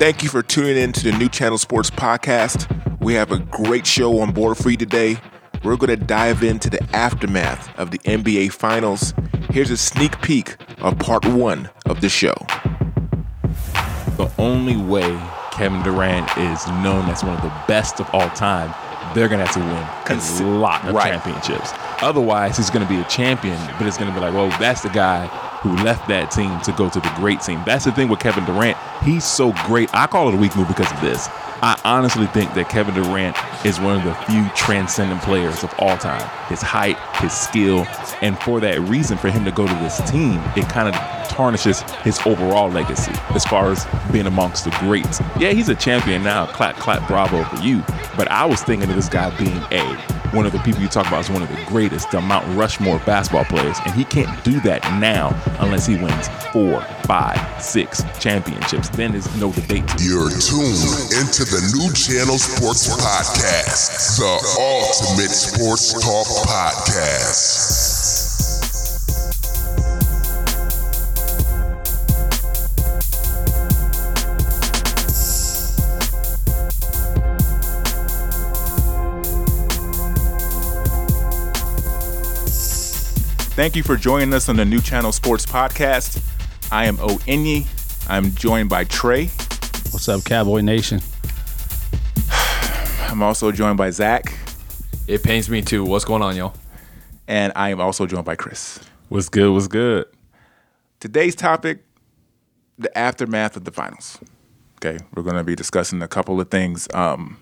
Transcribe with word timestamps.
Thank 0.00 0.22
you 0.22 0.30
for 0.30 0.42
tuning 0.42 0.78
in 0.78 0.92
to 0.92 1.10
the 1.10 1.18
New 1.18 1.28
Channel 1.28 1.58
Sports 1.58 1.90
Podcast. 1.90 2.66
We 3.00 3.12
have 3.12 3.32
a 3.32 3.38
great 3.38 3.86
show 3.86 4.20
on 4.20 4.32
board 4.32 4.56
for 4.56 4.70
you 4.70 4.78
today. 4.78 5.18
We're 5.62 5.76
going 5.76 5.90
to 5.90 6.02
dive 6.02 6.42
into 6.42 6.70
the 6.70 6.82
aftermath 6.96 7.78
of 7.78 7.90
the 7.90 7.98
NBA 7.98 8.50
Finals. 8.54 9.12
Here's 9.50 9.70
a 9.70 9.76
sneak 9.76 10.18
peek 10.22 10.56
of 10.78 10.98
part 10.98 11.26
one 11.26 11.68
of 11.84 12.00
the 12.00 12.08
show. 12.08 12.32
The 14.16 14.32
only 14.38 14.78
way 14.78 15.20
Kevin 15.50 15.82
Durant 15.82 16.34
is 16.38 16.66
known 16.82 17.10
as 17.10 17.22
one 17.22 17.36
of 17.36 17.42
the 17.42 17.52
best 17.68 18.00
of 18.00 18.08
all 18.14 18.30
time, 18.30 18.74
they're 19.14 19.28
going 19.28 19.40
to 19.40 19.44
have 19.44 19.54
to 19.54 19.60
win 19.60 19.68
a 19.68 20.18
Consi- 20.18 20.60
lot 20.60 20.82
of 20.88 20.94
right. 20.94 21.10
championships. 21.12 21.74
Otherwise, 22.00 22.56
he's 22.56 22.70
going 22.70 22.86
to 22.86 22.90
be 22.90 22.98
a 22.98 23.04
champion, 23.04 23.58
but 23.76 23.86
it's 23.86 23.98
going 23.98 24.08
to 24.10 24.14
be 24.18 24.20
like, 24.24 24.32
well, 24.32 24.48
that's 24.58 24.80
the 24.80 24.88
guy 24.88 25.49
who 25.60 25.76
left 25.76 26.08
that 26.08 26.30
team 26.30 26.58
to 26.60 26.72
go 26.72 26.88
to 26.88 27.00
the 27.00 27.12
great 27.16 27.40
team. 27.40 27.62
That's 27.66 27.84
the 27.84 27.92
thing 27.92 28.08
with 28.08 28.20
Kevin 28.20 28.44
Durant. 28.44 28.76
He's 29.02 29.24
so 29.24 29.52
great. 29.66 29.90
I 29.94 30.06
call 30.06 30.28
it 30.28 30.34
a 30.34 30.38
weak 30.38 30.56
move 30.56 30.68
because 30.68 30.90
of 30.90 31.00
this. 31.00 31.28
I 31.62 31.78
honestly 31.84 32.26
think 32.28 32.54
that 32.54 32.70
Kevin 32.70 32.94
Durant 32.94 33.36
is 33.66 33.78
one 33.78 33.98
of 33.98 34.04
the 34.04 34.14
few 34.24 34.48
transcendent 34.56 35.20
players 35.20 35.62
of 35.62 35.74
all 35.78 35.98
time. 35.98 36.26
His 36.48 36.62
height, 36.62 36.96
his 37.16 37.34
skill, 37.34 37.86
and 38.22 38.38
for 38.38 38.60
that 38.60 38.80
reason, 38.80 39.18
for 39.18 39.28
him 39.28 39.44
to 39.44 39.52
go 39.52 39.66
to 39.66 39.74
this 39.74 39.98
team, 40.10 40.40
it 40.56 40.66
kind 40.70 40.88
of 40.88 40.94
tarnishes 41.28 41.82
his 42.02 42.18
overall 42.24 42.70
legacy 42.70 43.12
as 43.34 43.44
far 43.44 43.70
as 43.70 43.86
being 44.10 44.26
amongst 44.26 44.64
the 44.64 44.70
greats. 44.80 45.20
Yeah, 45.38 45.50
he's 45.50 45.68
a 45.68 45.74
champion 45.74 46.22
now. 46.22 46.46
Clap, 46.46 46.76
clap, 46.76 47.06
bravo 47.06 47.44
for 47.44 47.62
you. 47.62 47.82
But 48.16 48.30
I 48.30 48.46
was 48.46 48.62
thinking 48.62 48.88
of 48.88 48.96
this 48.96 49.10
guy 49.10 49.36
being 49.36 49.62
a 49.70 50.19
one 50.32 50.46
of 50.46 50.52
the 50.52 50.58
people 50.60 50.80
you 50.80 50.88
talk 50.88 51.06
about 51.06 51.20
is 51.20 51.30
one 51.30 51.42
of 51.42 51.48
the 51.48 51.64
greatest, 51.66 52.10
the 52.10 52.20
Mount 52.20 52.46
Rushmore 52.56 52.98
basketball 53.00 53.44
players, 53.44 53.78
and 53.84 53.94
he 53.94 54.04
can't 54.04 54.42
do 54.44 54.60
that 54.60 54.82
now 55.00 55.34
unless 55.58 55.86
he 55.86 55.96
wins 55.96 56.28
four, 56.52 56.82
five, 57.04 57.62
six 57.62 58.02
championships. 58.18 58.88
Then 58.90 59.12
there's 59.12 59.34
no 59.36 59.52
debate. 59.52 59.84
You're 59.98 60.30
tuned 60.30 61.10
into 61.18 61.44
the 61.44 61.60
New 61.74 61.92
Channel 61.92 62.38
Sports 62.38 62.88
Podcast, 62.88 64.18
the 64.18 64.60
ultimate 64.60 65.30
sports 65.30 65.92
talk 65.94 66.26
podcast. 66.46 67.99
Thank 83.60 83.76
you 83.76 83.82
for 83.82 83.98
joining 83.98 84.32
us 84.32 84.48
on 84.48 84.56
the 84.56 84.64
New 84.64 84.80
Channel 84.80 85.12
Sports 85.12 85.44
Podcast. 85.44 86.24
I 86.72 86.86
am 86.86 86.98
O 86.98 87.18
Enyi. 87.26 87.66
I'm 88.08 88.34
joined 88.34 88.70
by 88.70 88.84
Trey. 88.84 89.26
What's 89.90 90.08
up, 90.08 90.24
Cowboy 90.24 90.62
Nation? 90.62 91.02
I'm 92.30 93.22
also 93.22 93.52
joined 93.52 93.76
by 93.76 93.90
Zach. 93.90 94.32
It 95.06 95.22
pains 95.22 95.50
me 95.50 95.60
too. 95.60 95.84
What's 95.84 96.06
going 96.06 96.22
on, 96.22 96.36
y'all? 96.36 96.54
And 97.28 97.52
I 97.54 97.68
am 97.68 97.82
also 97.82 98.06
joined 98.06 98.24
by 98.24 98.34
Chris. 98.34 98.80
What's 99.10 99.28
good? 99.28 99.52
What's 99.52 99.68
good? 99.68 100.06
Today's 100.98 101.34
topic 101.34 101.84
the 102.78 102.96
aftermath 102.96 103.58
of 103.58 103.66
the 103.66 103.72
finals. 103.72 104.18
Okay, 104.76 105.04
we're 105.14 105.22
going 105.22 105.36
to 105.36 105.44
be 105.44 105.54
discussing 105.54 106.00
a 106.00 106.08
couple 106.08 106.40
of 106.40 106.50
things. 106.50 106.88
Um, 106.94 107.38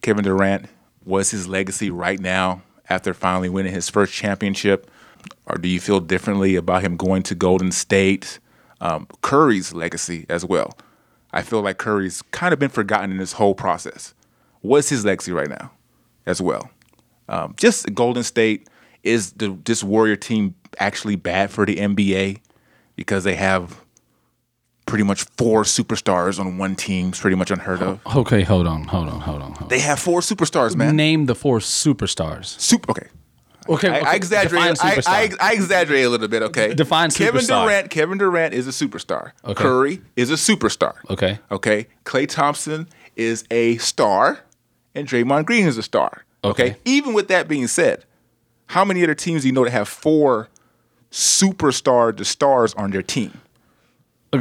Kevin 0.00 0.24
Durant, 0.24 0.70
what's 1.04 1.30
his 1.30 1.46
legacy 1.46 1.90
right 1.90 2.18
now 2.18 2.62
after 2.88 3.14
finally 3.14 3.48
winning 3.48 3.72
his 3.72 3.88
first 3.88 4.12
championship? 4.12 4.90
Or 5.46 5.56
do 5.56 5.68
you 5.68 5.80
feel 5.80 6.00
differently 6.00 6.56
about 6.56 6.82
him 6.82 6.96
going 6.96 7.22
to 7.24 7.34
Golden 7.34 7.72
State? 7.72 8.38
Um, 8.80 9.06
Curry's 9.22 9.72
legacy 9.72 10.26
as 10.28 10.44
well. 10.44 10.76
I 11.32 11.42
feel 11.42 11.62
like 11.62 11.78
Curry's 11.78 12.22
kind 12.30 12.52
of 12.52 12.58
been 12.58 12.70
forgotten 12.70 13.10
in 13.10 13.18
this 13.18 13.32
whole 13.32 13.54
process. 13.54 14.14
What's 14.60 14.88
his 14.88 15.04
legacy 15.04 15.32
right 15.32 15.48
now 15.48 15.72
as 16.26 16.40
well? 16.40 16.70
Um, 17.28 17.54
just 17.56 17.92
Golden 17.94 18.22
State 18.22 18.68
is 19.02 19.32
the 19.32 19.56
this 19.64 19.82
Warrior 19.82 20.16
team 20.16 20.54
actually 20.78 21.16
bad 21.16 21.50
for 21.50 21.64
the 21.66 21.76
NBA 21.76 22.40
because 22.96 23.24
they 23.24 23.34
have 23.34 23.84
pretty 24.86 25.04
much 25.04 25.24
four 25.36 25.64
superstars 25.64 26.38
on 26.40 26.58
one 26.58 26.76
team. 26.76 27.08
It's 27.08 27.20
pretty 27.20 27.36
much 27.36 27.50
unheard 27.50 27.82
of. 27.82 28.00
Okay, 28.16 28.42
hold 28.42 28.66
on, 28.66 28.84
hold 28.84 29.08
on, 29.08 29.20
hold 29.20 29.42
on. 29.42 29.52
Hold 29.52 29.70
They 29.70 29.80
have 29.80 29.98
four 29.98 30.20
superstars, 30.20 30.76
man. 30.76 30.96
Name 30.96 31.26
the 31.26 31.34
four 31.34 31.58
superstars. 31.58 32.58
Super. 32.60 32.90
Okay. 32.92 33.08
Okay, 33.68 33.88
I, 33.88 34.12
I 34.12 34.14
exaggerate. 34.14 34.78
I, 34.84 35.02
I. 35.06 35.30
I 35.40 35.52
exaggerate 35.54 36.04
a 36.04 36.08
little 36.08 36.28
bit. 36.28 36.40
Okay. 36.42 36.72
Define 36.72 37.10
Kevin. 37.10 37.44
Durant. 37.44 37.90
Kevin 37.90 38.16
Durant 38.16 38.54
is 38.54 38.68
a 38.68 38.70
superstar. 38.70 39.32
Okay. 39.44 39.60
Curry 39.60 40.02
is 40.14 40.30
a 40.30 40.34
superstar. 40.34 40.94
Okay. 41.10 41.40
Okay. 41.50 41.88
Klay 42.04 42.28
Thompson 42.28 42.88
is 43.16 43.44
a 43.50 43.76
star, 43.78 44.40
and 44.94 45.08
Draymond 45.08 45.46
Green 45.46 45.66
is 45.66 45.76
a 45.78 45.82
star. 45.82 46.24
Okay. 46.44 46.70
Okay. 46.70 46.76
Even 46.84 47.12
with 47.12 47.26
that 47.26 47.48
being 47.48 47.66
said, 47.66 48.04
how 48.66 48.84
many 48.84 49.02
other 49.02 49.16
teams 49.16 49.42
do 49.42 49.48
you 49.48 49.52
know 49.52 49.64
that 49.64 49.70
have 49.70 49.88
four 49.88 50.48
superstar 51.10 52.16
the 52.16 52.24
stars 52.24 52.72
on 52.74 52.92
their 52.92 53.02
team? 53.02 53.40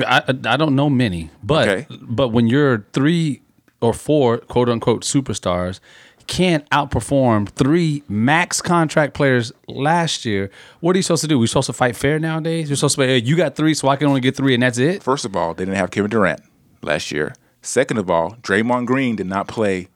I, 0.04 0.24
I 0.46 0.58
don't 0.58 0.76
know 0.76 0.90
many, 0.90 1.30
but 1.44 1.68
Okay. 1.70 1.88
but 2.02 2.30
when 2.30 2.48
you're 2.48 2.86
three 2.94 3.42
or 3.82 3.94
four 3.94 4.40
quote 4.40 4.70
unquote 4.70 5.04
superstars 5.04 5.80
can't 6.28 6.68
outperform 6.72 7.48
three 7.50 8.02
max 8.10 8.60
contract 8.62 9.14
players 9.14 9.52
last 9.68 10.26
year, 10.26 10.50
what 10.80 10.96
are 10.96 10.98
you 11.00 11.04
supposed 11.04 11.22
to 11.22 11.28
do? 11.28 11.38
We're 11.38 11.46
supposed 11.48 11.68
to 11.68 11.74
fight 11.74 11.96
fair 11.96 12.18
nowadays? 12.18 12.68
You're 12.68 12.78
supposed 12.78 12.96
to 12.96 13.02
say, 13.04 13.08
hey, 13.08 13.18
you 13.26 13.36
got 13.36 13.56
three, 13.56 13.76
so 13.76 13.90
I 13.90 13.96
can 13.96 14.08
only 14.08 14.22
get 14.22 14.36
three, 14.36 14.56
and 14.56 14.64
that's 14.64 14.80
it. 14.80 15.04
First 15.04 15.26
of 15.26 15.36
all, 15.36 15.54
they 15.54 15.66
didn't 15.66 15.78
have 15.78 15.92
Kevin 15.92 16.10
Durant 16.10 16.42
last 16.82 17.12
year. 17.12 17.36
Second 17.62 17.98
of 18.00 18.10
all, 18.10 18.32
Draymond 18.42 18.88
Green 18.88 19.16
did 19.16 19.28
not 19.28 19.48
play 19.48 19.88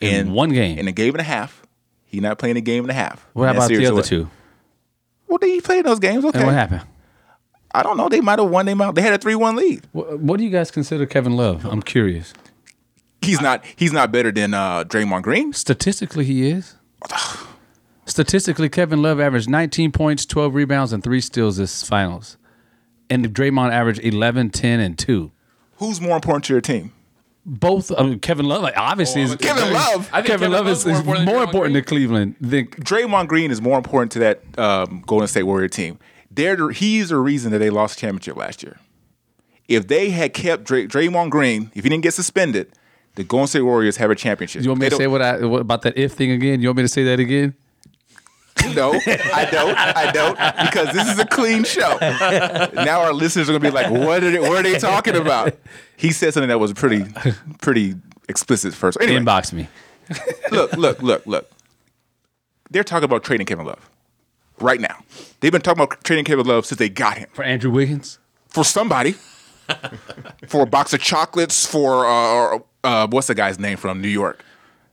in, 0.00 0.28
In 0.28 0.32
one 0.32 0.50
game. 0.50 0.78
In 0.78 0.86
a 0.86 0.92
game 0.92 1.14
and 1.14 1.20
a 1.20 1.24
half. 1.24 1.62
He 2.04 2.20
not 2.20 2.38
playing 2.38 2.56
a 2.56 2.60
game 2.60 2.84
and 2.84 2.90
a 2.90 2.94
half. 2.94 3.26
What 3.32 3.48
about 3.48 3.68
the 3.68 3.84
other 3.86 3.94
away. 3.94 4.02
two? 4.02 4.30
Well, 5.26 5.38
they 5.40 5.60
played 5.60 5.80
in 5.80 5.86
those 5.86 5.98
games. 5.98 6.24
Okay. 6.24 6.38
And 6.38 6.46
what 6.46 6.54
happened? 6.54 6.82
I 7.74 7.82
don't 7.82 7.96
know. 7.96 8.08
They 8.08 8.20
might 8.20 8.38
have 8.38 8.50
won. 8.50 8.66
They 8.66 8.74
might. 8.74 8.94
They 8.94 9.02
had 9.02 9.14
a 9.14 9.18
three-one 9.18 9.56
lead. 9.56 9.86
What, 9.92 10.18
what 10.20 10.38
do 10.38 10.44
you 10.44 10.50
guys 10.50 10.70
consider 10.70 11.06
Kevin 11.06 11.36
Love? 11.36 11.64
I'm 11.64 11.82
curious. 11.82 12.34
He's 13.22 13.40
not. 13.40 13.64
He's 13.76 13.92
not 13.92 14.12
better 14.12 14.30
than 14.32 14.52
uh, 14.52 14.84
Draymond 14.84 15.22
Green. 15.22 15.52
Statistically, 15.52 16.24
he 16.24 16.48
is. 16.50 16.76
Statistically, 18.04 18.68
Kevin 18.68 19.00
Love 19.00 19.20
averaged 19.20 19.48
19 19.48 19.92
points, 19.92 20.26
12 20.26 20.54
rebounds, 20.54 20.92
and 20.92 21.02
three 21.02 21.20
steals 21.20 21.56
this 21.56 21.82
finals. 21.82 22.36
And 23.08 23.32
Draymond 23.32 23.72
averaged 23.72 24.00
11, 24.02 24.50
10, 24.50 24.80
and 24.80 24.98
2. 24.98 25.30
Who's 25.76 26.00
more 26.00 26.16
important 26.16 26.44
to 26.46 26.52
your 26.52 26.60
team? 26.60 26.92
Both 27.44 27.90
I 27.96 28.02
mean, 28.04 28.20
Kevin 28.20 28.46
Love 28.46 28.62
like, 28.62 28.76
obviously 28.76 29.22
is 29.22 29.34
Kevin 29.36 29.72
Love. 29.72 30.08
I 30.12 30.22
think 30.22 30.26
Kevin, 30.26 30.52
Love 30.52 30.68
is, 30.68 30.86
is 30.86 31.04
more 31.04 31.16
important, 31.16 31.54
Draymond 31.54 31.72
to 31.74 31.82
Cleveland 31.82 32.36
than 32.40 32.66
Draymond 32.68 33.26
Green 33.26 33.50
is 33.50 33.60
more 33.60 33.76
important 33.76 34.12
to 34.12 34.18
that 34.20 34.58
um, 34.58 35.02
Golden 35.06 35.26
State 35.26 35.42
Warrior 35.42 35.68
team. 35.68 35.98
They're 36.34 36.56
the, 36.56 36.68
he's 36.68 37.10
the 37.10 37.18
reason 37.18 37.52
that 37.52 37.58
they 37.58 37.70
lost 37.70 37.96
the 37.96 38.00
championship 38.00 38.36
last 38.36 38.62
year. 38.62 38.78
If 39.68 39.88
they 39.88 40.10
had 40.10 40.32
kept 40.32 40.64
Dray, 40.64 40.86
Draymond 40.86 41.30
Green, 41.30 41.70
if 41.74 41.84
he 41.84 41.90
didn't 41.90 42.02
get 42.02 42.14
suspended, 42.14 42.72
the 43.14 43.24
Golden 43.24 43.46
State 43.46 43.62
Warriors 43.62 43.98
have 43.98 44.10
a 44.10 44.14
championship. 44.14 44.62
You 44.62 44.70
want 44.70 44.80
me 44.80 44.86
They 44.86 44.90
to 44.90 44.96
say 44.96 45.06
what 45.06 45.22
I 45.22 45.44
what, 45.44 45.60
about 45.60 45.82
that 45.82 45.96
if 45.98 46.12
thing 46.12 46.30
again? 46.30 46.60
You 46.60 46.68
want 46.68 46.78
me 46.78 46.82
to 46.84 46.88
say 46.88 47.04
that 47.04 47.20
again? 47.20 47.54
No, 48.74 48.92
I 49.06 49.48
don't. 49.50 49.76
I 49.76 50.12
don't 50.12 50.38
because 50.66 50.92
this 50.94 51.08
is 51.08 51.18
a 51.18 51.26
clean 51.26 51.64
show. 51.64 51.98
Now 52.74 53.00
our 53.00 53.12
listeners 53.12 53.48
are 53.48 53.52
gonna 53.52 53.64
be 53.64 53.70
like, 53.70 53.90
"What 53.90 54.22
are 54.22 54.30
they, 54.30 54.38
what 54.38 54.58
are 54.58 54.62
they 54.62 54.78
talking 54.78 55.16
about?" 55.16 55.56
He 55.96 56.12
said 56.12 56.32
something 56.32 56.48
that 56.48 56.58
was 56.58 56.72
pretty, 56.72 57.04
pretty 57.60 57.94
explicit 58.28 58.74
first. 58.74 58.98
Anyway, 59.00 59.20
Inbox 59.20 59.52
me. 59.52 59.68
look, 60.50 60.72
look, 60.74 61.02
look, 61.02 61.26
look. 61.26 61.50
They're 62.70 62.84
talking 62.84 63.04
about 63.04 63.24
trading 63.24 63.46
Kevin 63.46 63.66
Love 63.66 63.90
right 64.60 64.80
now. 64.80 64.98
They've 65.40 65.52
been 65.52 65.60
talking 65.62 65.82
about 65.82 66.04
trading 66.04 66.24
Kevin 66.24 66.46
Love 66.46 66.66
since 66.66 66.78
they 66.78 66.88
got 66.88 67.18
him 67.18 67.28
For 67.32 67.42
Andrew 67.44 67.70
Wiggins? 67.70 68.18
for 68.48 68.64
somebody, 68.64 69.12
for 70.46 70.62
a 70.62 70.66
box 70.66 70.92
of 70.92 71.00
chocolates, 71.00 71.66
for 71.66 72.06
uh, 72.06 72.58
uh, 72.84 73.06
what's 73.08 73.26
the 73.28 73.34
guy's 73.34 73.58
name 73.58 73.76
from 73.76 74.00
New 74.00 74.08
York, 74.08 74.44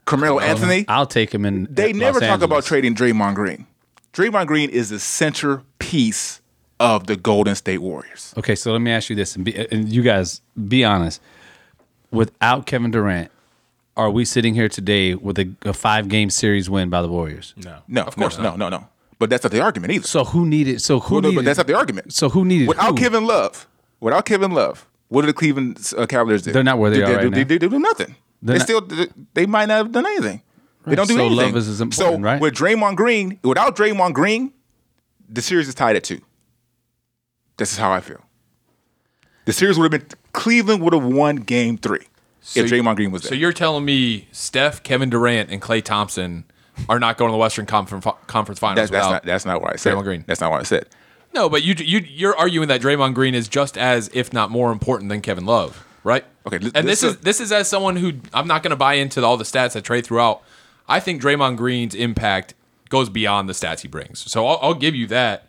Carmelo 0.05 0.39
Anthony. 0.39 0.85
I'll 0.87 1.05
take 1.05 1.33
him 1.33 1.45
in. 1.45 1.67
They 1.69 1.89
at 1.91 1.95
never 1.95 2.19
Los 2.19 2.29
talk 2.29 2.41
about 2.41 2.63
trading 2.63 2.95
Draymond 2.95 3.35
Green. 3.35 3.67
Draymond 4.13 4.47
Green 4.47 4.69
is 4.69 4.89
the 4.89 4.99
centerpiece 4.99 6.41
of 6.79 7.07
the 7.07 7.15
Golden 7.15 7.55
State 7.55 7.79
Warriors. 7.79 8.33
Okay, 8.37 8.55
so 8.55 8.71
let 8.71 8.79
me 8.79 8.91
ask 8.91 9.09
you 9.09 9.15
this, 9.15 9.35
and, 9.35 9.43
be, 9.45 9.55
and 9.55 9.89
you 9.89 10.01
guys 10.01 10.41
be 10.67 10.83
honest. 10.83 11.21
Without 12.11 12.65
Kevin 12.65 12.89
Durant, 12.89 13.29
are 13.95 14.09
we 14.09 14.25
sitting 14.25 14.55
here 14.55 14.69
today 14.69 15.13
with 15.13 15.37
a, 15.37 15.53
a 15.63 15.73
five 15.73 16.07
game 16.07 16.29
series 16.29 16.69
win 16.69 16.89
by 16.89 17.01
the 17.01 17.09
Warriors? 17.09 17.53
No, 17.57 17.79
No, 17.87 18.01
of 18.03 18.15
course, 18.15 18.39
no, 18.39 18.55
no, 18.55 18.69
no. 18.69 18.87
But 19.19 19.29
that's 19.29 19.43
not 19.43 19.51
the 19.51 19.61
argument 19.61 19.91
either. 19.93 20.07
So 20.07 20.23
who 20.23 20.45
needed? 20.45 20.81
So 20.81 20.99
who 20.99 21.15
Well, 21.15 21.21
needed? 21.23 21.35
but 21.35 21.45
that's 21.45 21.57
not 21.57 21.67
the 21.67 21.75
argument. 21.75 22.13
So 22.13 22.29
who 22.29 22.45
needed? 22.45 22.67
Without 22.69 22.91
who? 22.91 22.95
Kevin 22.95 23.25
Love, 23.25 23.67
without 23.99 24.25
Kevin 24.25 24.51
Love, 24.51 24.87
what 25.09 25.21
did 25.21 25.29
the 25.29 25.33
Cleveland 25.33 25.91
uh, 25.97 26.05
Cavaliers 26.05 26.41
do? 26.41 26.51
They're 26.53 26.63
not 26.63 26.79
where 26.79 26.89
they 26.89 26.97
They- 26.97 27.03
are 27.03 27.07
they, 27.07 27.13
right 27.15 27.21
they, 27.33 27.41
now. 27.43 27.47
They, 27.47 27.57
do 27.57 27.79
nothing. 27.79 28.15
They're 28.41 28.53
they 28.53 28.59
not- 28.59 28.63
still 28.67 28.81
they- 28.81 29.07
they 29.33 29.45
might 29.45 29.65
not 29.67 29.77
have 29.77 29.91
done 29.91 30.05
anything. 30.05 30.41
They 30.85 30.95
don't 30.95 31.07
do 31.07 31.13
anything. 31.15 31.35
So 31.35 31.41
anything. 31.41 31.53
Love 31.53 31.57
is 31.57 31.67
as 31.67 31.77
so 31.79 31.83
important, 31.83 32.23
right? 32.23 32.41
with 32.41 32.55
Draymond 32.55 32.95
Green, 32.95 33.39
without 33.43 33.75
Draymond 33.75 34.13
Green, 34.13 34.53
the 35.27 35.41
series 35.41 35.67
is 35.67 35.75
tied 35.75 35.95
at 35.97 36.03
two. 36.05 36.21
This 37.57 37.73
is 37.73 37.77
how 37.77 37.91
I 37.91 37.99
feel. 37.99 38.21
The 39.45 39.51
series 39.53 39.77
would 39.77 39.91
have 39.91 40.01
been 40.07 40.17
Cleveland 40.31 40.81
would 40.81 40.93
have 40.93 41.03
won 41.03 41.35
Game 41.37 41.77
Three 41.77 42.05
if 42.55 42.69
Draymond 42.71 42.95
Green 42.95 43.11
was 43.11 43.23
there. 43.23 43.29
So 43.29 43.35
you're 43.35 43.51
telling 43.53 43.83
me 43.83 44.27
Steph, 44.31 44.81
Kevin 44.83 45.09
Durant, 45.09 45.49
and 45.49 45.61
Klay 45.61 45.83
Thompson 45.83 46.45
are 46.87 46.99
not 46.99 47.17
going 47.17 47.29
to 47.29 47.33
the 47.33 47.37
Western 47.37 47.65
Conference 47.65 48.05
Conference 48.27 48.59
Finals 48.59 48.89
that's, 48.89 48.91
that's 48.91 49.11
not 49.11 49.23
that's 49.23 49.45
not 49.45 49.61
what 49.61 49.73
I 49.73 49.75
said. 49.75 49.93
Draymond 49.95 50.03
Green. 50.03 50.23
That's 50.27 50.41
not 50.41 50.51
what 50.51 50.59
I 50.59 50.63
said. 50.63 50.87
No, 51.33 51.49
but 51.49 51.63
you 51.63 51.75
you 51.77 51.99
you're 51.99 52.35
arguing 52.35 52.67
that 52.69 52.81
Draymond 52.81 53.13
Green 53.13 53.35
is 53.35 53.47
just 53.47 53.77
as, 53.77 54.09
if 54.13 54.33
not 54.33 54.49
more 54.49 54.71
important 54.71 55.09
than 55.09 55.21
Kevin 55.21 55.45
Love, 55.45 55.85
right? 56.03 56.25
Okay, 56.47 56.57
li- 56.59 56.71
And 56.73 56.87
this 56.87 57.03
listen- 57.03 57.09
is 57.09 57.23
this 57.23 57.39
is 57.39 57.51
as 57.51 57.67
someone 57.69 57.97
who 57.97 58.13
I'm 58.33 58.47
not 58.47 58.63
going 58.63 58.71
to 58.71 58.75
buy 58.77 58.93
into 58.95 59.23
all 59.23 59.37
the 59.37 59.43
stats 59.43 59.73
that 59.73 59.83
Trey 59.83 60.01
threw 60.01 60.19
out. 60.19 60.41
I 60.87 60.99
think 60.99 61.21
Draymond 61.21 61.57
Green's 61.57 61.93
impact 61.93 62.55
goes 62.89 63.09
beyond 63.09 63.47
the 63.47 63.53
stats 63.53 63.81
he 63.81 63.87
brings. 63.87 64.19
So 64.31 64.47
I'll, 64.47 64.57
I'll 64.61 64.73
give 64.73 64.95
you 64.95 65.05
that. 65.07 65.45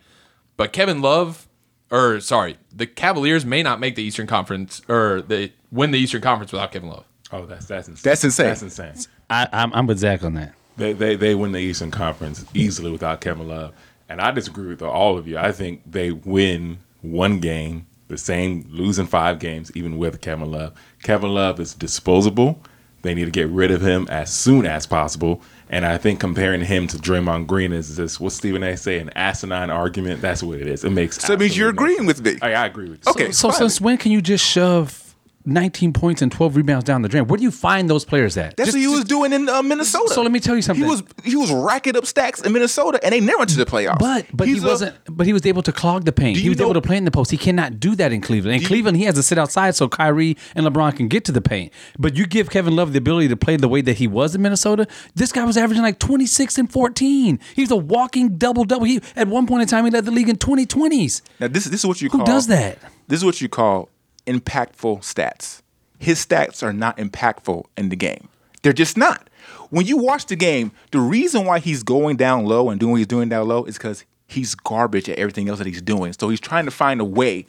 But 0.59 0.75
Kevin 0.75 1.01
Love, 1.01 1.49
or 1.91 2.21
sorry, 2.21 2.59
the 2.71 2.87
Cavaliers 2.87 3.47
may 3.47 3.63
not 3.63 3.81
make 3.81 3.95
the 3.95 4.03
Eastern 4.03 4.27
Conference 4.27 4.83
or 4.87 5.23
the 5.23 5.51
win 5.73 5.93
the 5.93 5.99
Eastern 5.99 6.21
Conference 6.21 6.53
without 6.53 6.73
Kevin 6.73 6.91
Love. 6.91 7.07
Oh, 7.33 7.47
that's 7.47 7.65
that's 7.65 7.89
insane. 7.89 8.03
That's 8.11 8.25
insane. 8.25 8.47
That's 8.49 8.63
insane. 8.63 8.95
I, 9.31 9.49
I'm, 9.53 9.73
I'm 9.73 9.87
with 9.87 9.99
Zach 9.99 10.23
on 10.25 10.35
that. 10.35 10.53
They, 10.81 10.93
they 10.95 11.15
they 11.17 11.35
win 11.35 11.53
the 11.53 11.59
Eastern 11.59 11.91
Conference 11.91 12.45
easily 12.55 12.91
without 12.91 13.21
Kevin 13.21 13.47
Love, 13.49 13.73
and 14.09 14.21
I 14.21 14.31
disagree 14.31 14.69
with 14.69 14.83
all 14.83 15.19
of 15.19 15.29
you. 15.29 15.37
I 15.39 15.53
think 15.53 15.83
they 15.91 16.11
win 16.11 16.79
one 17.03 17.39
game, 17.39 17.87
the 18.09 18.17
same 18.19 18.67
losing 18.71 19.07
five 19.07 19.39
games, 19.39 19.71
even 19.75 19.99
with 19.99 20.21
Kevin 20.21 20.51
Love. 20.51 20.73
Kevin 21.03 21.35
Love 21.35 21.61
is 21.61 21.75
disposable. 21.75 22.61
They 23.03 23.15
need 23.15 23.25
to 23.27 23.31
get 23.31 23.49
rid 23.49 23.71
of 23.71 23.81
him 23.81 24.07
as 24.11 24.31
soon 24.33 24.67
as 24.67 24.87
possible. 24.87 25.41
And 25.71 25.87
I 25.87 25.97
think 25.99 26.21
comparing 26.21 26.63
him 26.63 26.87
to 26.89 26.99
Draymond 26.99 27.47
Green 27.47 27.73
is 27.73 27.97
this 27.97 28.19
what 28.21 28.33
Stephen 28.33 28.63
A. 28.63 28.77
say 28.77 28.99
an 28.99 29.11
asinine 29.17 29.71
argument. 29.71 30.21
That's 30.21 30.43
what 30.43 30.61
it 30.61 30.67
is. 30.67 30.85
It 30.85 30.91
makes 30.91 31.17
So 31.19 31.33
it 31.33 31.39
means 31.39 31.57
you're 31.57 31.69
absolutely 31.71 31.95
no 31.95 32.03
agreeing 32.03 32.07
with 32.07 32.23
me. 32.25 32.39
I, 32.43 32.53
I 32.63 32.67
agree 32.67 32.91
with 32.91 33.07
you. 33.07 33.13
Okay, 33.13 33.33
So 33.33 33.49
fine. 33.51 33.59
since 33.59 33.81
when 33.81 33.97
can 33.97 34.13
you 34.13 34.21
just 34.21 34.45
shove 34.45 35.00
19 35.47 35.93
points 35.95 36.21
and 36.21 36.31
12 36.31 36.57
rebounds 36.57 36.85
down 36.85 37.03
the 37.03 37.09
drain? 37.09 37.27
Where 37.27 37.37
do 37.39 37.43
you 37.43 37.51
find 37.51 37.89
those 37.89 38.05
players 38.05 38.37
at? 38.37 38.57
That's 38.57 38.69
Just- 38.69 38.77
what 38.77 38.81
he 38.81 38.87
was 38.89 39.05
doing 39.05 39.33
in 39.33 39.49
uh, 39.49 39.63
Minnesota. 39.63 40.13
So 40.13 40.23
let 40.23 40.31
me 40.33 40.39
tell 40.41 40.55
you 40.55 40.63
something. 40.63 40.85
He 40.85 40.91
was 40.91 41.03
he 41.25 41.35
was 41.37 41.51
racking 41.51 41.97
up 41.97 42.05
stacks 42.07 42.43
in 42.43 42.53
Minnesota, 42.53 43.01
and 43.03 43.13
they 43.13 43.21
never 43.21 43.39
went 43.39 43.51
to 43.51 43.57
the 43.57 43.65
playoffs. 43.65 43.99
But 43.99 44.27
but 44.35 44.47
He's 44.49 44.59
he 44.61 44.65
a- 44.65 44.71
wasn't. 44.71 44.97
But 45.09 45.27
he 45.27 45.33
was 45.33 45.47
able 45.47 45.63
to 45.63 45.73
clog 45.73 46.05
the 46.05 46.13
paint. 46.13 46.37
He 46.37 46.45
you 46.45 46.51
was 46.51 46.61
able 46.61 46.75
to 46.75 46.83
play 46.83 46.97
in 46.97 47.05
the 47.05 47.11
post. 47.11 47.31
He 47.31 47.39
cannot 47.39 47.81
do 47.81 47.95
that 47.97 48.13
in 48.13 48.21
Cleveland. 48.21 48.61
In 48.61 48.67
Cleveland, 48.67 48.97
he 48.99 49.05
has 49.05 49.15
to 49.15 49.23
sit 49.23 49.39
outside 49.39 49.75
so 49.75 49.89
Kyrie 49.89 50.37
and 50.55 50.67
LeBron 50.67 50.97
can 50.97 51.09
get 51.09 51.25
to 51.25 51.33
the 51.33 51.41
paint. 51.41 51.73
But 51.99 52.17
you 52.17 52.27
give 52.27 52.51
Kevin 52.51 52.77
Love 52.77 52.93
the 52.93 52.99
ability 52.99 53.29
to 53.29 53.37
play 53.37 53.57
the 53.57 53.69
way 53.69 53.81
that 53.81 53.97
he 53.97 54.07
was 54.07 54.35
in 54.35 54.43
Minnesota. 54.43 54.87
This 55.15 55.33
guy 55.33 55.45
was 55.45 55.57
averaging 55.57 55.83
like 55.83 55.99
twenty 55.99 56.27
six 56.27 56.59
and 56.59 56.71
fourteen. 56.71 57.39
He 57.55 57.63
was 57.63 57.71
a 57.71 57.77
walking 57.77 58.37
double 58.37 58.65
double. 58.65 58.85
He 58.85 59.01
at 59.17 59.27
one 59.29 59.47
point 59.47 59.63
in 59.63 59.69
time 59.69 59.85
he 59.87 59.91
led 59.91 60.05
the 60.05 60.11
league 60.11 60.29
in 60.29 60.37
twenty 60.37 60.67
twenties. 60.67 61.23
Now 61.41 61.49
this 61.49 61.65
this 61.65 61.81
is 61.81 61.87
what 61.87 62.03
you 62.03 62.11
Who 62.11 62.19
call 62.19 62.27
does 62.27 62.47
that? 62.49 62.79
This 63.09 63.19
is 63.21 63.25
what 63.25 63.41
you 63.41 63.49
call 63.49 63.89
impactful 64.27 65.01
stats. 65.01 65.63
His 65.99 66.25
stats 66.25 66.63
are 66.63 66.73
not 66.73 66.97
impactful 66.97 67.65
in 67.77 67.89
the 67.89 67.97
game. 67.97 68.29
They're 68.63 68.73
just 68.73 68.97
not. 68.97 69.29
When 69.71 69.87
you 69.87 69.97
watch 69.97 70.27
the 70.27 70.37
game, 70.37 70.73
the 70.91 71.01
reason 71.01 71.45
why 71.45 71.61
he's 71.61 71.83
going 71.83 72.17
down 72.17 72.45
low 72.45 72.71
and 72.71 72.81
doing 72.81 72.93
what 72.93 72.99
he's 72.99 73.07
doing 73.07 73.29
down 73.29 73.49
low 73.49 73.65
is 73.65 73.77
because 73.77 74.05
he's 74.27 74.55
garbage 74.55 75.09
at 75.09 75.19
everything 75.19 75.49
else 75.49 75.59
that 75.59 75.67
he's 75.67 75.83
doing. 75.83 76.13
So 76.13 76.29
he's 76.29 76.41
trying 76.41 76.65
to 76.65 76.71
find 76.71 77.01
a 77.01 77.05
way. 77.05 77.47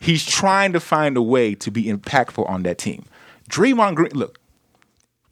He's 0.00 0.24
trying 0.24 0.72
to 0.72 0.80
find 0.80 1.16
a 1.16 1.22
way 1.22 1.54
to 1.56 1.70
be 1.70 1.84
impactful 1.84 2.48
on 2.48 2.62
that 2.62 2.78
team. 2.78 3.04
Draymond 3.50 3.96
Green, 3.96 4.12
look, 4.14 4.38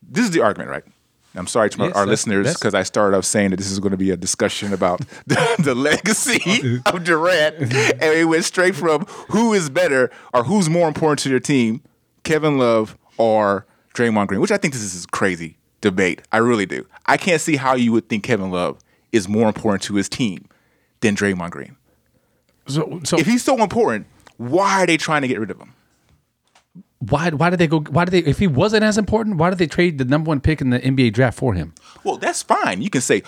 this 0.02 0.24
is 0.24 0.30
the 0.30 0.40
argument, 0.40 0.70
right? 0.70 0.84
I'm 1.38 1.46
sorry 1.46 1.70
to 1.70 1.84
Yes, 1.84 1.96
our 1.96 2.06
listeners 2.06 2.54
because 2.54 2.74
I 2.74 2.82
started 2.82 3.16
off 3.16 3.24
saying 3.24 3.50
that 3.50 3.56
this 3.56 3.70
is 3.70 3.78
going 3.78 3.92
to 3.92 3.96
be 3.96 4.10
a 4.10 4.16
discussion 4.16 4.72
about 4.72 4.98
the, 5.26 5.56
the 5.58 5.74
legacy 5.74 6.80
of 6.86 7.04
Durant, 7.04 7.72
and 7.72 8.14
we 8.14 8.24
went 8.24 8.44
straight 8.44 8.74
from 8.74 9.04
who 9.30 9.52
is 9.54 9.70
better 9.70 10.10
or 10.34 10.44
who's 10.44 10.68
more 10.68 10.88
important 10.88 11.20
to 11.20 11.28
their 11.28 11.40
team, 11.40 11.80
Kevin 12.24 12.58
Love 12.58 12.98
or 13.16 13.66
Draymond 13.94 14.26
Green, 14.26 14.40
which 14.40 14.50
I 14.52 14.56
think 14.58 14.74
this 14.74 14.82
is 14.82 15.04
a 15.04 15.08
crazy 15.08 15.56
debate. 15.80 16.22
I 16.32 16.38
really 16.38 16.66
do. 16.66 16.86
I 17.06 17.16
can't 17.16 17.40
see 17.40 17.56
how 17.56 17.74
you 17.74 17.92
would 17.92 18.08
think 18.08 18.24
Kevin 18.24 18.50
Love 18.50 18.78
is 19.12 19.28
more 19.28 19.46
important 19.48 19.82
to 19.84 19.94
his 19.94 20.08
team 20.08 20.46
than 21.00 21.14
Draymond 21.14 21.50
Green. 21.50 21.76
So 22.66 23.00
so 23.04 23.18
If 23.18 23.26
he's 23.26 23.42
so 23.42 23.62
important, 23.62 24.06
why 24.36 24.82
are 24.82 24.86
they 24.86 24.96
trying 24.96 25.22
to 25.22 25.28
get 25.28 25.40
rid 25.40 25.50
of 25.50 25.58
him? 25.58 25.72
Why 27.00 27.30
why 27.30 27.50
did 27.50 27.58
they 27.58 27.66
go? 27.66 27.80
Why 27.80 28.04
did 28.04 28.10
they? 28.10 28.28
If 28.30 28.38
he 28.38 28.46
wasn't 28.46 28.82
as 28.82 28.98
important, 28.98 29.36
why 29.36 29.50
did 29.50 29.58
they 29.58 29.66
trade 29.66 29.98
the 29.98 30.04
number 30.04 30.28
one 30.28 30.40
pick 30.40 30.60
in 30.60 30.70
the 30.70 30.80
NBA 30.80 31.12
draft 31.12 31.38
for 31.38 31.54
him? 31.54 31.74
Well, 32.04 32.16
that's 32.16 32.42
fine. 32.42 32.82
You 32.82 32.90
can 32.90 33.00
say 33.00 33.22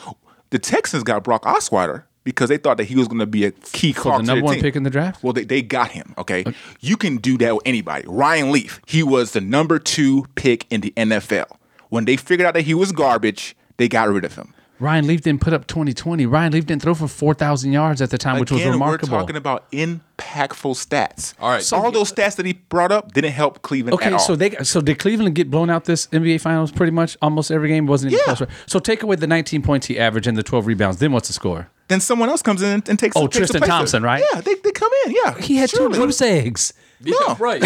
the 0.51 0.59
Texans 0.59 1.05
got 1.05 1.23
Brock 1.23 1.45
Osweiler 1.45 2.05
because 2.25 2.49
they 2.49 2.59
thought 2.59 2.77
that 2.79 2.85
he 2.85 2.97
was 2.97 3.09
going 3.09 3.21
to 3.21 3.27
be 3.27 3.45
a 3.45 3.53
key 3.53 3.93
cog 3.93 4.21
the 4.21 4.27
number 4.27 4.45
one 4.45 4.55
team. 4.55 4.63
pick 4.63 4.77
in 4.77 4.83
the 4.83 4.91
draft? 4.91 5.23
Well, 5.23 5.33
they, 5.33 5.45
they 5.45 5.63
got 5.63 5.93
him. 5.93 6.15
Okay, 6.19 6.45
you 6.81 6.97
can 6.97 7.19
do 7.19 7.39
that 7.39 7.55
with 7.55 7.63
anybody. 7.67 8.05
Ryan 8.09 8.51
Leaf, 8.51 8.81
he 8.87 9.03
was 9.03 9.33
the 9.33 9.41
number 9.41 9.79
two 9.79 10.27
pick 10.35 10.67
in 10.71 10.81
the 10.81 10.93
NFL. 10.97 11.47
When 11.89 12.05
they 12.05 12.17
figured 12.17 12.47
out 12.47 12.55
that 12.55 12.63
he 12.63 12.75
was 12.75 12.93
garbage, 12.93 13.57
they 13.77 13.89
got 13.89 14.09
rid 14.09 14.25
of 14.25 14.35
him. 14.35 14.53
Ryan 14.81 15.07
Leaf 15.07 15.21
didn't 15.21 15.43
put 15.43 15.53
up 15.53 15.67
2020. 15.67 16.25
Ryan 16.27 16.53
Leaf 16.53 16.67
didn't 16.67 16.83
throw 16.83 16.95
for 16.95 17.07
4,000 17.07 17.71
yards 17.73 18.01
at 18.01 18.11
the 18.11 18.19
time, 18.19 18.41
which 18.41 18.51
was 18.51 18.61
Again, 18.63 18.73
remarkable. 18.73 19.13
we're 19.13 19.21
talking 19.21 19.37
about 19.37 19.71
impactful 19.71 20.75
stats. 20.75 21.35
All 21.39 21.51
right. 21.51 21.63
so 21.63 21.77
all 21.77 21.91
those 21.91 22.11
stats 22.13 22.37
that 22.37 22.47
he 22.47 22.55
brought 22.55 22.91
up 22.91 23.13
didn't 23.13 23.33
help 23.33 23.63
Cleveland 23.63 24.01
at 24.01 24.07
okay, 24.13 24.19
so 24.19 24.35
they 24.37 24.51
so 24.65 24.81
did 24.81 24.99
Cleveland 24.99 25.35
get 25.35 25.51
blown 25.51 25.71
out 25.71 25.85
this 25.85 26.07
NBA 26.09 26.41
Finals 26.41 26.73
pretty 26.73 26.93
much 26.93 27.17
almost 27.21 27.51
every 27.51 27.69
game 27.69 27.87
wasn't 27.87 28.13
even 28.13 28.25
Yeah. 28.27 28.35
close. 28.35 28.49
So 28.67 28.79
take 28.79 29.03
away 29.03 29.17
the 29.17 29.27
19 29.27 29.63
points 29.63 29.87
he 29.87 29.99
averaged 29.99 30.27
and 30.27 30.37
the 30.37 30.43
12 30.43 30.67
rebounds. 30.67 30.99
Then 30.99 31.13
what's 31.13 31.29
the 31.29 31.35
score? 31.35 31.69
then 31.89 32.01
someone 32.01 32.29
else 32.29 32.41
comes 32.41 32.63
in 32.63 32.69
and, 32.71 32.89
and 32.89 32.97
takes. 33.01 33.17
Oh, 33.17 33.27
takes 33.27 33.37
Tristan 33.51 33.63
Thompson, 33.63 34.03
right? 34.05 34.23
Yeah, 34.33 34.41
they, 34.41 34.55
they 34.55 34.71
come 34.71 34.91
in. 35.07 35.13
Yeah, 35.25 35.37
He 35.41 35.57
had 35.57 35.71
surely. 35.71 35.99
two 35.99 36.07
goose 36.07 36.23
eggs. 36.23 36.73
Yeah, 37.03 37.15
No. 37.27 37.35
right. 37.41 37.63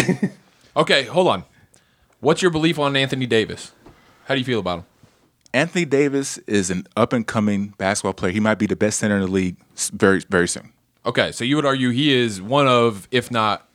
okay, 0.75 1.03
hold 1.03 1.27
on. 1.27 1.43
What's 2.21 2.41
your 2.41 2.49
belief 2.49 2.79
on 2.79 2.95
Anthony 2.95 3.27
Davis? 3.27 3.71
How 4.25 4.33
do 4.33 4.39
you 4.39 4.45
feel 4.45 4.59
about 4.59 4.79
him? 4.79 4.85
Anthony 5.55 5.85
Davis 5.85 6.37
is 6.39 6.69
an 6.69 6.85
up 6.97 7.13
and 7.13 7.25
coming 7.25 7.73
basketball 7.77 8.13
player. 8.13 8.33
He 8.33 8.41
might 8.41 8.59
be 8.59 8.65
the 8.65 8.75
best 8.75 8.99
center 8.99 9.15
in 9.15 9.21
the 9.21 9.27
league 9.27 9.55
very 9.93 10.21
very 10.29 10.47
soon. 10.47 10.73
Okay, 11.05 11.31
so 11.31 11.45
you 11.45 11.55
would 11.55 11.65
argue 11.65 11.91
he 11.91 12.13
is 12.13 12.41
one 12.41 12.67
of, 12.67 13.07
if 13.11 13.31
not, 13.31 13.67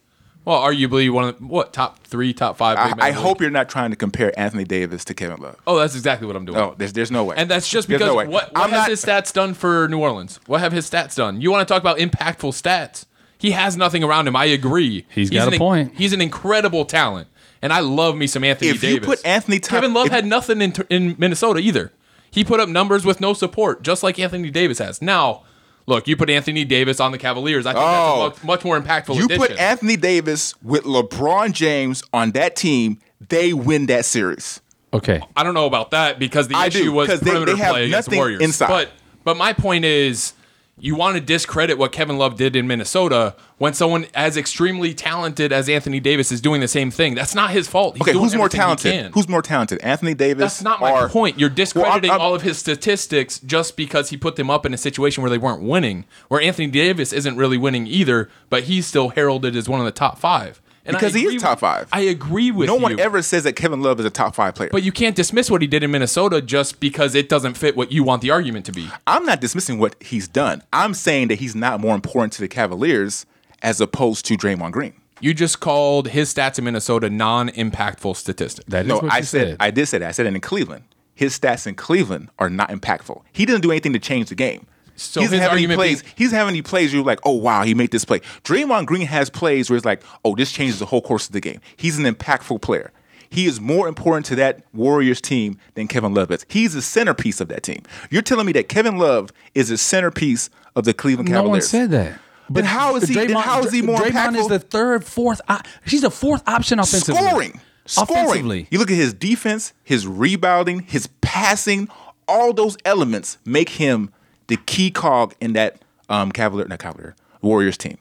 well, 0.45 0.61
arguably 0.61 1.11
one 1.11 1.25
of 1.25 1.41
what 1.41 1.73
top 1.73 2.03
three, 2.03 2.35
top 2.35 2.57
five. 2.57 2.77
I, 2.77 3.09
I 3.09 3.11
hope 3.13 3.41
you're 3.41 3.51
not 3.51 3.69
trying 3.69 3.91
to 3.91 3.97
compare 3.97 4.39
Anthony 4.39 4.65
Davis 4.65 5.05
to 5.07 5.15
Kevin 5.15 5.41
Love. 5.41 5.57
Oh, 5.67 5.79
that's 5.79 5.95
exactly 5.95 6.27
what 6.27 6.37
I'm 6.37 6.45
doing. 6.45 6.59
No, 6.59 6.75
there's 6.77 6.93
there's 6.93 7.11
no 7.11 7.25
way. 7.25 7.37
And 7.39 7.49
that's 7.49 7.69
just 7.69 7.89
because 7.89 8.07
no 8.07 8.15
what, 8.15 8.29
what 8.29 8.51
I'm 8.55 8.71
has 8.71 8.81
not. 8.81 8.89
his 8.89 9.05
stats 9.05 9.33
done 9.33 9.55
for 9.55 9.89
New 9.89 10.01
Orleans? 10.01 10.39
What 10.47 10.61
have 10.61 10.73
his 10.73 10.91
stats 10.91 11.17
done? 11.17 11.41
You 11.41 11.51
want 11.51 11.67
to 11.67 11.73
talk 11.73 11.83
about 11.83 11.99
impactful 11.99 12.61
stats? 12.61 13.07
He 13.39 13.53
has 13.53 13.77
nothing 13.77 14.05
around 14.05 14.29
him. 14.29 14.37
I 14.37 14.47
agree. 14.47 15.07
He's 15.09 15.31
got 15.31 15.49
an, 15.49 15.55
a 15.55 15.59
point. 15.59 15.95
He's 15.95 16.13
an 16.13 16.21
incredible 16.21 16.85
talent, 16.85 17.29
and 17.63 17.73
I 17.73 17.81
love 17.81 18.17
me 18.17 18.27
some 18.27 18.45
Anthony 18.45 18.71
If 18.71 18.83
you 18.83 19.01
Davis. 19.01 19.07
put 19.07 19.27
Anthony 19.27 19.59
Tom- 19.61 19.77
Kevin 19.77 19.95
Love 19.95 20.07
if- 20.07 20.13
had 20.13 20.25
nothing 20.27 20.61
in, 20.63 20.73
in 20.89 21.15
Minnesota 21.19 21.61
either. 21.61 21.93
He 22.31 22.45
put 22.45 22.61
up 22.61 22.69
numbers 22.69 23.05
with 23.05 23.21
no 23.21 23.33
support, 23.33 23.83
just 23.83 24.03
like 24.03 24.19
Anthony 24.19 24.51
Davis 24.51 24.79
has. 24.79 25.03
Now, 25.03 25.43
look, 25.87 26.07
you 26.07 26.17
put 26.17 26.31
Anthony 26.31 26.65
Davis 26.65 27.01
on 27.01 27.11
the 27.11 27.19
Cavaliers. 27.19 27.67
I 27.67 27.73
think 27.73 27.85
Oh. 27.85 27.91
that's 28.29 28.39
a 28.39 28.43
oh. 28.45 28.47
much, 28.47 28.59
much 28.61 28.65
more 28.65 28.81
impactful. 28.81 29.17
you 29.17 29.25
addition. 29.25 29.47
put 29.49 29.59
Anthony 29.59 29.97
Davis 29.97 30.55
with 30.63 30.85
LeBron 30.85 31.53
James 31.53 32.03
on 32.13 32.31
that 32.33 32.55
team, 32.55 32.99
they 33.29 33.53
win 33.53 33.87
that 33.87 34.05
series. 34.05 34.61
Okay. 34.95 35.21
I 35.37 35.43
don't 35.43 35.55
know 35.55 35.67
about 35.67 35.91
that 35.93 36.19
because 36.19 36.49
the 36.49 36.57
I 36.57 36.67
issue 36.67 36.85
do, 36.85 36.93
was 36.93 37.09
'cause 37.09 37.21
they- 37.21 37.31
perimeter 37.31 37.53
they 37.55 37.59
have 37.63 37.73
play 37.73 37.85
against 37.87 38.09
the 38.09 38.17
nothing 38.17 38.19
Warriors. 38.19 38.41
inside. 38.43 38.69
But 38.69 38.91
but 39.25 39.37
my 39.37 39.53
point 39.53 39.85
is, 39.85 40.33
you 40.81 40.95
want 40.97 41.15
to 41.17 41.21
discredit 41.21 41.79
what 41.79 41.93
Kevin 41.93 42.17
Love 42.19 42.37
did 42.37 42.57
in 42.57 42.67
Minnesota 42.67 43.35
when 43.59 43.75
someone 43.75 44.07
as 44.15 44.37
extremely 44.37 44.95
talented 44.95 45.53
as 45.53 45.69
Anthony 45.69 46.01
Davis 46.01 46.33
is 46.33 46.41
doing 46.41 46.61
the 46.61 46.69
same 46.69 46.91
thing. 46.91 47.15
That's 47.15 47.35
not 47.35 47.51
his 47.51 47.69
fault. 47.69 47.95
He's 47.97 48.03
Okay, 48.03 48.13
doing 48.13 48.25
who's 48.25 48.35
more 48.35 48.49
talented? 48.49 49.13
Who's 49.15 49.29
more 49.29 49.43
talented, 49.43 49.79
Anthony 49.81 50.15
Davis? 50.15 50.41
That's 50.55 50.63
not 50.63 50.81
my 50.81 50.91
or- 50.93 51.09
point. 51.09 51.39
You're 51.39 51.51
discrediting 51.51 52.09
Well, 52.09 52.13
I'm- 52.13 52.21
I'm- 52.21 52.21
all 52.21 52.35
of 52.35 52.43
his 52.43 52.59
statistics 52.59 53.39
just 53.41 53.77
because 53.77 54.11
he 54.11 54.17
put 54.17 54.37
them 54.37 54.51
up 54.51 54.65
in 54.65 54.73
a 54.75 54.79
situation 54.79 55.23
where 55.23 55.31
they 55.31 55.39
weren't 55.39 55.63
winning. 55.63 56.05
Where 56.29 56.41
Anthony 56.41 56.69
Davis 56.69 57.13
isn't 57.13 57.37
really 57.37 57.59
winning 57.59 57.87
either, 57.87 58.29
but 58.49 58.65
he's 58.65 58.87
still 58.87 59.11
heralded 59.11 59.55
as 59.57 59.69
one 59.69 59.81
of 59.81 59.87
the 59.87 59.93
top 59.93 60.19
five. 60.19 60.61
And 60.85 60.97
I 60.97 60.99
Because 60.99 61.15
he 61.15 61.25
is 61.27 61.43
top 61.43 61.61
five. 61.61 61.89
I 61.93 62.01
agree 62.03 62.51
with 62.51 62.69
you. 62.69 62.75
No 62.75 62.77
you. 62.77 62.83
one 62.83 63.01
ever 63.01 63.21
says 63.23 63.45
that 63.45 63.53
Kevin 63.55 63.83
Love 63.83 64.01
is 64.01 64.07
a 64.07 64.11
top 64.11 64.35
five 64.35 64.55
player. 64.55 64.71
But 64.73 64.83
you 64.83 64.93
can't 64.93 65.15
dismiss 65.15 65.51
what 65.51 65.61
he 65.61 65.67
did 65.69 65.83
in 65.83 65.91
Minnesota 65.91 66.41
just 66.41 66.81
because 66.81 67.15
it 67.15 67.29
doesn't 67.29 67.55
fit 67.55 67.77
what 67.77 67.93
you 67.93 68.03
want 68.03 68.23
the 68.23 68.31
argument 68.31 68.65
to 68.67 68.73
be. 68.73 68.89
I'm 69.07 69.27
not 69.27 69.41
dismissing 69.41 69.79
what 69.79 69.95
he's 70.03 70.27
done. 70.27 70.63
I'm 70.73 70.95
saying 70.95 71.29
that 71.29 71.39
he's 71.39 71.55
not 71.55 71.81
more 71.81 71.95
important 71.95 72.33
to 72.35 72.41
the 72.41 72.49
Cavaliers 72.49 73.27
as 73.63 73.81
opposed 73.81 74.25
to 74.27 74.37
Draymond 74.37 74.73
Green. 74.73 74.95
You 75.21 75.35
just 75.35 75.61
called 75.61 76.09
his 76.09 76.33
stats 76.33 76.59
in 76.59 76.65
Minnesota 76.65 77.11
non-impactful 77.11 78.17
statistics. 78.17 78.67
That 78.69 78.87
is 78.87 78.89
No, 78.89 79.01
what 79.01 79.13
I 79.13 79.19
you 79.19 79.25
said, 79.25 79.57
I 79.61 79.71
did 79.71 79.87
say 79.87 79.99
that. 79.99 80.09
I 80.09 80.13
said 80.13 80.25
it 80.25 80.35
in 80.35 80.41
Cleveland. 80.41 80.85
His 81.15 81.39
stats 81.39 81.67
in 81.67 81.75
Cleveland 81.75 82.31
are 82.39 82.49
not 82.49 82.71
impactful. 82.71 83.21
He 83.33 83.45
didn't 83.45 83.61
do 83.61 83.71
anything 83.71 83.93
to 83.93 83.99
change 83.99 84.31
the 84.31 84.35
game. 84.35 84.67
So 85.01 85.21
he's 85.21 85.31
his 85.31 85.41
having 85.41 85.53
argument 85.53 85.79
plays. 85.79 86.03
being- 86.03 86.15
he's 86.17 86.31
having 86.33 86.51
any 86.53 86.63
plays. 86.63 86.93
You're 86.93 87.05
like, 87.05 87.21
oh 87.25 87.33
wow, 87.37 87.63
he 87.63 87.75
made 87.75 87.91
this 87.91 88.05
play. 88.05 88.21
Draymond 88.45 88.87
Green 88.87 89.07
has 89.07 89.31
plays 89.31 89.71
where 89.71 89.77
it's 89.77 89.87
like, 89.87 90.03
oh, 90.25 90.35
this 90.37 90.53
changes 90.53 90.79
the 90.79 90.87
whole 90.87 91.01
course 91.03 91.27
of 91.27 91.33
the 91.33 91.41
game. 91.41 91.61
He's 91.77 91.99
an 91.99 92.05
impactful 92.05 92.61
player. 92.63 92.93
He 93.31 93.47
is 93.47 93.61
more 93.61 93.87
important 93.87 94.27
to 94.27 94.35
that 94.37 94.63
Warriors 94.75 95.21
team 95.21 95.57
than 95.75 95.87
Kevin 95.87 96.13
Love 96.15 96.31
is. 96.33 96.45
He's 96.49 96.75
the 96.75 96.83
centerpiece 96.83 97.41
of 97.41 97.47
that 97.49 97.63
team. 97.63 97.83
You're 98.11 98.23
telling 98.23 98.45
me 98.45 98.53
that 98.53 98.69
Kevin 98.69 98.99
Love 98.99 99.31
is 99.55 99.69
the 99.69 99.79
centerpiece 99.79 100.51
of 100.75 100.85
the 100.85 100.93
Cleveland 100.93 101.29
Cavaliers? 101.29 101.47
No 101.47 101.51
one 101.51 101.61
said 101.61 101.91
that. 101.93 102.21
Then 102.51 102.65
how 102.65 102.97
is 102.97 103.09
he? 103.09 103.15
then 103.15 103.31
how 103.31 103.63
is 103.63 103.73
he 103.73 103.83
more 103.83 104.01
Draymond 104.01 104.11
impactful? 104.35 104.37
is 104.41 104.49
the 104.49 104.59
third, 104.59 105.05
fourth. 105.05 105.41
He's 105.87 106.01
the 106.01 106.11
fourth 106.11 106.43
option 106.49 106.81
offensively. 106.81 107.23
scoring, 107.23 107.61
scoring. 107.87 108.25
Offensively. 108.25 108.67
You 108.73 108.81
look 108.81 108.91
at 108.91 108.97
his 108.97 109.15
defense, 109.15 109.73
his 109.85 110.07
rebounding, 110.09 110.81
his 110.81 111.07
passing. 111.21 111.89
All 112.27 112.53
those 112.53 112.77
elements 112.85 113.39
make 113.45 113.69
him 113.69 114.11
the 114.51 114.57
key 114.67 114.91
cog 114.91 115.35
in 115.41 115.53
that 115.55 115.81
um, 116.09 116.33
Cavalier, 116.33 116.67
not 116.67 116.81
Cavalier, 116.81 117.15
Warriors 117.41 117.79
team. 117.79 117.97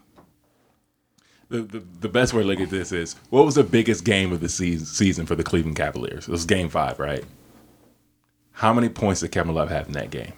The, 1.47 1.61
the, 1.61 1.83
the 2.01 2.09
best 2.09 2.33
way 2.33 2.41
to 2.41 2.47
look 2.47 2.59
at 2.59 2.69
this 2.71 2.91
is 2.91 3.15
what 3.29 3.45
was 3.45 3.55
the 3.55 3.63
biggest 3.63 4.03
game 4.03 4.31
of 4.33 4.41
the 4.41 4.49
season, 4.49 4.85
season 4.85 5.25
for 5.27 5.35
the 5.35 5.43
Cleveland 5.43 5.77
Cavaliers? 5.77 6.27
It 6.27 6.31
was 6.31 6.45
game 6.45 6.69
five, 6.69 6.99
right? 6.99 7.23
How 8.51 8.73
many 8.73 8.89
points 8.89 9.21
did 9.21 9.31
Kevin 9.31 9.53
Love 9.53 9.69
have 9.69 9.87
in 9.87 9.93
that 9.93 10.09
game? 10.09 10.33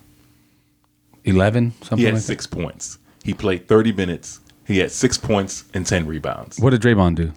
Eleven, 1.24 1.72
something 1.82 2.00
He 2.00 2.04
had 2.06 2.16
like 2.16 2.24
six 2.24 2.46
points. 2.46 2.98
He 3.24 3.34
played 3.34 3.68
30 3.68 3.94
minutes. 3.94 4.42
He 4.66 4.80
had 4.80 4.92
six 4.92 5.18
points 5.18 5.66
and 5.74 5.86
10 5.86 6.08
rebounds. 6.08 6.60
What 6.60 6.72
did 6.72 6.82
Draymond 6.82 7.16
do? 7.16 7.32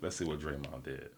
Let's 0.00 0.16
see 0.16 0.24
what 0.24 0.38
Draymond 0.40 0.84
did. 0.84 1.10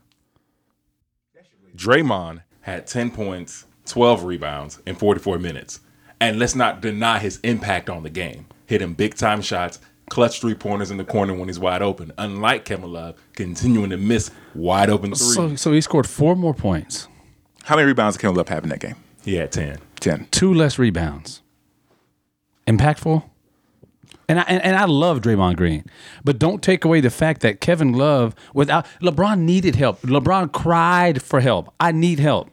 Draymond 1.76 2.42
had 2.60 2.86
10 2.86 3.10
points, 3.10 3.66
12 3.86 4.24
rebounds 4.24 4.80
in 4.86 4.94
44 4.94 5.38
minutes. 5.38 5.80
And 6.22 6.38
let's 6.38 6.54
not 6.54 6.80
deny 6.80 7.18
his 7.18 7.40
impact 7.40 7.90
on 7.90 8.04
the 8.04 8.08
game. 8.10 8.46
Hitting 8.66 8.94
big 8.94 9.16
time 9.16 9.42
shots, 9.42 9.80
clutch 10.08 10.40
three 10.40 10.54
pointers 10.54 10.92
in 10.92 10.96
the 10.96 11.04
corner 11.04 11.34
when 11.34 11.48
he's 11.48 11.58
wide 11.58 11.82
open. 11.82 12.12
Unlike 12.16 12.64
Kevin 12.64 12.92
Love, 12.92 13.16
continuing 13.34 13.90
to 13.90 13.96
miss 13.96 14.30
wide 14.54 14.88
open 14.88 15.10
threes. 15.10 15.34
So, 15.34 15.56
so 15.56 15.72
he 15.72 15.80
scored 15.80 16.08
four 16.08 16.36
more 16.36 16.54
points, 16.54 17.08
How 17.64 17.74
many 17.74 17.88
rebounds 17.88 18.16
did 18.16 18.22
Kevin 18.22 18.36
Love 18.36 18.48
have 18.50 18.62
in 18.62 18.70
that 18.70 18.78
game? 18.78 18.94
he 19.24 19.34
had 19.34 19.50
10. 19.50 19.78
Ten. 19.98 20.28
two 20.30 20.54
less 20.54 20.78
rebounds. 20.78 21.42
Impactful. 22.68 23.24
And 24.28 24.38
I, 24.38 24.42
and, 24.46 24.62
and 24.62 24.76
I 24.76 24.84
love 24.84 25.22
Draymond 25.22 25.56
Green, 25.56 25.84
but 26.22 26.38
don't 26.38 26.62
take 26.62 26.84
away 26.84 27.00
the 27.00 27.10
fact 27.10 27.40
that 27.40 27.60
Kevin 27.60 27.94
Love, 27.94 28.36
without 28.54 28.86
LeBron 29.00 29.40
needed 29.40 29.74
help. 29.74 30.00
LeBron 30.02 30.52
cried 30.52 31.20
for 31.20 31.40
help. 31.40 31.74
I 31.80 31.90
need 31.90 32.20
help. 32.20 32.48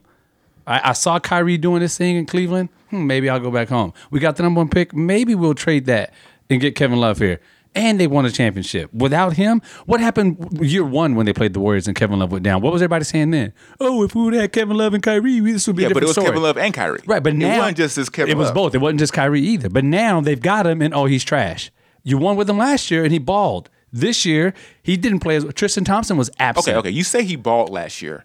I, 0.65 0.89
I 0.89 0.93
saw 0.93 1.19
Kyrie 1.19 1.59
doing 1.59 1.81
this 1.81 1.95
thing 1.95 2.15
in 2.15 2.25
Cleveland. 2.25 2.69
Hmm, 2.89 3.07
maybe 3.07 3.29
I'll 3.29 3.39
go 3.39 3.51
back 3.51 3.69
home. 3.69 3.93
We 4.11 4.19
got 4.19 4.35
the 4.35 4.43
number 4.43 4.59
one 4.59 4.69
pick. 4.69 4.93
Maybe 4.93 5.35
we'll 5.35 5.53
trade 5.55 5.85
that 5.85 6.13
and 6.49 6.59
get 6.61 6.75
Kevin 6.75 6.99
Love 6.99 7.17
here. 7.19 7.39
And 7.75 7.99
they 7.99 8.07
won 8.07 8.25
a 8.25 8.31
championship. 8.31 8.91
Without 8.93 9.33
him, 9.33 9.61
what 9.85 9.99
happened 10.01 10.59
year 10.59 10.83
one 10.83 11.13
when 11.13 11.27
they 11.27 11.33
played 11.33 11.53
the 11.53 11.59
Warriors 11.59 11.87
and 11.87 11.95
Kevin 11.95 12.17
Love 12.17 12.31
went 12.31 12.43
down? 12.43 12.61
What 12.61 12.73
was 12.73 12.81
everybody 12.81 13.05
saying 13.05 13.29
then? 13.29 13.53
Oh, 13.79 14.03
if 14.03 14.15
we 14.15 14.23
would 14.23 14.33
have 14.33 14.41
had 14.41 14.51
Kevin 14.53 14.75
Love 14.75 14.95
and 14.95 15.03
Kyrie, 15.03 15.39
this 15.39 15.67
would 15.67 15.75
be 15.75 15.83
Yeah, 15.83 15.89
a 15.89 15.93
but 15.93 16.01
it 16.01 16.07
was 16.07 16.13
story. 16.13 16.27
Kevin 16.27 16.41
Love 16.41 16.57
and 16.57 16.73
Kyrie. 16.73 17.01
Right, 17.05 17.21
but 17.21 17.35
now 17.35 17.55
it 17.55 17.57
wasn't 17.59 17.77
just 17.77 17.97
as 17.99 18.09
Kevin. 18.09 18.31
It 18.31 18.37
was 18.37 18.47
Love. 18.47 18.55
both. 18.55 18.75
It 18.75 18.79
wasn't 18.79 18.99
just 18.99 19.13
Kyrie 19.13 19.41
either. 19.41 19.69
But 19.69 19.83
now 19.85 20.19
they've 20.19 20.41
got 20.41 20.65
him, 20.65 20.81
and 20.81 20.95
oh, 20.95 21.05
he's 21.05 21.23
trash. 21.23 21.69
You 22.03 22.17
won 22.17 22.35
with 22.37 22.49
him 22.49 22.57
last 22.57 22.89
year, 22.89 23.03
and 23.03 23.13
he 23.13 23.19
balled. 23.19 23.69
This 23.93 24.25
year, 24.25 24.55
he 24.81 24.97
didn't 24.97 25.19
play 25.19 25.35
as 25.35 25.45
Tristan 25.53 25.83
Thompson 25.83 26.17
was 26.17 26.31
absent. 26.39 26.69
Okay, 26.75 26.77
okay. 26.79 26.89
You 26.89 27.03
say 27.03 27.23
he 27.23 27.35
balled 27.35 27.69
last 27.69 28.01
year. 28.01 28.23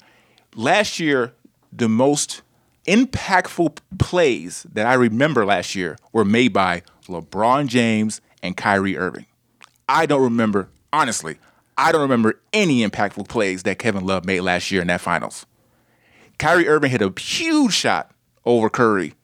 Last 0.55 0.99
year, 0.99 1.35
the 1.71 1.89
most 1.89 2.41
impactful 2.87 3.79
plays 3.99 4.67
that 4.73 4.87
I 4.87 4.95
remember 4.95 5.45
last 5.45 5.75
year 5.75 5.97
were 6.13 6.25
made 6.25 6.53
by 6.53 6.83
LeBron 7.07 7.67
James 7.67 8.21
and 8.43 8.57
Kyrie 8.57 8.97
Irving. 8.97 9.27
I 9.89 10.07
don't 10.07 10.23
remember, 10.23 10.69
honestly, 10.93 11.39
I 11.77 11.93
don't 11.93 12.03
remember 12.03 12.41
any 12.53 12.87
impactful 12.87 13.29
plays 13.29 13.63
that 13.65 13.79
Kevin 13.79 14.07
Love 14.07 14.25
made 14.25 14.41
last 14.41 14.71
year 14.71 14.81
in 14.81 14.89
that 14.89 15.01
finals. 15.01 15.47
Kyrie 16.39 16.69
Irving 16.69 16.91
hit 16.91 17.03
a 17.03 17.13
huge 17.21 17.73
shot 17.73 18.11
over 18.45 18.69
Curry, 18.71 19.15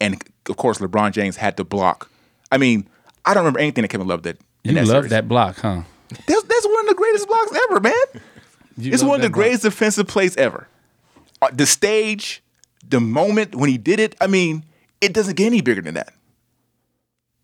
and 0.00 0.22
of 0.48 0.56
course, 0.56 0.78
LeBron 0.78 1.12
James 1.12 1.36
had 1.36 1.56
to 1.56 1.64
block. 1.64 2.10
I 2.50 2.58
mean, 2.58 2.88
I 3.24 3.34
don't 3.34 3.42
remember 3.42 3.60
anything 3.60 3.82
that 3.82 3.88
Kevin 3.88 4.06
Love 4.06 4.22
did. 4.22 4.38
You 4.64 4.72
that 4.74 4.80
love 4.86 4.88
series. 4.88 5.10
that 5.10 5.28
block, 5.28 5.56
huh? 5.58 5.82
That's, 6.26 6.42
that's 6.42 6.66
one 6.66 6.80
of 6.80 6.88
the 6.88 6.94
greatest 6.94 7.26
blocks 7.26 7.58
ever, 7.70 7.80
man. 7.80 7.92
You 8.76 8.92
it's 8.92 9.02
one 9.02 9.16
of 9.16 9.22
the 9.22 9.28
block. 9.28 9.34
greatest 9.34 9.62
defensive 9.62 10.06
plays 10.06 10.36
ever. 10.36 10.68
Uh, 11.40 11.48
The 11.52 11.66
stage, 11.66 12.41
the 12.92 13.00
moment 13.00 13.56
when 13.56 13.68
he 13.68 13.76
did 13.76 13.98
it, 13.98 14.14
I 14.20 14.28
mean, 14.28 14.64
it 15.00 15.12
doesn't 15.12 15.34
get 15.36 15.46
any 15.46 15.60
bigger 15.60 15.82
than 15.82 15.94
that. 15.94 16.14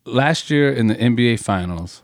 Last 0.05 0.49
year 0.50 0.73
in 0.73 0.87
the 0.87 0.95
NBA 0.95 1.40
Finals, 1.40 2.02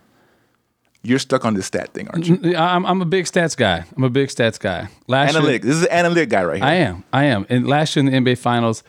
You're 1.02 1.18
stuck 1.18 1.44
on 1.44 1.54
this 1.54 1.66
stat 1.66 1.92
thing, 1.94 2.08
aren't 2.08 2.26
you? 2.26 2.56
I'm, 2.56 2.84
I'm 2.84 3.00
a 3.00 3.04
big 3.06 3.26
stats 3.26 3.56
guy. 3.56 3.84
I'm 3.96 4.04
a 4.04 4.10
big 4.10 4.28
stats 4.28 4.58
guy. 4.58 4.88
Last 5.06 5.34
Analytic. 5.36 5.62
This 5.62 5.76
is 5.76 5.82
an 5.84 5.92
analytic 5.92 6.28
guy 6.30 6.44
right 6.44 6.56
here. 6.56 6.64
I 6.64 6.74
am. 6.74 7.04
I 7.12 7.24
am. 7.24 7.46
And 7.48 7.66
last 7.68 7.94
year 7.94 8.04
in 8.06 8.24
the 8.24 8.32
NBA 8.32 8.38
Finals, 8.38 8.82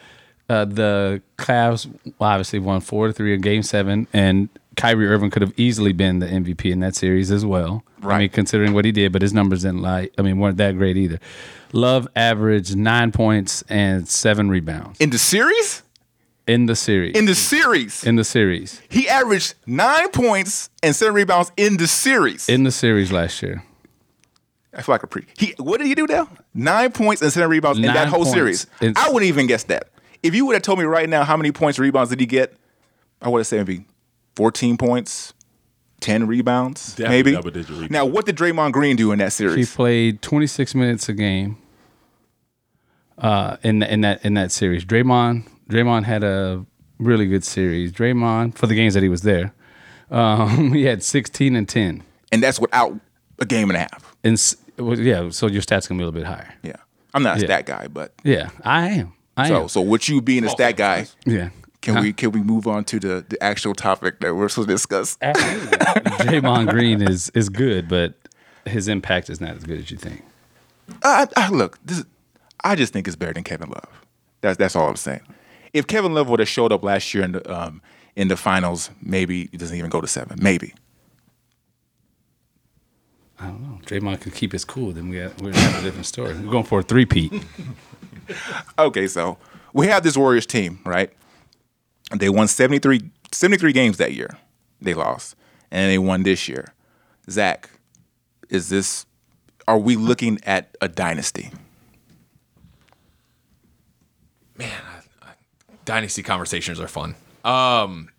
uh, 0.49 0.65
the 0.65 1.21
Cavs 1.37 1.87
obviously 2.19 2.59
won 2.59 2.79
four 2.81 3.07
to 3.07 3.13
three 3.13 3.33
in 3.33 3.41
Game 3.41 3.63
Seven, 3.63 4.07
and 4.13 4.47
Kyrie 4.75 5.07
Irving 5.07 5.29
could 5.29 5.41
have 5.41 5.53
easily 5.57 5.93
been 5.93 6.19
the 6.19 6.27
MVP 6.27 6.71
in 6.71 6.79
that 6.81 6.95
series 6.95 7.31
as 7.31 7.45
well. 7.45 7.83
I 8.03 8.19
mean, 8.19 8.29
considering 8.29 8.73
what 8.73 8.85
he 8.85 8.91
did, 8.91 9.11
but 9.11 9.21
his 9.21 9.33
numbers 9.33 9.63
didn't 9.63 9.81
lie. 9.81 10.09
I 10.17 10.21
mean, 10.21 10.37
weren't 10.39 10.57
that 10.57 10.77
great 10.77 10.97
either. 10.97 11.19
Love 11.73 12.07
averaged 12.15 12.75
nine 12.75 13.11
points 13.11 13.63
and 13.69 14.07
seven 14.07 14.49
rebounds 14.49 14.99
In 14.99 15.09
the 15.09 15.17
series? 15.17 15.81
in 16.47 16.67
the 16.67 16.75
series. 16.75 17.15
In 17.17 17.25
the 17.25 17.33
series. 17.35 18.03
in 18.03 18.15
the 18.17 18.23
series. 18.23 18.79
he 18.87 19.09
averaged 19.09 19.55
nine 19.65 20.09
points 20.11 20.69
and 20.83 20.95
seven 20.95 21.15
rebounds 21.15 21.51
in 21.57 21.77
the 21.77 21.87
series. 21.87 22.47
In 22.47 22.63
the 22.63 22.71
series 22.71 23.11
last 23.11 23.41
year. 23.41 23.63
I 24.77 24.81
feel 24.81 24.93
like 24.93 25.03
a 25.03 25.07
pre. 25.07 25.25
He 25.37 25.55
what 25.57 25.77
did 25.79 25.87
he 25.87 25.95
do 25.95 26.05
now? 26.07 26.27
Nine 26.53 26.91
points 26.91 27.21
and 27.21 27.31
seven 27.31 27.49
rebounds 27.49 27.79
in 27.79 27.85
that 27.85 28.09
whole 28.09 28.25
series. 28.25 28.67
It's- 28.81 28.93
I 28.95 29.09
wouldn't 29.11 29.27
even 29.29 29.47
guess 29.47 29.63
that. 29.63 29.89
If 30.21 30.35
you 30.35 30.45
would 30.45 30.53
have 30.53 30.63
told 30.63 30.79
me 30.79 30.85
right 30.85 31.07
now 31.09 31.23
how 31.23 31.37
many 31.37 31.51
points 31.51 31.79
rebounds 31.79 32.09
did 32.09 32.19
he 32.19 32.25
get, 32.25 32.53
I 33.21 33.29
would 33.29 33.39
have 33.39 33.47
said 33.47 33.65
maybe 33.67 33.85
14 34.35 34.77
points, 34.77 35.33
10 36.01 36.27
rebounds, 36.27 36.89
Definitely 36.95 37.09
maybe. 37.17 37.31
double-digit 37.31 37.69
rebounds. 37.69 37.91
Now, 37.91 38.05
what 38.05 38.25
did 38.25 38.35
Draymond 38.35 38.71
Green 38.73 38.95
do 38.95 39.11
in 39.11 39.19
that 39.19 39.33
series? 39.33 39.69
He 39.69 39.75
played 39.75 40.21
26 40.21 40.75
minutes 40.75 41.07
a 41.09 41.13
game. 41.13 41.57
Uh, 43.17 43.55
in 43.63 43.81
in 43.81 44.01
that 44.01 44.23
in 44.25 44.33
that 44.33 44.51
series, 44.51 44.83
Draymond 44.83 45.47
Draymond 45.69 46.03
had 46.03 46.21
a 46.23 46.65
really 46.99 47.25
good 47.27 47.45
series. 47.45 47.93
Draymond 47.93 48.55
for 48.57 48.67
the 48.67 48.75
games 48.75 48.93
that 48.93 49.03
he 49.03 49.07
was 49.09 49.21
there, 49.21 49.53
um, 50.11 50.73
he 50.73 50.83
had 50.83 51.01
16 51.01 51.55
and 51.55 51.67
10. 51.67 52.03
and 52.33 52.43
that's 52.43 52.59
without 52.59 52.93
a 53.39 53.45
game 53.45 53.69
and 53.69 53.77
a 53.77 53.79
half. 53.79 54.15
And 54.25 54.37
well, 54.77 54.99
yeah, 54.99 55.29
so 55.29 55.47
your 55.47 55.61
stats 55.61 55.87
gonna 55.87 55.97
be 55.99 56.03
a 56.03 56.07
little 56.07 56.11
bit 56.11 56.25
higher. 56.25 56.53
Yeah. 56.61 56.75
I'm 57.13 57.23
not 57.23 57.37
a 57.37 57.39
Yeah. 57.39 57.45
stat 57.45 57.65
guy, 57.67 57.87
but 57.87 58.13
Yeah, 58.25 58.49
I 58.65 58.89
am. 58.89 59.13
I 59.37 59.47
so 59.47 59.61
am. 59.63 59.69
so 59.69 59.81
with 59.81 60.09
you 60.09 60.19
being 60.21 60.43
a 60.43 60.49
stat 60.49 60.75
guy, 60.75 61.07
yeah. 61.25 61.49
Can 61.85 62.01
we 62.01 62.13
can 62.13 62.31
we 62.31 62.41
move 62.41 62.67
on 62.67 62.83
to 62.85 62.99
the, 62.99 63.25
the 63.27 63.41
actual 63.43 63.73
topic 63.73 64.19
that 64.19 64.35
we're 64.35 64.49
supposed 64.49 64.67
to 64.69 64.73
discuss? 64.73 65.17
Absolutely. 65.21 65.77
Draymond 65.77 66.69
Green 66.69 67.01
is 67.01 67.29
is 67.29 67.49
good, 67.49 67.87
but 67.87 68.15
his 68.65 68.87
impact 68.87 69.29
is 69.29 69.39
not 69.39 69.51
as 69.51 69.63
good 69.63 69.79
as 69.79 69.91
you 69.91 69.97
think. 69.97 70.23
I, 71.03 71.27
I, 71.35 71.49
look, 71.49 71.79
this 71.85 72.03
I 72.63 72.75
just 72.75 72.93
think 72.93 73.07
it's 73.07 73.15
better 73.15 73.33
than 73.33 73.43
Kevin 73.43 73.69
Love. 73.69 74.05
That's 74.41 74.57
that's 74.57 74.75
all 74.75 74.89
I'm 74.89 74.95
saying. 74.95 75.21
If 75.73 75.87
Kevin 75.87 76.13
Love 76.13 76.29
would 76.29 76.39
have 76.39 76.49
showed 76.49 76.71
up 76.71 76.83
last 76.83 77.13
year 77.13 77.23
in 77.23 77.33
the 77.33 77.53
um, 77.53 77.81
in 78.15 78.27
the 78.27 78.37
finals, 78.37 78.89
maybe 79.01 79.49
he 79.51 79.57
doesn't 79.57 79.77
even 79.77 79.89
go 79.89 80.01
to 80.01 80.07
seven. 80.07 80.39
Maybe. 80.41 80.73
I 83.37 83.47
don't 83.47 83.61
know. 83.61 83.79
Draymond 83.85 84.21
could 84.21 84.33
keep 84.33 84.53
his 84.53 84.63
cool, 84.63 84.93
then 84.93 85.09
we 85.09 85.19
got, 85.19 85.41
we're 85.41 85.53
have 85.53 85.81
a 85.81 85.83
different 85.83 86.05
story. 86.05 86.33
We're 86.33 86.49
going 86.49 86.63
for 86.63 86.79
a 86.79 86.83
three-peat. 86.83 87.33
Okay, 88.79 89.07
so 89.07 89.37
we 89.73 89.87
have 89.87 90.03
this 90.03 90.17
Warriors 90.17 90.45
team, 90.45 90.79
right? 90.85 91.11
They 92.11 92.29
won 92.29 92.47
73, 92.47 93.09
73 93.31 93.73
games 93.73 93.97
that 93.97 94.13
year. 94.13 94.37
They 94.81 94.93
lost, 94.93 95.35
and 95.71 95.91
they 95.91 95.97
won 95.97 96.23
this 96.23 96.47
year. 96.47 96.73
Zach, 97.29 97.69
is 98.49 98.69
this? 98.69 99.05
Are 99.67 99.79
we 99.79 99.95
looking 99.95 100.39
at 100.43 100.75
a 100.81 100.87
dynasty? 100.87 101.51
Man, 104.57 104.71
dynasty 105.85 106.21
conversations 106.23 106.79
are 106.79 106.87
fun. 106.87 107.15
Um, 107.43 108.09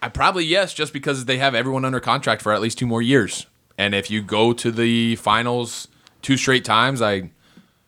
I 0.00 0.08
probably 0.08 0.44
yes, 0.44 0.74
just 0.74 0.92
because 0.92 1.24
they 1.24 1.38
have 1.38 1.54
everyone 1.54 1.84
under 1.84 2.00
contract 2.00 2.42
for 2.42 2.52
at 2.52 2.60
least 2.60 2.78
two 2.78 2.86
more 2.86 3.02
years. 3.02 3.46
And 3.78 3.94
if 3.94 4.10
you 4.10 4.22
go 4.22 4.52
to 4.52 4.70
the 4.70 5.16
finals 5.16 5.88
two 6.20 6.36
straight 6.36 6.64
times, 6.64 7.02
I, 7.02 7.30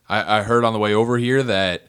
I, 0.09 0.39
I 0.39 0.43
heard 0.43 0.65
on 0.65 0.73
the 0.73 0.79
way 0.79 0.95
over 0.95 1.19
here 1.19 1.43
that 1.43 1.89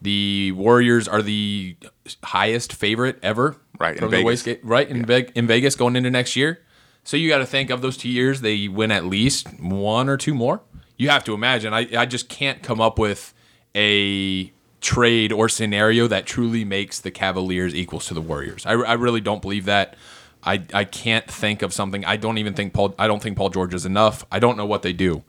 the 0.00 0.52
Warriors 0.52 1.08
are 1.08 1.22
the 1.22 1.76
highest 2.22 2.72
favorite 2.72 3.18
ever. 3.22 3.56
Right, 3.78 3.96
in 3.96 4.02
the 4.02 4.08
Vegas. 4.08 4.46
Right 4.62 4.88
in, 4.88 5.04
Veg- 5.04 5.32
in 5.34 5.46
Vegas 5.46 5.76
going 5.76 5.96
into 5.96 6.10
next 6.10 6.36
year. 6.36 6.60
So 7.04 7.16
you 7.16 7.28
got 7.28 7.38
to 7.38 7.46
think 7.46 7.70
of 7.70 7.80
those 7.80 7.96
two 7.96 8.08
years, 8.08 8.42
they 8.42 8.68
win 8.68 8.90
at 8.90 9.04
least 9.04 9.48
one 9.60 10.08
or 10.08 10.16
two 10.16 10.34
more. 10.34 10.60
You 10.96 11.08
have 11.08 11.24
to 11.24 11.34
imagine. 11.34 11.72
I, 11.72 11.88
I 11.96 12.06
just 12.06 12.28
can't 12.28 12.62
come 12.62 12.80
up 12.80 12.98
with 12.98 13.32
a 13.74 14.52
trade 14.80 15.32
or 15.32 15.48
scenario 15.48 16.06
that 16.08 16.26
truly 16.26 16.64
makes 16.64 17.00
the 17.00 17.10
Cavaliers 17.10 17.74
equals 17.74 18.06
to 18.06 18.14
the 18.14 18.20
Warriors. 18.20 18.66
I, 18.66 18.72
I 18.72 18.92
really 18.94 19.20
don't 19.20 19.40
believe 19.40 19.64
that. 19.64 19.96
I, 20.42 20.64
I 20.72 20.84
can't 20.84 21.26
think 21.26 21.62
of 21.62 21.72
something. 21.72 22.04
I 22.04 22.16
don't 22.16 22.38
even 22.38 22.54
think 22.54 22.72
Paul. 22.72 22.94
I 22.98 23.06
don't 23.06 23.22
think 23.22 23.36
Paul 23.36 23.50
George 23.50 23.74
is 23.74 23.84
enough. 23.86 24.24
I 24.30 24.38
don't 24.38 24.56
know 24.56 24.66
what 24.66 24.82
they 24.82 24.92
do, 24.92 25.24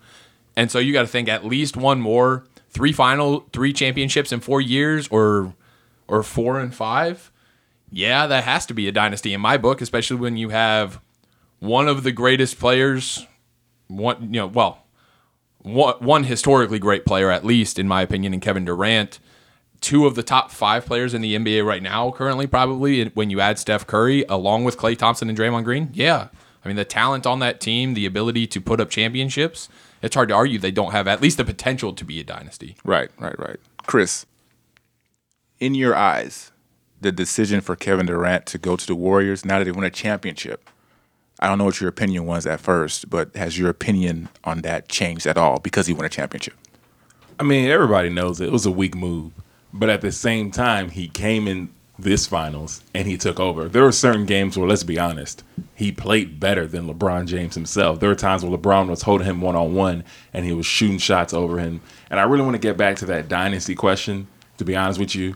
and 0.55 0.69
so 0.69 0.79
you 0.79 0.93
got 0.93 1.01
to 1.01 1.07
think 1.07 1.27
at 1.27 1.43
least 1.43 1.75
one 1.75 1.99
more, 1.99 2.45
three 2.69 2.93
final, 2.93 3.45
three 3.51 3.73
championships 3.73 4.31
in 4.31 4.39
four 4.39 4.61
years, 4.61 5.07
or 5.09 5.53
or 6.07 6.23
four 6.23 6.59
and 6.59 6.73
five. 6.73 7.31
Yeah, 7.91 8.27
that 8.27 8.43
has 8.43 8.65
to 8.67 8.73
be 8.73 8.87
a 8.87 8.91
dynasty 8.91 9.33
in 9.33 9.41
my 9.41 9.57
book, 9.57 9.81
especially 9.81 10.17
when 10.17 10.37
you 10.37 10.49
have 10.49 11.01
one 11.59 11.87
of 11.87 12.03
the 12.03 12.11
greatest 12.11 12.59
players, 12.59 13.25
one 13.87 14.33
you 14.33 14.39
know, 14.39 14.47
well, 14.47 14.85
one, 15.59 15.95
one 15.99 16.23
historically 16.23 16.79
great 16.79 17.05
player 17.05 17.29
at 17.31 17.45
least 17.45 17.79
in 17.79 17.87
my 17.87 18.01
opinion, 18.01 18.33
in 18.33 18.39
Kevin 18.39 18.65
Durant. 18.65 19.19
Two 19.81 20.05
of 20.05 20.15
the 20.15 20.23
top 20.23 20.51
five 20.51 20.85
players 20.85 21.13
in 21.13 21.21
the 21.21 21.37
NBA 21.37 21.65
right 21.65 21.81
now, 21.81 22.11
currently 22.11 22.47
probably 22.47 23.05
when 23.09 23.29
you 23.29 23.39
add 23.39 23.57
Steph 23.57 23.87
Curry 23.87 24.25
along 24.27 24.65
with 24.65 24.77
Klay 24.77 24.97
Thompson 24.97 25.29
and 25.29 25.37
Draymond 25.37 25.63
Green. 25.63 25.89
Yeah, 25.93 26.27
I 26.63 26.67
mean 26.67 26.75
the 26.75 26.85
talent 26.85 27.25
on 27.25 27.39
that 27.39 27.61
team, 27.61 27.93
the 27.93 28.05
ability 28.05 28.45
to 28.47 28.61
put 28.61 28.81
up 28.81 28.89
championships. 28.89 29.69
It's 30.01 30.15
hard 30.15 30.29
to 30.29 30.35
argue 30.35 30.59
they 30.59 30.71
don't 30.71 30.91
have 30.91 31.07
at 31.07 31.21
least 31.21 31.37
the 31.37 31.45
potential 31.45 31.93
to 31.93 32.05
be 32.05 32.19
a 32.19 32.23
dynasty. 32.23 32.75
Right, 32.83 33.09
right, 33.19 33.37
right. 33.37 33.59
Chris, 33.85 34.25
in 35.59 35.75
your 35.75 35.95
eyes, 35.95 36.51
the 37.01 37.11
decision 37.11 37.61
for 37.61 37.75
Kevin 37.75 38.05
Durant 38.05 38.45
to 38.47 38.57
go 38.57 38.75
to 38.75 38.87
the 38.87 38.95
Warriors 38.95 39.45
now 39.45 39.59
that 39.59 39.65
they 39.65 39.71
won 39.71 39.83
a 39.83 39.89
championship. 39.89 40.69
I 41.39 41.47
don't 41.47 41.57
know 41.57 41.65
what 41.65 41.79
your 41.79 41.89
opinion 41.89 42.25
was 42.25 42.45
at 42.45 42.59
first, 42.59 43.09
but 43.09 43.35
has 43.35 43.57
your 43.57 43.69
opinion 43.69 44.29
on 44.43 44.61
that 44.61 44.89
changed 44.89 45.25
at 45.25 45.37
all 45.37 45.59
because 45.59 45.87
he 45.87 45.93
won 45.93 46.05
a 46.05 46.09
championship? 46.09 46.55
I 47.39 47.43
mean, 47.43 47.69
everybody 47.69 48.09
knows 48.09 48.41
it. 48.41 48.47
It 48.47 48.51
was 48.51 48.65
a 48.65 48.71
weak 48.71 48.95
move. 48.95 49.31
But 49.71 49.89
at 49.89 50.01
the 50.01 50.11
same 50.11 50.51
time, 50.51 50.89
he 50.89 51.07
came 51.07 51.47
in 51.47 51.69
this 52.01 52.27
finals 52.27 52.83
and 52.93 53.07
he 53.07 53.17
took 53.17 53.39
over. 53.39 53.67
There 53.67 53.83
were 53.83 53.91
certain 53.91 54.25
games 54.25 54.57
where, 54.57 54.67
let's 54.67 54.83
be 54.83 54.99
honest, 54.99 55.43
he 55.75 55.91
played 55.91 56.39
better 56.39 56.65
than 56.65 56.87
LeBron 56.87 57.27
James 57.27 57.55
himself. 57.55 57.99
There 57.99 58.09
were 58.09 58.15
times 58.15 58.43
where 58.43 58.57
LeBron 58.57 58.89
was 58.89 59.01
holding 59.01 59.27
him 59.27 59.41
one 59.41 59.55
on 59.55 59.73
one 59.73 60.03
and 60.33 60.45
he 60.45 60.53
was 60.53 60.65
shooting 60.65 60.97
shots 60.97 61.33
over 61.33 61.59
him. 61.59 61.81
And 62.09 62.19
I 62.19 62.23
really 62.23 62.43
want 62.43 62.55
to 62.55 62.59
get 62.59 62.77
back 62.77 62.97
to 62.97 63.05
that 63.07 63.27
dynasty 63.27 63.75
question. 63.75 64.27
To 64.57 64.65
be 64.65 64.75
honest 64.75 64.99
with 64.99 65.15
you, 65.15 65.35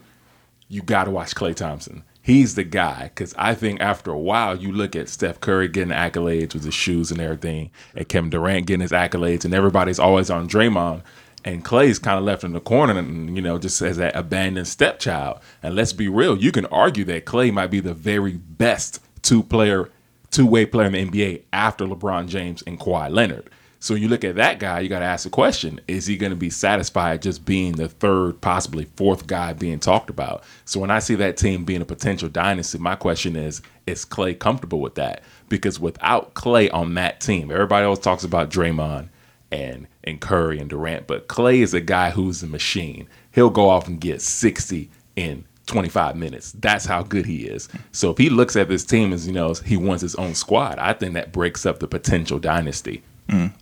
you 0.68 0.82
got 0.82 1.06
to 1.06 1.12
watch 1.12 1.36
Klay 1.36 1.56
Thompson. 1.56 2.04
He's 2.22 2.56
the 2.56 2.64
guy 2.64 3.12
because 3.14 3.36
I 3.38 3.54
think 3.54 3.82
after 3.82 4.12
a 4.12 4.20
while, 4.20 4.56
you 4.56 4.72
look 4.72 4.96
at 4.96 5.10
Steph 5.10 5.42
Curry 5.42 5.68
getting 5.68 5.94
accolades 5.94 6.54
with 6.54 6.64
his 6.64 6.74
shoes 6.74 7.12
and 7.12 7.20
everything, 7.20 7.70
and 7.96 8.08
Kevin 8.08 8.30
Durant 8.30 8.66
getting 8.66 8.82
his 8.82 8.94
accolades, 8.94 9.44
and 9.44 9.54
everybody's 9.54 10.00
always 10.00 10.30
on 10.30 10.48
Draymond 10.48 11.04
and 11.46 11.64
Klay's 11.64 12.00
kind 12.00 12.18
of 12.18 12.24
left 12.24 12.44
in 12.44 12.54
the 12.54 12.60
corner 12.60 12.98
and 12.98 13.36
you 13.36 13.42
know 13.42 13.58
just 13.58 13.82
as 13.82 13.98
that 13.98 14.16
abandoned 14.16 14.68
stepchild. 14.68 15.40
And 15.62 15.76
let's 15.76 15.94
be 15.94 16.08
real, 16.08 16.38
you 16.38 16.52
can 16.52 16.66
argue 16.68 17.04
that 17.06 17.26
Klay 17.26 17.52
might 17.52 17.68
be 17.68 17.80
the 17.80 17.94
very 17.94 18.34
best 18.34 19.00
two 19.22 19.44
player, 19.44 19.90
two 20.32 20.46
way 20.46 20.66
player 20.66 20.88
in 20.88 20.94
the 20.94 21.06
NBA 21.06 21.44
after 21.52 21.86
LeBron 21.86 22.28
James 22.28 22.64
and 22.66 22.80
Kawhi 22.80 23.10
Leonard. 23.12 23.50
So 23.80 23.94
when 23.94 24.02
you 24.02 24.08
look 24.08 24.24
at 24.24 24.36
that 24.36 24.60
guy, 24.60 24.80
you 24.80 24.88
got 24.88 25.00
to 25.00 25.06
ask 25.06 25.26
the 25.26 25.30
question: 25.30 25.82
Is 25.90 26.08
he 26.08 26.16
going 26.16 26.30
to 26.30 26.38
be 26.38 26.50
satisfied 26.50 27.22
just 27.22 27.44
being 27.44 27.74
the 27.74 27.90
third, 27.90 28.40
possibly 28.40 28.86
fourth 28.96 29.28
guy 29.28 29.52
being 29.52 29.80
talked 29.82 30.10
about? 30.10 30.46
So 30.64 30.80
when 30.80 30.90
I 30.90 31.00
see 31.00 31.16
that 31.16 31.36
team 31.36 31.66
being 31.66 31.82
a 31.82 31.86
potential 31.86 32.30
dynasty, 32.30 32.78
my 32.78 32.96
question 32.96 33.36
is: 33.36 33.62
Is 33.86 34.06
Klay 34.06 34.40
comfortable 34.40 34.80
with 34.80 34.96
that? 34.96 35.22
Because 35.50 35.82
without 35.82 36.34
Klay 36.34 36.74
on 36.74 36.94
that 36.94 37.20
team, 37.20 37.52
everybody 37.52 37.84
always 37.84 38.00
talks 38.00 38.24
about 38.24 38.50
Draymond 38.50 39.10
and 39.52 39.88
and 40.04 40.20
Curry 40.20 40.60
and 40.60 40.70
Durant, 40.70 41.08
but 41.08 41.28
Klay 41.28 41.60
is 41.60 41.74
a 41.74 41.82
guy 41.82 42.12
who's 42.12 42.44
a 42.44 42.48
machine. 42.48 43.08
He'll 43.32 43.50
go 43.50 43.70
off 43.70 43.88
and 43.88 44.00
get 44.00 44.22
60 44.22 44.90
in 45.16 45.46
25 45.68 46.16
minutes. 46.16 46.52
That's 46.54 46.86
how 46.86 47.04
good 47.04 47.26
he 47.26 47.46
is. 47.46 47.70
So 47.92 48.12
if 48.12 48.18
he 48.18 48.30
looks 48.30 48.56
at 48.56 48.68
this 48.68 48.84
team 48.84 49.14
as 49.14 49.26
you 49.26 49.34
know 49.34 49.54
he 49.54 49.78
wants 49.78 50.02
his 50.02 50.16
own 50.16 50.36
squad, 50.36 50.78
I 50.78 50.94
think 50.94 51.14
that 51.14 51.32
breaks 51.32 51.66
up 51.66 51.80
the 51.80 51.88
potential 51.88 52.40
dynasty. 52.40 53.04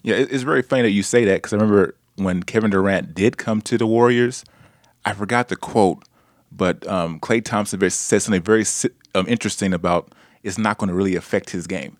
Yeah, 0.03 0.15
it's 0.15 0.43
very 0.43 0.63
funny 0.63 0.81
that 0.83 0.91
you 0.91 1.03
say 1.03 1.25
that 1.25 1.35
because 1.35 1.53
I 1.53 1.57
remember 1.57 1.95
when 2.15 2.43
Kevin 2.43 2.71
Durant 2.71 3.13
did 3.13 3.37
come 3.37 3.61
to 3.61 3.77
the 3.77 3.85
Warriors, 3.85 4.43
I 5.05 5.13
forgot 5.13 5.49
the 5.49 5.55
quote, 5.55 6.03
but 6.51 6.85
um, 6.87 7.19
Klay 7.19 7.43
Thompson 7.43 7.79
said 7.89 8.21
something 8.21 8.41
very 8.41 8.65
um, 9.15 9.27
interesting 9.27 9.73
about 9.73 10.13
it's 10.43 10.57
not 10.57 10.77
going 10.77 10.89
to 10.89 10.93
really 10.93 11.15
affect 11.15 11.51
his 11.51 11.67
game. 11.67 11.97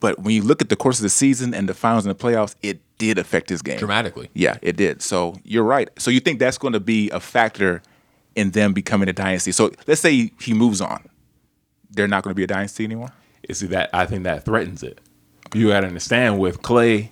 But 0.00 0.18
when 0.18 0.34
you 0.34 0.42
look 0.42 0.60
at 0.60 0.68
the 0.68 0.76
course 0.76 0.98
of 0.98 1.04
the 1.04 1.08
season 1.08 1.54
and 1.54 1.68
the 1.68 1.74
finals 1.74 2.04
and 2.04 2.16
the 2.16 2.22
playoffs, 2.22 2.54
it 2.62 2.80
did 3.06 3.18
affect 3.18 3.48
his 3.48 3.62
game 3.62 3.78
Dramatically. 3.78 4.30
Yeah, 4.32 4.58
it 4.62 4.76
did. 4.76 5.02
So 5.02 5.34
you're 5.42 5.64
right. 5.64 5.90
So 5.98 6.10
you 6.12 6.20
think 6.20 6.38
that's 6.38 6.56
going 6.56 6.74
to 6.74 6.80
be 6.80 7.10
a 7.10 7.18
factor 7.18 7.82
in 8.36 8.52
them 8.52 8.72
becoming 8.72 9.08
a 9.08 9.12
dynasty? 9.12 9.50
So 9.50 9.72
let's 9.88 10.00
say 10.00 10.30
he 10.40 10.54
moves 10.54 10.80
on, 10.80 11.04
they're 11.90 12.06
not 12.06 12.22
going 12.22 12.30
to 12.30 12.36
be 12.36 12.44
a 12.44 12.46
dynasty 12.46 12.84
anymore. 12.84 13.10
is 13.48 13.60
that 13.60 13.90
I 13.92 14.06
think 14.06 14.22
that 14.22 14.44
threatens 14.44 14.84
it. 14.84 15.00
You 15.52 15.68
got 15.68 15.80
to 15.80 15.88
understand 15.88 16.38
with 16.38 16.62
Klay, 16.62 17.08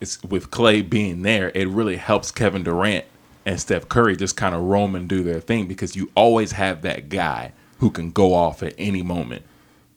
it's 0.00 0.20
with 0.24 0.50
Klay 0.50 0.88
being 0.88 1.22
there, 1.22 1.52
it 1.54 1.68
really 1.68 1.96
helps 1.96 2.32
Kevin 2.32 2.64
Durant 2.64 3.04
and 3.46 3.60
Steph 3.60 3.88
Curry 3.88 4.16
just 4.16 4.36
kind 4.36 4.54
of 4.54 4.62
roam 4.62 4.96
and 4.96 5.08
do 5.08 5.22
their 5.22 5.40
thing 5.40 5.68
because 5.68 5.94
you 5.94 6.10
always 6.16 6.52
have 6.52 6.82
that 6.82 7.08
guy 7.08 7.52
who 7.78 7.90
can 7.90 8.10
go 8.10 8.34
off 8.34 8.64
at 8.64 8.74
any 8.78 9.02
moment 9.02 9.44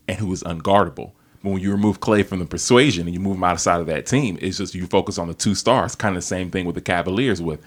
and 0.07 0.19
who 0.19 0.31
is 0.31 0.43
unguardable. 0.43 1.11
But 1.43 1.51
when 1.51 1.61
you 1.61 1.71
remove 1.71 1.99
Klay 1.99 2.25
from 2.25 2.39
the 2.39 2.45
persuasion 2.45 3.05
and 3.05 3.13
you 3.13 3.19
move 3.19 3.35
him 3.35 3.43
outside 3.43 3.81
of 3.81 3.87
that 3.87 4.05
team, 4.05 4.37
it's 4.41 4.57
just 4.57 4.73
you 4.73 4.87
focus 4.87 5.17
on 5.17 5.27
the 5.27 5.33
two 5.33 5.55
stars. 5.55 5.93
Kind 5.93 6.15
of 6.15 6.23
the 6.23 6.27
same 6.27 6.49
thing 6.49 6.65
with 6.65 6.75
the 6.75 6.81
Cavaliers 6.81 7.41
with 7.41 7.61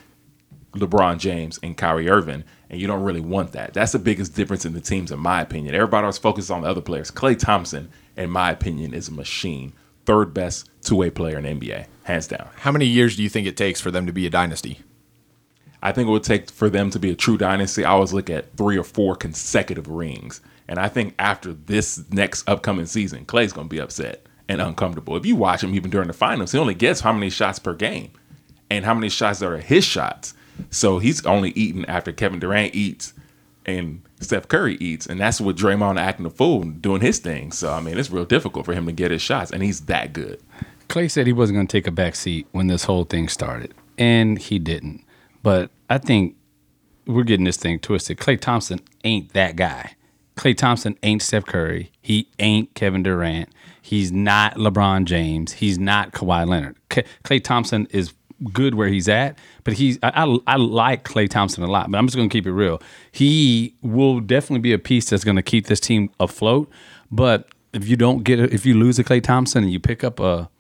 LeBron 0.73 1.19
James 1.19 1.59
and 1.63 1.77
Kyrie 1.77 2.09
Irving, 2.09 2.45
and 2.71 2.81
you 2.81 2.87
don't 2.87 3.03
really 3.03 3.21
want 3.21 3.53
that. 3.53 3.75
That's 3.75 3.93
the 3.93 3.99
biggest 3.99 4.35
difference 4.35 4.65
in 4.65 4.73
the 4.73 4.81
teams, 4.81 5.13
in 5.13 5.19
my 5.19 5.43
opinion. 5.43 5.75
Everybody 5.75 6.07
else 6.07 6.19
focuses 6.19 6.51
on 6.51 6.63
the 6.63 6.69
other 6.69 6.81
players. 6.81 7.11
Klay 7.11 7.39
Thompson, 7.39 7.91
in 8.17 8.31
my 8.31 8.51
opinion, 8.51 8.95
is 8.95 9.09
a 9.09 9.13
machine. 9.13 9.73
Third 10.07 10.33
best 10.33 10.71
two 10.83 10.97
way 10.97 11.11
player 11.11 11.39
in 11.39 11.45
the 11.45 11.69
NBA, 11.69 11.87
hands 12.05 12.29
down. 12.29 12.49
How 12.57 12.73
many 12.73 12.87
years 12.87 13.17
do 13.17 13.23
you 13.23 13.29
think 13.29 13.47
it 13.47 13.57
takes 13.57 13.81
for 13.81 13.91
them 13.91 14.07
to 14.07 14.13
be 14.13 14.27
a 14.27 14.31
dynasty? 14.31 14.81
I 15.83 15.93
think 15.93 16.09
it 16.09 16.13
would 16.13 16.25
take 16.25 16.51
for 16.51 16.71
them 16.71 16.91
to 16.91 16.99
be 16.99 17.11
a 17.11 17.15
true 17.15 17.37
dynasty. 17.37 17.85
I 17.85 17.91
always 17.91 18.13
look 18.13 18.31
at 18.31 18.57
three 18.57 18.79
or 18.79 18.85
four 18.85 19.17
consecutive 19.17 19.89
rings. 19.89 20.41
And 20.69 20.79
I 20.79 20.89
think 20.89 21.15
after 21.19 21.53
this 21.53 22.03
next 22.11 22.49
upcoming 22.49 22.87
season, 22.87 23.25
Klay's 23.25 23.53
going 23.53 23.69
to 23.69 23.75
be 23.75 23.81
upset 23.81 24.27
and 24.49 24.61
uncomfortable. 24.61 25.17
If 25.17 25.27
you 25.27 25.37
watch 25.37 25.63
him 25.63 25.75
even 25.75 25.91
during 25.91 26.09
the 26.09 26.13
finals, 26.13 26.53
he 26.53 26.59
only 26.59 26.75
gets 26.75 27.01
how 27.01 27.13
many 27.13 27.31
shots 27.31 27.59
per 27.59 27.75
game 27.75 28.11
and 28.71 28.85
how 28.85 28.95
many 28.95 29.09
shots 29.09 29.43
are 29.43 29.59
his 29.59 29.85
shots. 29.85 30.35
So 30.71 30.99
he's 30.99 31.25
only 31.27 31.51
eating 31.51 31.85
after 31.87 32.13
Kevin 32.13 32.41
Durant 32.41 32.75
eats 32.75 33.13
and 33.65 34.03
Steph 34.21 34.49
Curry 34.49 34.77
eats. 34.77 35.07
And 35.07 35.21
that's 35.21 35.41
what 35.41 35.57
Draymond 35.57 36.01
acting 36.01 36.27
a 36.27 36.31
fool 36.31 36.63
doing 36.63 37.01
his 37.01 37.19
thing. 37.19 37.53
So, 37.53 37.73
I 37.73 37.81
mean, 37.81 37.99
it's 37.99 38.11
real 38.11 38.25
difficult 38.25 38.65
for 38.65 38.75
him 38.75 38.87
to 38.87 38.93
get 38.93 39.11
his 39.11 39.23
shots. 39.23 39.51
And 39.51 39.63
he's 39.63 39.83
that 39.83 40.13
good. 40.13 40.41
Klay 40.89 41.11
said 41.11 41.27
he 41.27 41.33
wasn't 41.33 41.57
going 41.57 41.67
to 41.67 41.73
take 41.73 41.87
a 41.87 41.93
back 41.93 42.15
seat 42.15 42.47
when 42.53 42.69
this 42.69 42.85
whole 42.85 43.05
thing 43.05 43.29
started, 43.29 43.75
and 43.99 44.39
he 44.39 44.59
didn't. 44.59 45.05
But 45.43 45.71
I 45.91 45.99
think 45.99 46.37
we're 47.07 47.25
getting 47.25 47.45
this 47.45 47.57
thing 47.57 47.79
twisted. 47.81 48.19
Klay 48.19 48.41
Thompson 48.41 48.81
ain't 49.05 49.33
that 49.33 49.57
guy. 49.57 49.97
Klay 50.37 50.57
Thompson 50.57 50.99
ain't 51.03 51.23
Steph 51.23 51.47
Curry. 51.47 51.91
He 52.01 52.29
ain't 52.39 52.75
Kevin 52.75 53.03
Durant. 53.03 53.49
He's 53.81 54.13
not 54.13 54.57
LeBron 54.57 55.05
James. 55.05 55.53
He's 55.53 55.79
not 55.79 56.13
Kawhi 56.13 56.47
Leonard. 56.47 56.77
Klay 56.91 57.43
Thompson 57.43 57.87
is 57.91 58.13
good 58.53 58.75
where 58.75 58.89
he's 58.89 59.09
at, 59.09 59.39
but 59.65 59.75
he's 59.75 59.99
I, 60.03 60.25
I, 60.25 60.39
I 60.47 60.57
like 60.57 61.05
Klay 61.05 61.29
Thompson 61.29 61.63
a 61.63 61.67
lot. 61.67 61.91
But 61.91 61.99
I'm 61.99 62.07
just 62.07 62.17
to 62.17 62.29
keep 62.29 62.47
it 62.47 62.53
real. 62.53 62.83
He 63.11 63.75
will 63.83 64.21
definitely 64.21 64.61
be 64.61 64.73
a 64.73 64.79
piece 64.79 65.09
that's 65.09 65.25
to 65.25 65.43
keep 65.43 65.67
this 65.67 65.81
team 65.81 66.11
afloat. 66.21 66.71
But 67.11 67.49
if 67.73 67.89
you 67.89 67.97
don't 67.97 68.25
get 68.25 68.41
if 68.41 68.67
you 68.67 68.75
lose 68.75 68.99
a 68.99 69.05
Klay 69.05 69.23
Thompson 69.23 69.63
and 69.63 69.73
you 69.73 69.81
pick 69.81 70.05
up 70.05 70.21
a 70.21 70.51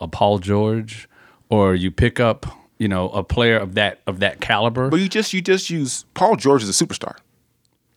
a 0.00 0.08
Paul 0.08 0.38
George 0.38 1.08
or 1.48 1.74
you 1.74 1.90
pick 1.90 2.20
up 2.20 2.46
you 2.78 2.88
know 2.88 3.08
a 3.10 3.24
player 3.24 3.56
of 3.56 3.74
that 3.74 4.00
of 4.06 4.20
that 4.20 4.40
caliber, 4.40 4.90
But 4.90 5.00
you 5.00 5.08
just 5.08 5.32
you 5.32 5.40
just 5.40 5.70
use 5.70 6.04
Paul 6.14 6.36
George 6.36 6.62
as 6.62 6.68
a 6.68 6.84
superstar. 6.84 7.16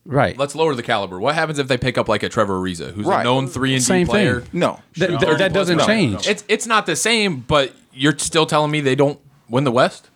Right? 0.07 0.37
Let's 0.37 0.55
lower 0.55 0.73
the 0.73 0.83
caliber. 0.83 1.19
What 1.19 1.35
happens 1.35 1.59
if 1.59 1.67
they 1.67 1.77
pick 1.77 1.97
up 1.97 2.07
like 2.07 2.23
a 2.23 2.29
Trevor 2.29 2.59
Ariza, 2.59 2.93
who's 2.93 3.05
Right. 3.05 3.21
a 3.21 3.23
known 3.25 3.47
three 3.47 3.73
and 3.73 3.81
D 3.81 3.85
Same 3.85 4.07
player? 4.07 4.39
thing. 4.41 4.59
No, 4.59 4.79
That, 4.97 5.09
Shoot 5.09 5.19
that- 5.19 5.37
that 5.39 5.53
doesn't 5.53 5.77
plus. 5.77 5.87
No, 5.87 5.93
change. 5.93 6.27
It's 6.27 6.43
it's 6.47 6.65
not 6.65 6.85
the 6.85 6.95
same, 6.95 7.41
but 7.47 7.73
you're 7.93 8.17
still 8.17 8.45
telling 8.45 8.71
me 8.71 8.79
they 8.79 8.95
don't 8.95 9.19
win 9.49 9.65
the 9.65 9.71
West? 9.71 10.09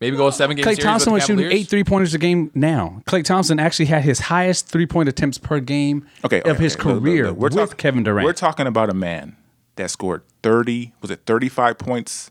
Maybe 0.00 0.16
go 0.16 0.26
a 0.28 0.32
seven 0.32 0.56
game 0.56 0.64
Klay 0.64 0.68
series 0.76 0.78
Thompson 0.84 1.12
with 1.12 1.20
was 1.22 1.26
shooting 1.26 1.52
eight 1.52 1.68
three 1.68 1.84
pointers 1.84 2.14
a 2.14 2.18
game 2.18 2.50
now. 2.54 3.02
Klay 3.06 3.22
Thompson 3.22 3.60
actually 3.60 3.84
had 3.86 4.02
his 4.02 4.18
highest 4.18 4.66
three 4.66 4.86
point 4.86 5.08
attempts 5.08 5.36
per 5.38 5.60
game 5.60 6.06
okay, 6.24 6.40
of 6.42 6.58
his 6.58 6.74
okay. 6.74 6.84
Look, 6.84 6.94
look, 6.94 7.02
career 7.04 7.26
look. 7.28 7.36
We're 7.36 7.48
with 7.50 7.70
talk- 7.70 7.76
Kevin 7.76 8.02
Durant. 8.02 8.24
We're 8.24 8.32
talking 8.32 8.66
about 8.66 8.88
a 8.90 8.94
man 8.94 9.36
that 9.76 9.90
scored 9.90 10.22
thirty. 10.42 10.92
Was 11.02 11.10
it 11.10 11.20
thirty-five 11.26 11.76
points 11.78 12.30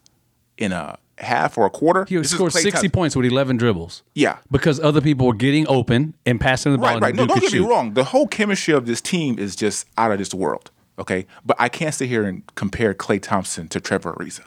in 0.58 0.72
a 0.74 0.98
half 1.20 1.58
or 1.58 1.66
a 1.66 1.70
quarter? 1.70 2.06
he 2.08 2.16
This 2.18 2.32
scored 2.32 2.52
60 2.54 2.72
Thompson. 2.72 2.90
points 2.92 3.16
with 3.16 3.26
11 3.26 3.58
dribbles. 3.58 4.04
Yeah. 4.16 4.38
Because 4.52 4.80
other 4.80 5.02
people 5.02 5.28
were 5.28 5.34
getting 5.34 5.68
open 5.68 6.14
and 6.26 6.40
passing 6.40 6.72
the 6.72 6.78
ball. 6.78 6.94
Right, 6.94 7.02
right. 7.02 7.16
No, 7.16 7.26
don't 7.28 7.42
get 7.42 7.54
me 7.54 7.60
wrong. 7.60 7.94
The 7.94 8.06
whole 8.06 8.28
chemistry 8.28 8.74
of 8.74 8.86
this 8.86 9.02
team 9.02 9.38
is 9.40 9.56
just 9.56 9.86
out 9.98 10.12
of 10.12 10.18
this 10.20 10.34
world. 10.34 10.72
Okay, 10.98 11.28
but 11.46 11.56
I 11.60 11.70
can't 11.70 11.94
sit 11.96 12.10
here 12.10 12.26
and 12.26 12.44
compare 12.56 12.94
Klay 12.94 13.22
Thompson 13.22 13.70
to 13.70 13.80
Trevor 13.80 14.14
Ariza. 14.20 14.42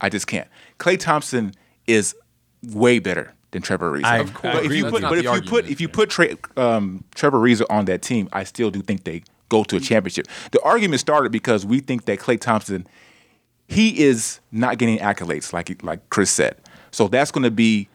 I 0.00 0.08
just 0.08 0.28
can't. 0.28 0.46
Klay 0.78 0.96
Thompson 0.96 1.54
is 1.88 2.14
way 2.62 3.00
better 3.00 3.34
than 3.50 3.62
Trevor 3.62 3.92
Ariza. 3.98 4.04
I- 4.04 4.18
Of 4.18 4.32
course. 4.32 4.54
But 4.54 4.64
if 4.64 4.72
you 4.72 4.84
put, 4.90 5.02
but 5.02 5.18
if 5.18 5.24
you 5.24 5.42
put, 5.42 5.66
if 5.68 5.80
you 5.80 5.88
put 5.88 6.08
Trey, 6.10 6.36
um, 6.56 7.02
Trevor 7.16 7.38
Ariza 7.38 7.64
on 7.68 7.86
that 7.86 8.02
team, 8.02 8.28
I 8.32 8.44
still 8.44 8.70
do 8.70 8.80
think 8.80 9.02
they 9.04 9.22
go 9.48 9.64
to 9.64 9.76
a 9.76 9.80
championship. 9.80 10.26
The 10.52 10.60
argument 10.62 11.00
started 11.00 11.32
because 11.32 11.66
we 11.66 11.80
think 11.80 12.04
that 12.04 12.20
Klay 12.20 12.38
Thompson, 12.40 12.86
he 13.68 14.02
is 14.02 14.40
not 14.50 14.78
getting 14.78 14.98
accolades 14.98 15.52
like 15.52 15.82
like 15.84 16.08
Chris 16.10 16.30
said. 16.30 16.56
So 16.90 17.06
that's 17.06 17.30
going 17.30 17.44
to 17.44 17.50
be 17.50 17.88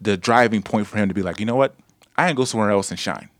the 0.00 0.16
driving 0.16 0.62
point 0.62 0.86
for 0.86 0.98
him 0.98 1.08
to 1.08 1.14
be 1.14 1.22
like, 1.22 1.40
you 1.40 1.46
know 1.46 1.56
what, 1.56 1.74
I 2.16 2.26
can 2.26 2.36
go 2.36 2.44
somewhere 2.44 2.70
else 2.70 2.90
and 2.90 2.98
shine. 2.98 3.30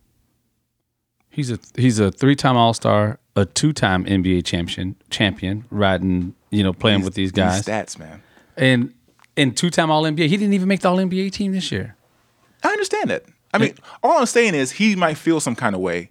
He's 1.28 1.50
a 1.50 1.58
he's 1.76 1.98
a 1.98 2.10
three 2.10 2.36
time 2.36 2.56
All 2.56 2.72
Star, 2.74 3.18
a 3.36 3.40
a 3.42 3.44
two-time 3.44 4.04
NBA 4.04 4.44
champion, 4.44 4.96
champion, 5.10 5.64
riding, 5.70 6.34
you 6.50 6.62
know, 6.62 6.72
playing 6.72 7.02
with 7.02 7.14
these 7.14 7.32
guys, 7.32 7.62
stats, 7.62 7.98
man. 7.98 8.22
and 8.56 8.94
and 9.36 9.56
two-time 9.56 9.90
All 9.90 10.02
NBA. 10.02 10.28
He 10.28 10.36
didn't 10.36 10.54
even 10.54 10.68
make 10.68 10.80
the 10.80 10.90
All 10.90 10.96
NBA 10.96 11.32
team 11.32 11.52
this 11.52 11.70
year. 11.70 11.96
I 12.62 12.68
understand 12.68 13.10
that. 13.10 13.24
I 13.52 13.58
mean, 13.58 13.74
all 14.02 14.18
I'm 14.18 14.26
saying 14.26 14.54
is 14.54 14.72
he 14.72 14.94
might 14.94 15.16
feel 15.16 15.40
some 15.40 15.56
kind 15.56 15.74
of 15.74 15.80
way 15.80 16.10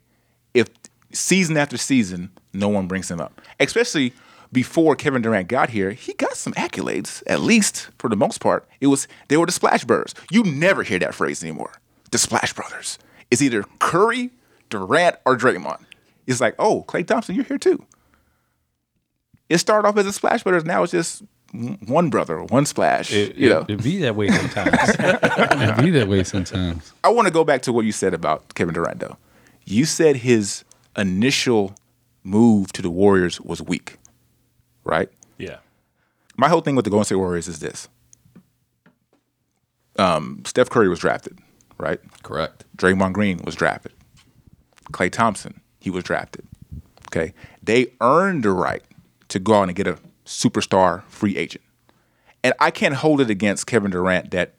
if 0.53 0.67
season 1.13 1.55
after 1.55 1.77
season 1.77 2.31
no 2.53 2.67
one 2.67 2.87
brings 2.87 3.09
him 3.09 3.21
up. 3.21 3.39
Especially 3.59 4.13
before 4.51 4.95
Kevin 4.95 5.21
Durant 5.21 5.47
got 5.47 5.69
here, 5.69 5.91
he 5.91 6.13
got 6.13 6.35
some 6.35 6.53
accolades, 6.53 7.21
at 7.27 7.41
least 7.41 7.89
for 7.97 8.09
the 8.09 8.15
most 8.15 8.39
part. 8.39 8.67
It 8.81 8.87
was 8.87 9.07
they 9.27 9.37
were 9.37 9.45
the 9.45 9.51
Splash 9.51 9.83
Brothers. 9.83 10.15
You 10.31 10.43
never 10.43 10.83
hear 10.83 10.99
that 10.99 11.15
phrase 11.15 11.43
anymore. 11.43 11.73
The 12.11 12.17
Splash 12.17 12.53
Brothers. 12.53 12.97
It's 13.29 13.41
either 13.41 13.63
Curry, 13.79 14.31
Durant, 14.69 15.17
or 15.25 15.37
Draymond. 15.37 15.83
It's 16.25 16.41
like, 16.41 16.55
oh, 16.57 16.83
Klay 16.87 17.05
Thompson, 17.05 17.35
you're 17.35 17.43
here 17.43 17.57
too. 17.57 17.85
It 19.49 19.57
started 19.59 19.87
off 19.87 19.97
as 19.97 20.05
the 20.05 20.13
Splash 20.13 20.43
Brothers. 20.43 20.65
Now 20.65 20.83
it's 20.83 20.91
just 20.91 21.23
one 21.51 22.09
brother, 22.09 22.43
one 22.43 22.65
splash. 22.65 23.11
you 23.11 23.49
know, 23.49 23.65
it 23.67 23.81
be 23.83 23.97
that 23.99 24.15
way 24.15 24.29
sometimes. 24.29 24.75
it 24.99 25.83
be 25.83 25.89
that 25.91 26.07
way 26.07 26.23
sometimes. 26.23 26.93
I 27.03 27.09
want 27.09 27.27
to 27.27 27.33
go 27.33 27.43
back 27.43 27.63
to 27.63 27.73
what 27.73 27.85
you 27.85 27.91
said 27.91 28.13
about 28.13 28.53
Kevin 28.53 28.73
Durant, 28.73 28.99
though. 28.99 29.17
You 29.65 29.85
said 29.85 30.17
his 30.17 30.63
initial 30.95 31.75
move 32.23 32.71
to 32.73 32.81
the 32.81 32.89
Warriors 32.89 33.41
was 33.41 33.61
weak, 33.61 33.97
right? 34.89 35.09
Yeah. 35.37 35.57
My 36.35 36.49
whole 36.49 36.61
thing 36.61 36.75
with 36.75 36.85
the 36.85 36.91
Golden 36.91 37.05
State 37.05 37.15
Warriors 37.15 37.47
is 37.47 37.59
this: 37.59 37.87
um, 39.97 40.41
Steph 40.45 40.69
Curry 40.69 40.89
was 40.89 40.99
drafted, 40.99 41.37
right? 41.77 41.99
Correct. 42.23 42.65
Draymond 42.77 43.13
Green 43.13 43.39
was 43.43 43.55
drafted. 43.55 43.93
Klay 44.91 45.11
Thompson, 45.11 45.61
he 45.79 45.89
was 45.89 46.03
drafted. 46.03 46.45
Okay, 47.09 47.33
they 47.61 47.93
earned 48.01 48.43
the 48.43 48.51
right 48.51 48.83
to 49.29 49.39
go 49.39 49.55
out 49.55 49.63
and 49.63 49.75
get 49.75 49.87
a 49.87 49.97
superstar 50.25 51.03
free 51.05 51.37
agent, 51.37 51.63
and 52.43 52.53
I 52.59 52.71
can't 52.71 52.95
hold 52.95 53.21
it 53.21 53.29
against 53.29 53.67
Kevin 53.67 53.91
Durant 53.91 54.31
that 54.31 54.53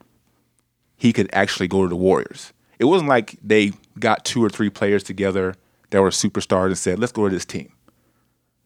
he 0.95 1.11
could 1.11 1.29
actually 1.33 1.67
go 1.67 1.83
to 1.83 1.89
the 1.89 1.95
Warriors. 1.95 2.53
It 2.77 2.85
wasn't 2.85 3.09
like 3.09 3.37
they 3.43 3.73
got 3.99 4.25
two 4.25 4.43
or 4.43 4.49
three 4.49 4.69
players 4.69 5.03
together 5.03 5.55
that 5.89 6.01
were 6.01 6.09
superstars 6.09 6.67
and 6.67 6.77
said, 6.77 6.99
"Let's 6.99 7.11
go 7.11 7.27
to 7.27 7.33
this 7.33 7.45
team." 7.45 7.73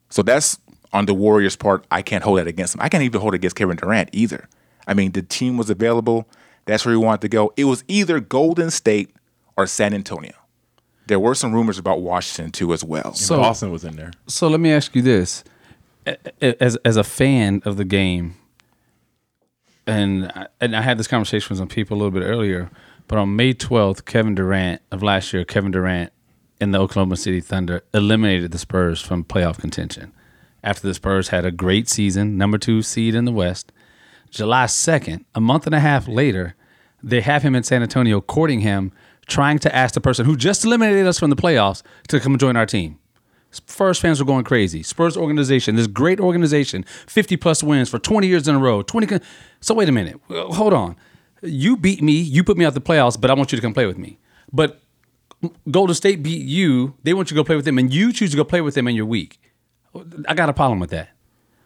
So 0.10 0.22
that's 0.22 0.60
on 0.94 1.06
the 1.06 1.14
Warriors' 1.14 1.56
part. 1.56 1.86
I 1.92 2.02
can't 2.02 2.24
hold 2.24 2.40
that 2.40 2.48
against 2.48 2.74
them. 2.74 2.82
I 2.82 2.90
can't 2.90 3.04
even 3.04 3.22
hold 3.22 3.34
it 3.34 3.38
against 3.38 3.56
Kevin 3.56 3.78
Durant 3.78 4.10
either. 4.14 4.48
I 4.88 4.94
mean, 4.94 5.12
the 5.14 5.22
team 5.22 5.58
was 5.58 5.70
available. 5.70 6.28
That's 6.66 6.86
where 6.86 6.94
he 6.94 6.98
wanted 6.98 7.22
to 7.22 7.30
go. 7.30 7.54
It 7.58 7.66
was 7.66 7.84
either 7.88 8.20
Golden 8.20 8.72
State 8.72 9.12
or 9.58 9.68
San 9.68 9.94
Antonio. 9.94 10.34
There 11.08 11.20
were 11.20 11.36
some 11.36 11.54
rumors 11.54 11.78
about 11.78 12.02
Washington 12.02 12.52
too, 12.52 12.74
as 12.74 12.84
well. 12.84 13.14
So 13.14 13.38
Boston 13.38 13.72
was 13.72 13.84
in 13.84 13.96
there. 13.96 14.12
So 14.28 14.48
let 14.48 14.60
me 14.60 14.72
ask 14.72 14.96
you 14.96 15.02
this: 15.04 15.44
A- 16.08 16.18
a- 16.42 16.64
as 16.64 16.76
as 16.78 16.98
a 16.98 17.04
fan 17.04 17.62
of 17.66 17.78
the 17.78 17.86
game, 17.86 18.36
and 19.88 20.32
I, 20.36 20.48
and 20.60 20.76
I 20.76 20.82
had 20.82 20.98
this 20.98 21.08
conversation 21.08 21.50
with 21.50 21.60
some 21.60 21.68
people 21.68 21.96
a 21.96 22.00
little 22.00 22.12
bit 22.18 22.24
earlier, 22.26 22.72
but 23.08 23.18
on 23.20 23.36
May 23.36 23.54
twelfth, 23.54 24.06
Kevin 24.06 24.36
Durant 24.36 24.82
of 24.92 25.04
last 25.04 25.32
year, 25.34 25.46
Kevin 25.46 25.72
Durant 25.72 26.12
and 26.60 26.74
the 26.74 26.80
Oklahoma 26.80 27.18
City 27.18 27.42
Thunder 27.42 27.84
eliminated 27.94 28.52
the 28.52 28.58
Spurs 28.58 29.02
from 29.02 29.24
playoff 29.24 29.60
contention 29.60 30.12
after 30.66 30.88
the 30.88 30.94
Spurs 30.94 31.30
had 31.30 31.46
a 31.46 31.52
great 31.52 31.88
season, 31.88 32.38
number 32.38 32.58
two 32.58 32.82
seed 32.82 33.16
in 33.16 33.24
the 33.26 33.32
West. 33.32 33.72
July 34.32 34.66
second, 34.66 35.24
a 35.34 35.40
month 35.40 35.66
and 35.66 35.76
a 35.76 35.80
half 35.80 36.08
later, 36.08 36.56
they 37.02 37.22
have 37.22 37.44
him 37.44 37.56
in 37.56 37.64
San 37.64 37.84
Antonio 37.84 38.20
courting 38.20 38.62
him, 38.62 38.92
trying 39.28 39.60
to 39.60 39.74
ask 39.74 39.94
the 39.94 40.02
person 40.02 40.26
who 40.26 40.36
just 40.36 40.66
eliminated 40.66 41.06
us 41.08 41.20
from 41.20 41.30
the 41.30 41.36
playoffs 41.36 41.84
to 42.10 42.20
come 42.20 42.38
join 42.38 42.58
our 42.58 42.66
team. 42.66 43.00
Spurs 43.52 44.00
fans 44.00 44.20
were 44.20 44.26
going 44.26 44.44
crazy. 44.44 44.84
Spurs 44.84 45.16
organization, 45.16 45.76
this 45.76 45.88
great 45.88 46.20
organization, 46.20 46.84
50 47.08 47.38
plus 47.38 47.64
wins 47.64 47.88
for 47.88 48.00
20 48.00 48.28
years 48.28 48.48
in 48.48 48.56
a 48.56 48.60
row. 48.60 48.82
20 48.82 49.08
con- 49.08 49.22
So 49.62 49.74
wait 49.76 49.88
a 49.88 49.94
minute. 49.94 50.20
Hold 50.30 50.74
on. 50.74 50.98
You 51.42 51.78
beat 51.78 52.02
me, 52.02 52.14
you 52.14 52.44
put 52.44 52.58
me 52.58 52.66
out 52.66 52.74
the 52.74 52.82
playoffs, 52.82 53.20
but 53.20 53.30
I 53.32 53.34
want 53.36 53.52
you 53.52 53.56
to 53.56 53.62
come 53.62 53.74
play 53.74 53.86
with 53.86 53.98
me. 53.98 54.18
But 54.52 54.82
Golden 55.72 55.96
State 55.96 56.24
beat 56.24 56.46
you, 56.46 56.96
they 57.04 57.14
want 57.14 57.30
you 57.30 57.36
to 57.36 57.40
go 57.42 57.46
play 57.46 57.56
with 57.56 57.66
them 57.66 57.78
and 57.78 57.94
you 57.94 58.12
choose 58.12 58.32
to 58.32 58.38
go 58.38 58.44
play 58.44 58.62
with 58.62 58.74
them 58.74 58.88
and 58.88 58.98
you're 58.98 59.06
weak. 59.06 59.40
I 60.28 60.34
got 60.34 60.50
a 60.50 60.54
problem 60.54 60.80
with 60.80 60.90
that. 60.92 61.10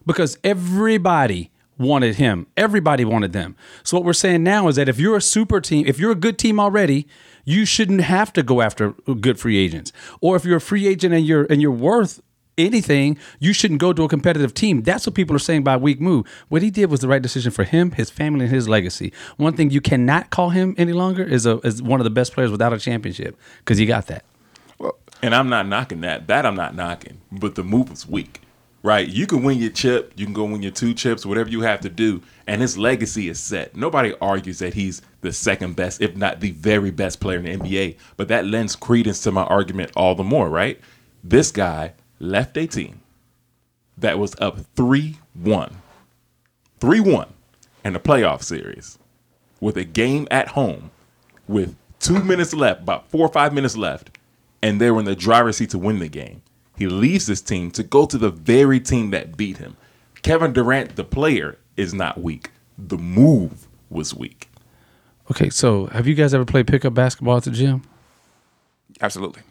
Because 0.06 0.38
everybody 0.44 1.52
wanted 1.78 2.16
him. 2.16 2.48
Everybody 2.58 3.06
wanted 3.06 3.34
them. 3.34 3.56
So 3.84 3.98
what 3.98 4.06
we're 4.06 4.14
saying 4.14 4.44
now 4.44 4.68
is 4.68 4.76
that 4.76 4.90
if 4.90 5.00
you're 5.00 5.18
a 5.18 5.22
super 5.22 5.62
team, 5.62 5.86
if 5.88 6.00
you're 6.00 6.12
a 6.12 6.16
good 6.16 6.38
team 6.38 6.60
already, 6.60 7.08
you 7.46 7.66
shouldn't 7.66 8.02
have 8.02 8.34
to 8.34 8.44
go 8.44 8.62
after 8.62 8.92
good 8.92 9.40
free 9.40 9.58
agents. 9.58 9.92
Or 10.22 10.36
if 10.36 10.46
you're 10.46 10.58
a 10.58 10.62
free 10.62 10.88
agent 10.88 11.14
and 11.14 11.26
you're 11.26 11.46
and 11.50 11.62
you're 11.62 11.72
worth 11.72 12.22
anything, 12.58 13.18
you 13.40 13.54
shouldn't 13.54 13.80
go 13.80 13.94
to 13.94 14.04
a 14.04 14.10
competitive 14.10 14.54
team. 14.54 14.84
That's 14.84 15.08
what 15.08 15.16
people 15.16 15.36
are 15.36 15.40
saying 15.40 15.64
by 15.64 15.78
weak 15.78 16.02
move. 16.02 16.28
What 16.50 16.62
he 16.62 16.70
did 16.70 16.92
was 16.92 17.00
the 17.00 17.08
right 17.08 17.22
decision 17.22 17.52
for 17.52 17.64
him, 17.64 17.92
his 17.92 18.10
family, 18.10 18.46
and 18.46 18.54
his 18.54 18.68
legacy. 18.68 19.14
One 19.38 19.54
thing 19.54 19.70
you 19.70 19.82
cannot 19.82 20.30
call 20.30 20.50
him 20.50 20.76
any 20.78 20.94
longer 20.94 21.24
is 21.24 21.46
a 21.46 21.60
is 21.60 21.82
one 21.82 22.00
of 22.00 22.04
the 22.04 22.10
best 22.10 22.34
players 22.34 22.52
without 22.52 22.74
a 22.74 22.80
championship 22.80 23.38
because 23.60 23.78
he 23.78 23.86
got 23.86 24.08
that. 24.08 24.26
And 25.22 25.36
I'm 25.36 25.50
not 25.50 25.68
knocking 25.68 26.02
that. 26.02 26.28
That 26.28 26.46
I'm 26.46 26.56
not 26.56 26.76
knocking. 26.76 27.20
But 27.32 27.56
the 27.56 27.64
move 27.64 27.90
was 27.90 28.08
weak. 28.08 28.42
Right? 28.82 29.08
You 29.08 29.28
can 29.28 29.44
win 29.44 29.58
your 29.58 29.72
chip, 29.72 30.14
you 30.16 30.26
can 30.26 30.34
go 30.34 30.46
win 30.46 30.62
your 30.64 30.72
two 30.72 30.94
chips, 30.94 31.26
whatever 31.26 31.50
you 31.50 31.60
have 31.62 31.82
to 31.82 31.90
do, 31.90 32.22
and 32.48 32.62
his 32.62 32.78
legacy 32.78 33.28
is 33.28 33.38
set. 33.38 33.76
Nobody 33.76 34.14
argues 34.22 34.60
that 34.60 34.74
he's 34.74 35.02
the 35.20 35.34
second 35.34 35.76
best, 35.76 36.02
if 36.02 36.16
not 36.16 36.40
the 36.40 36.52
very 36.52 36.90
best 36.90 37.20
player 37.20 37.40
in 37.40 37.44
the 37.44 37.58
NBA. 37.58 37.98
But 38.16 38.30
that 38.30 38.46
lends 38.46 38.78
credence 38.78 39.20
to 39.24 39.34
my 39.34 39.44
argument 39.44 39.92
all 39.98 40.16
the 40.16 40.24
more, 40.24 40.48
right? 40.50 40.80
This 41.22 41.52
guy 41.52 41.92
left 42.20 42.56
a 42.56 42.68
team 42.68 43.02
that 43.98 44.18
was 44.18 44.34
up 44.40 44.60
3 44.78 45.18
1. 45.34 45.76
3 46.80 47.00
1 47.02 47.34
in 47.84 47.94
the 47.94 48.00
playoff 48.00 48.44
series 48.44 48.98
with 49.60 49.76
a 49.78 49.84
game 49.84 50.28
at 50.32 50.50
home 50.50 50.92
with 51.48 51.76
two 52.00 52.24
minutes 52.24 52.54
left, 52.54 52.82
about 52.82 53.10
four 53.10 53.26
or 53.26 53.32
five 53.32 53.54
minutes 53.54 53.76
left, 53.76 54.18
and 54.62 54.80
they 54.80 54.92
were 54.92 55.00
in 55.00 55.06
the 55.06 55.16
driver's 55.16 55.58
seat 55.58 55.70
to 55.72 55.80
win 55.80 56.00
the 56.00 56.10
game. 56.10 56.42
He 56.78 56.88
leaves 56.88 57.28
this 57.28 57.42
team 57.42 57.72
to 57.72 57.84
go 57.84 58.06
to 58.06 58.18
the 58.18 58.30
very 58.30 58.80
team 58.80 59.12
that 59.12 59.36
beat 59.36 59.58
him. 59.58 59.76
Kevin 60.22 60.54
Durant, 60.54 60.96
the 60.96 61.04
player, 61.04 61.58
is 61.76 61.94
not 61.94 62.22
weak. 62.22 62.52
The 62.78 62.98
move 62.98 63.68
was 63.90 64.14
weak. 64.14 64.50
Okay, 65.32 65.50
so 65.50 65.88
have 65.88 66.08
you 66.08 66.16
guys 66.16 66.34
ever 66.34 66.46
played 66.46 66.68
pickup 66.68 66.94
basketball 66.94 67.38
at 67.38 67.44
the 67.44 67.52
gym? 67.52 67.84
Absolutely. 69.02 69.44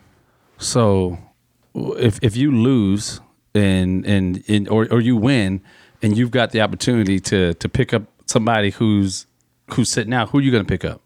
So 0.59 1.19
if 1.75 2.19
if 2.23 2.37
you 2.37 2.51
lose 2.51 3.21
and 3.55 4.05
and, 4.05 4.43
and 4.49 4.69
or 4.69 4.89
or 4.91 5.01
you 5.01 5.17
win 5.17 5.63
and 6.03 6.17
you've 6.17 6.31
got 6.31 6.51
the 6.51 6.61
opportunity 6.61 7.21
to 7.21 7.55
to 7.55 7.69
pick 7.69 7.95
up 7.95 8.05
somebody 8.27 8.71
who's 8.71 9.27
who's 9.73 9.91
sitting 9.91 10.13
out, 10.13 10.31
who 10.31 10.39
are 10.39 10.43
you 10.43 10.51
going 10.51 10.65
to 10.65 10.69
pick 10.69 10.85
up? 10.85 11.01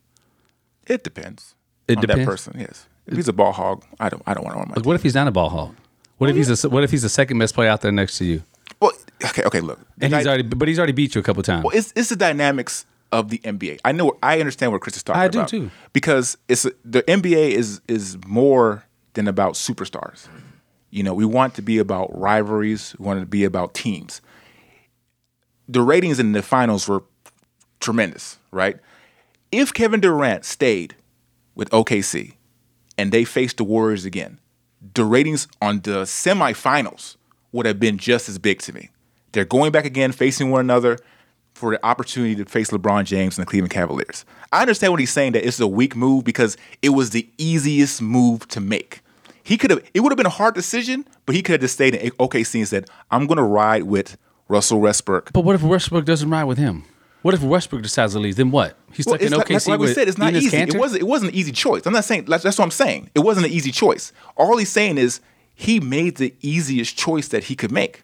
It 0.86 1.04
depends. 1.04 1.54
It 1.88 1.98
on 1.98 2.02
depends? 2.02 2.24
that 2.24 2.30
person. 2.30 2.56
Yes. 2.58 2.86
If 3.06 3.16
he's 3.16 3.28
a 3.28 3.32
ball 3.32 3.52
hog, 3.52 3.84
I 3.98 4.08
don't. 4.08 4.22
I 4.26 4.34
don't 4.34 4.44
want 4.44 4.56
to 4.56 4.60
on 4.62 4.68
my. 4.68 4.74
Like, 4.76 4.86
what 4.86 4.94
if 4.94 5.02
he's 5.02 5.14
not 5.14 5.26
a 5.28 5.32
ball 5.32 5.48
hog? 5.48 5.74
What 6.18 6.30
if 6.30 6.36
he's 6.36 6.64
a, 6.64 6.68
what 6.68 6.84
if 6.84 6.90
he's 6.90 7.02
the 7.02 7.08
second 7.08 7.38
best 7.38 7.54
player 7.54 7.68
out 7.68 7.80
there 7.80 7.90
next 7.90 8.18
to 8.18 8.24
you? 8.24 8.42
Well, 8.80 8.92
okay, 9.24 9.42
okay. 9.44 9.60
Look, 9.60 9.80
And 10.00 10.14
he's 10.14 10.24
guy- 10.24 10.28
already 10.30 10.42
but 10.44 10.68
he's 10.68 10.78
already 10.78 10.92
beat 10.92 11.14
you 11.14 11.20
a 11.20 11.24
couple 11.24 11.42
times. 11.42 11.64
Well, 11.64 11.76
it's 11.76 11.92
it's 11.96 12.10
the 12.10 12.16
dynamics 12.16 12.86
of 13.10 13.28
the 13.28 13.38
NBA. 13.38 13.80
I 13.84 13.92
know. 13.92 14.16
I 14.22 14.38
understand 14.38 14.70
what 14.72 14.80
Chris 14.80 14.96
is 14.96 15.02
talking 15.02 15.20
about. 15.22 15.36
I 15.36 15.46
do 15.46 15.64
too. 15.64 15.70
Because 15.92 16.38
it's 16.48 16.62
the 16.84 17.02
NBA 17.02 17.50
is 17.50 17.80
is 17.88 18.18
more 18.26 18.84
than 19.14 19.26
about 19.26 19.54
superstars. 19.54 20.28
You 20.90 21.02
know, 21.02 21.12
we 21.14 21.24
want 21.24 21.54
to 21.54 21.62
be 21.62 21.78
about 21.78 22.16
rivalries. 22.16 22.94
We 22.98 23.04
want 23.06 23.20
to 23.20 23.26
be 23.26 23.44
about 23.44 23.74
teams. 23.74 24.20
The 25.68 25.80
ratings 25.80 26.18
in 26.20 26.32
the 26.32 26.42
finals 26.42 26.86
were 26.86 27.02
tremendous, 27.80 28.38
right? 28.50 28.76
If 29.50 29.72
Kevin 29.74 30.00
Durant 30.00 30.44
stayed 30.44 30.94
with 31.54 31.68
OKC 31.70 32.34
and 33.02 33.10
they 33.10 33.24
faced 33.24 33.56
the 33.56 33.64
Warriors 33.64 34.04
again, 34.04 34.38
the 34.94 35.04
ratings 35.04 35.48
on 35.60 35.80
the 35.80 36.02
semifinals 36.02 37.16
would 37.50 37.66
have 37.66 37.80
been 37.80 37.98
just 37.98 38.28
as 38.28 38.38
big 38.38 38.60
to 38.60 38.72
me. 38.72 38.90
They're 39.32 39.44
going 39.44 39.72
back 39.72 39.84
again, 39.84 40.12
facing 40.12 40.52
one 40.52 40.60
another 40.60 40.98
for 41.52 41.72
the 41.72 41.84
opportunity 41.84 42.36
to 42.36 42.44
face 42.44 42.70
LeBron 42.70 43.04
James 43.04 43.36
and 43.36 43.44
the 43.44 43.50
Cleveland 43.50 43.72
Cavaliers. 43.72 44.24
I 44.52 44.60
understand 44.60 44.92
what 44.92 45.00
he's 45.00 45.10
saying 45.10 45.32
that 45.32 45.44
it's 45.44 45.58
a 45.58 45.66
weak 45.66 45.96
move 45.96 46.22
because 46.22 46.56
it 46.80 46.90
was 46.90 47.10
the 47.10 47.28
easiest 47.38 48.00
move 48.00 48.46
to 48.48 48.60
make. 48.60 49.00
He 49.42 49.58
could 49.58 49.70
have 49.72 49.82
it 49.92 50.00
would 50.00 50.12
have 50.12 50.16
been 50.16 50.26
a 50.26 50.30
hard 50.30 50.54
decision, 50.54 51.04
but 51.26 51.34
he 51.34 51.42
could 51.42 51.54
have 51.54 51.60
just 51.62 51.74
stayed 51.74 51.96
in 51.96 52.08
OKC 52.12 52.60
and 52.60 52.68
said, 52.68 52.88
I'm 53.10 53.26
gonna 53.26 53.42
ride 53.42 53.82
with 53.82 54.16
Russell 54.46 54.80
Westbrook. 54.80 55.32
but 55.32 55.40
what 55.40 55.56
if 55.56 55.62
Westbrook 55.64 56.04
doesn't 56.04 56.30
ride 56.30 56.44
with 56.44 56.58
him? 56.58 56.84
What 57.22 57.34
if 57.34 57.42
Westbrook 57.42 57.82
decides 57.82 58.14
to 58.14 58.18
leave? 58.18 58.36
Then 58.36 58.50
what? 58.50 58.76
He's 58.92 59.06
Well, 59.06 59.16
stuck 59.16 59.26
in 59.26 59.32
like, 59.36 59.46
OKC 59.46 59.52
like, 59.52 59.66
like 59.68 59.80
we 59.80 59.94
said, 59.94 60.08
it's 60.08 60.18
not 60.18 60.32
Enes 60.32 60.42
easy. 60.42 60.56
It 60.56 60.74
wasn't. 60.76 61.02
It 61.02 61.06
wasn't 61.06 61.32
an 61.32 61.38
easy 61.38 61.52
choice. 61.52 61.86
I'm 61.86 61.92
not 61.92 62.04
saying 62.04 62.24
that's, 62.26 62.42
that's 62.42 62.58
what 62.58 62.64
I'm 62.64 62.70
saying. 62.72 63.10
It 63.14 63.20
wasn't 63.20 63.46
an 63.46 63.52
easy 63.52 63.70
choice. 63.70 64.12
All 64.36 64.56
he's 64.56 64.70
saying 64.70 64.98
is 64.98 65.20
he 65.54 65.80
made 65.80 66.16
the 66.16 66.34
easiest 66.40 66.96
choice 66.96 67.28
that 67.28 67.44
he 67.44 67.54
could 67.54 67.70
make 67.70 68.02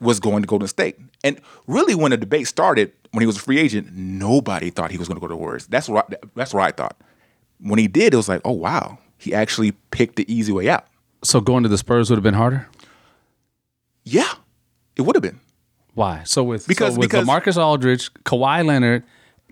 was 0.00 0.20
going 0.20 0.42
to 0.42 0.46
Golden 0.46 0.68
State. 0.68 0.98
And 1.24 1.40
really, 1.66 1.94
when 1.94 2.10
the 2.10 2.16
debate 2.16 2.46
started, 2.48 2.92
when 3.12 3.22
he 3.22 3.26
was 3.26 3.36
a 3.36 3.40
free 3.40 3.58
agent, 3.58 3.92
nobody 3.92 4.70
thought 4.70 4.90
he 4.90 4.98
was 4.98 5.08
going 5.08 5.16
to 5.16 5.20
go 5.20 5.28
to 5.28 5.32
the 5.34 5.36
Warriors. 5.36 5.66
That's 5.66 5.88
what 5.88 6.12
I, 6.12 6.16
that's 6.34 6.52
what 6.52 6.62
I 6.62 6.72
thought. 6.72 6.96
When 7.60 7.78
he 7.78 7.88
did, 7.88 8.14
it 8.14 8.16
was 8.16 8.28
like, 8.28 8.40
oh 8.44 8.52
wow, 8.52 8.98
he 9.18 9.34
actually 9.34 9.72
picked 9.90 10.16
the 10.16 10.32
easy 10.32 10.52
way 10.52 10.68
out. 10.68 10.86
So 11.22 11.40
going 11.40 11.62
to 11.64 11.68
the 11.68 11.78
Spurs 11.78 12.10
would 12.10 12.16
have 12.16 12.22
been 12.22 12.34
harder. 12.34 12.68
Yeah, 14.04 14.32
it 14.96 15.02
would 15.02 15.16
have 15.16 15.22
been. 15.22 15.40
Why? 15.98 16.22
So 16.24 16.44
with 16.44 16.68
Because- 16.68 16.94
so 16.94 17.00
with 17.00 17.10
because- 17.10 17.26
Marcus 17.26 17.56
Aldridge, 17.56 18.14
Kawhi 18.24 18.64
Leonard, 18.64 19.02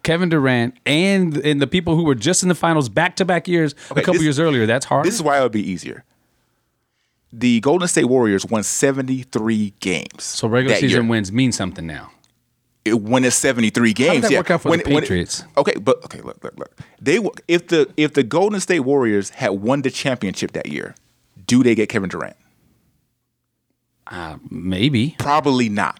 Kevin 0.04 0.28
Durant, 0.28 0.74
and 0.86 1.36
and 1.38 1.60
the 1.60 1.66
people 1.66 1.96
who 1.96 2.04
were 2.04 2.14
just 2.14 2.44
in 2.44 2.48
the 2.48 2.54
finals 2.54 2.88
back 2.88 3.16
to 3.16 3.24
back 3.24 3.48
years 3.48 3.74
a 3.90 3.96
couple 3.96 4.12
this- 4.14 4.22
years 4.22 4.38
earlier, 4.38 4.64
that's 4.64 4.86
hard. 4.86 5.04
This 5.04 5.14
is 5.14 5.22
why 5.24 5.38
it 5.38 5.42
would 5.42 5.50
be 5.50 5.68
easier. 5.68 6.04
The 7.32 7.58
Golden 7.60 7.88
State 7.88 8.04
Warriors 8.04 8.46
won 8.46 8.62
73 8.62 9.74
games. 9.80 10.22
so 10.22 10.46
regular 10.46 10.76
season 10.76 11.02
year. 11.02 11.10
wins 11.10 11.32
mean 11.32 11.50
something 11.50 11.84
now. 11.84 12.12
It, 12.84 13.00
when 13.02 13.24
it's 13.24 13.34
73 13.34 13.92
games. 13.92 14.14
How 14.14 14.20
that 14.20 14.30
yeah. 14.30 14.38
work 14.38 14.50
out 14.52 14.62
for 14.62 14.68
when, 14.70 14.78
the 14.78 14.84
when 14.94 14.98
it- 14.98 15.00
Patriots? 15.08 15.42
okay, 15.56 15.74
but 15.80 15.96
okay, 16.04 16.20
look, 16.20 16.38
look, 16.44 16.56
look. 16.56 16.78
They 17.00 17.16
w- 17.16 17.32
if 17.48 17.66
the 17.66 17.88
if 17.96 18.12
the 18.14 18.22
Golden 18.22 18.60
State 18.60 18.80
Warriors 18.80 19.30
had 19.30 19.50
won 19.50 19.82
the 19.82 19.90
championship 19.90 20.52
that 20.52 20.66
year, 20.68 20.94
do 21.48 21.64
they 21.64 21.74
get 21.74 21.88
Kevin 21.88 22.08
Durant? 22.08 22.36
Uh, 24.06 24.36
maybe. 24.48 25.16
Probably 25.18 25.68
not. 25.68 25.98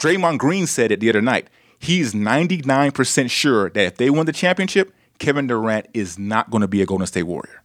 Draymond 0.00 0.38
Green 0.38 0.66
said 0.66 0.90
it 0.90 1.00
the 1.00 1.10
other 1.10 1.20
night. 1.20 1.48
He's 1.78 2.14
99% 2.14 3.30
sure 3.30 3.70
that 3.70 3.84
if 3.84 3.96
they 3.96 4.10
win 4.10 4.26
the 4.26 4.32
championship, 4.32 4.92
Kevin 5.18 5.46
Durant 5.46 5.86
is 5.94 6.18
not 6.18 6.50
going 6.50 6.62
to 6.62 6.68
be 6.68 6.82
a 6.82 6.86
Golden 6.86 7.06
State 7.06 7.24
Warrior. 7.24 7.62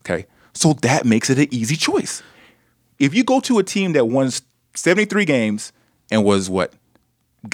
Okay? 0.00 0.26
So 0.54 0.72
that 0.72 1.04
makes 1.04 1.30
it 1.30 1.38
an 1.38 1.48
easy 1.50 1.76
choice. 1.76 2.22
If 2.98 3.14
you 3.14 3.22
go 3.22 3.40
to 3.40 3.58
a 3.58 3.62
team 3.62 3.92
that 3.92 4.06
won 4.06 4.30
73 4.74 5.24
games 5.26 5.72
and 6.10 6.24
was 6.24 6.48
what? 6.48 6.72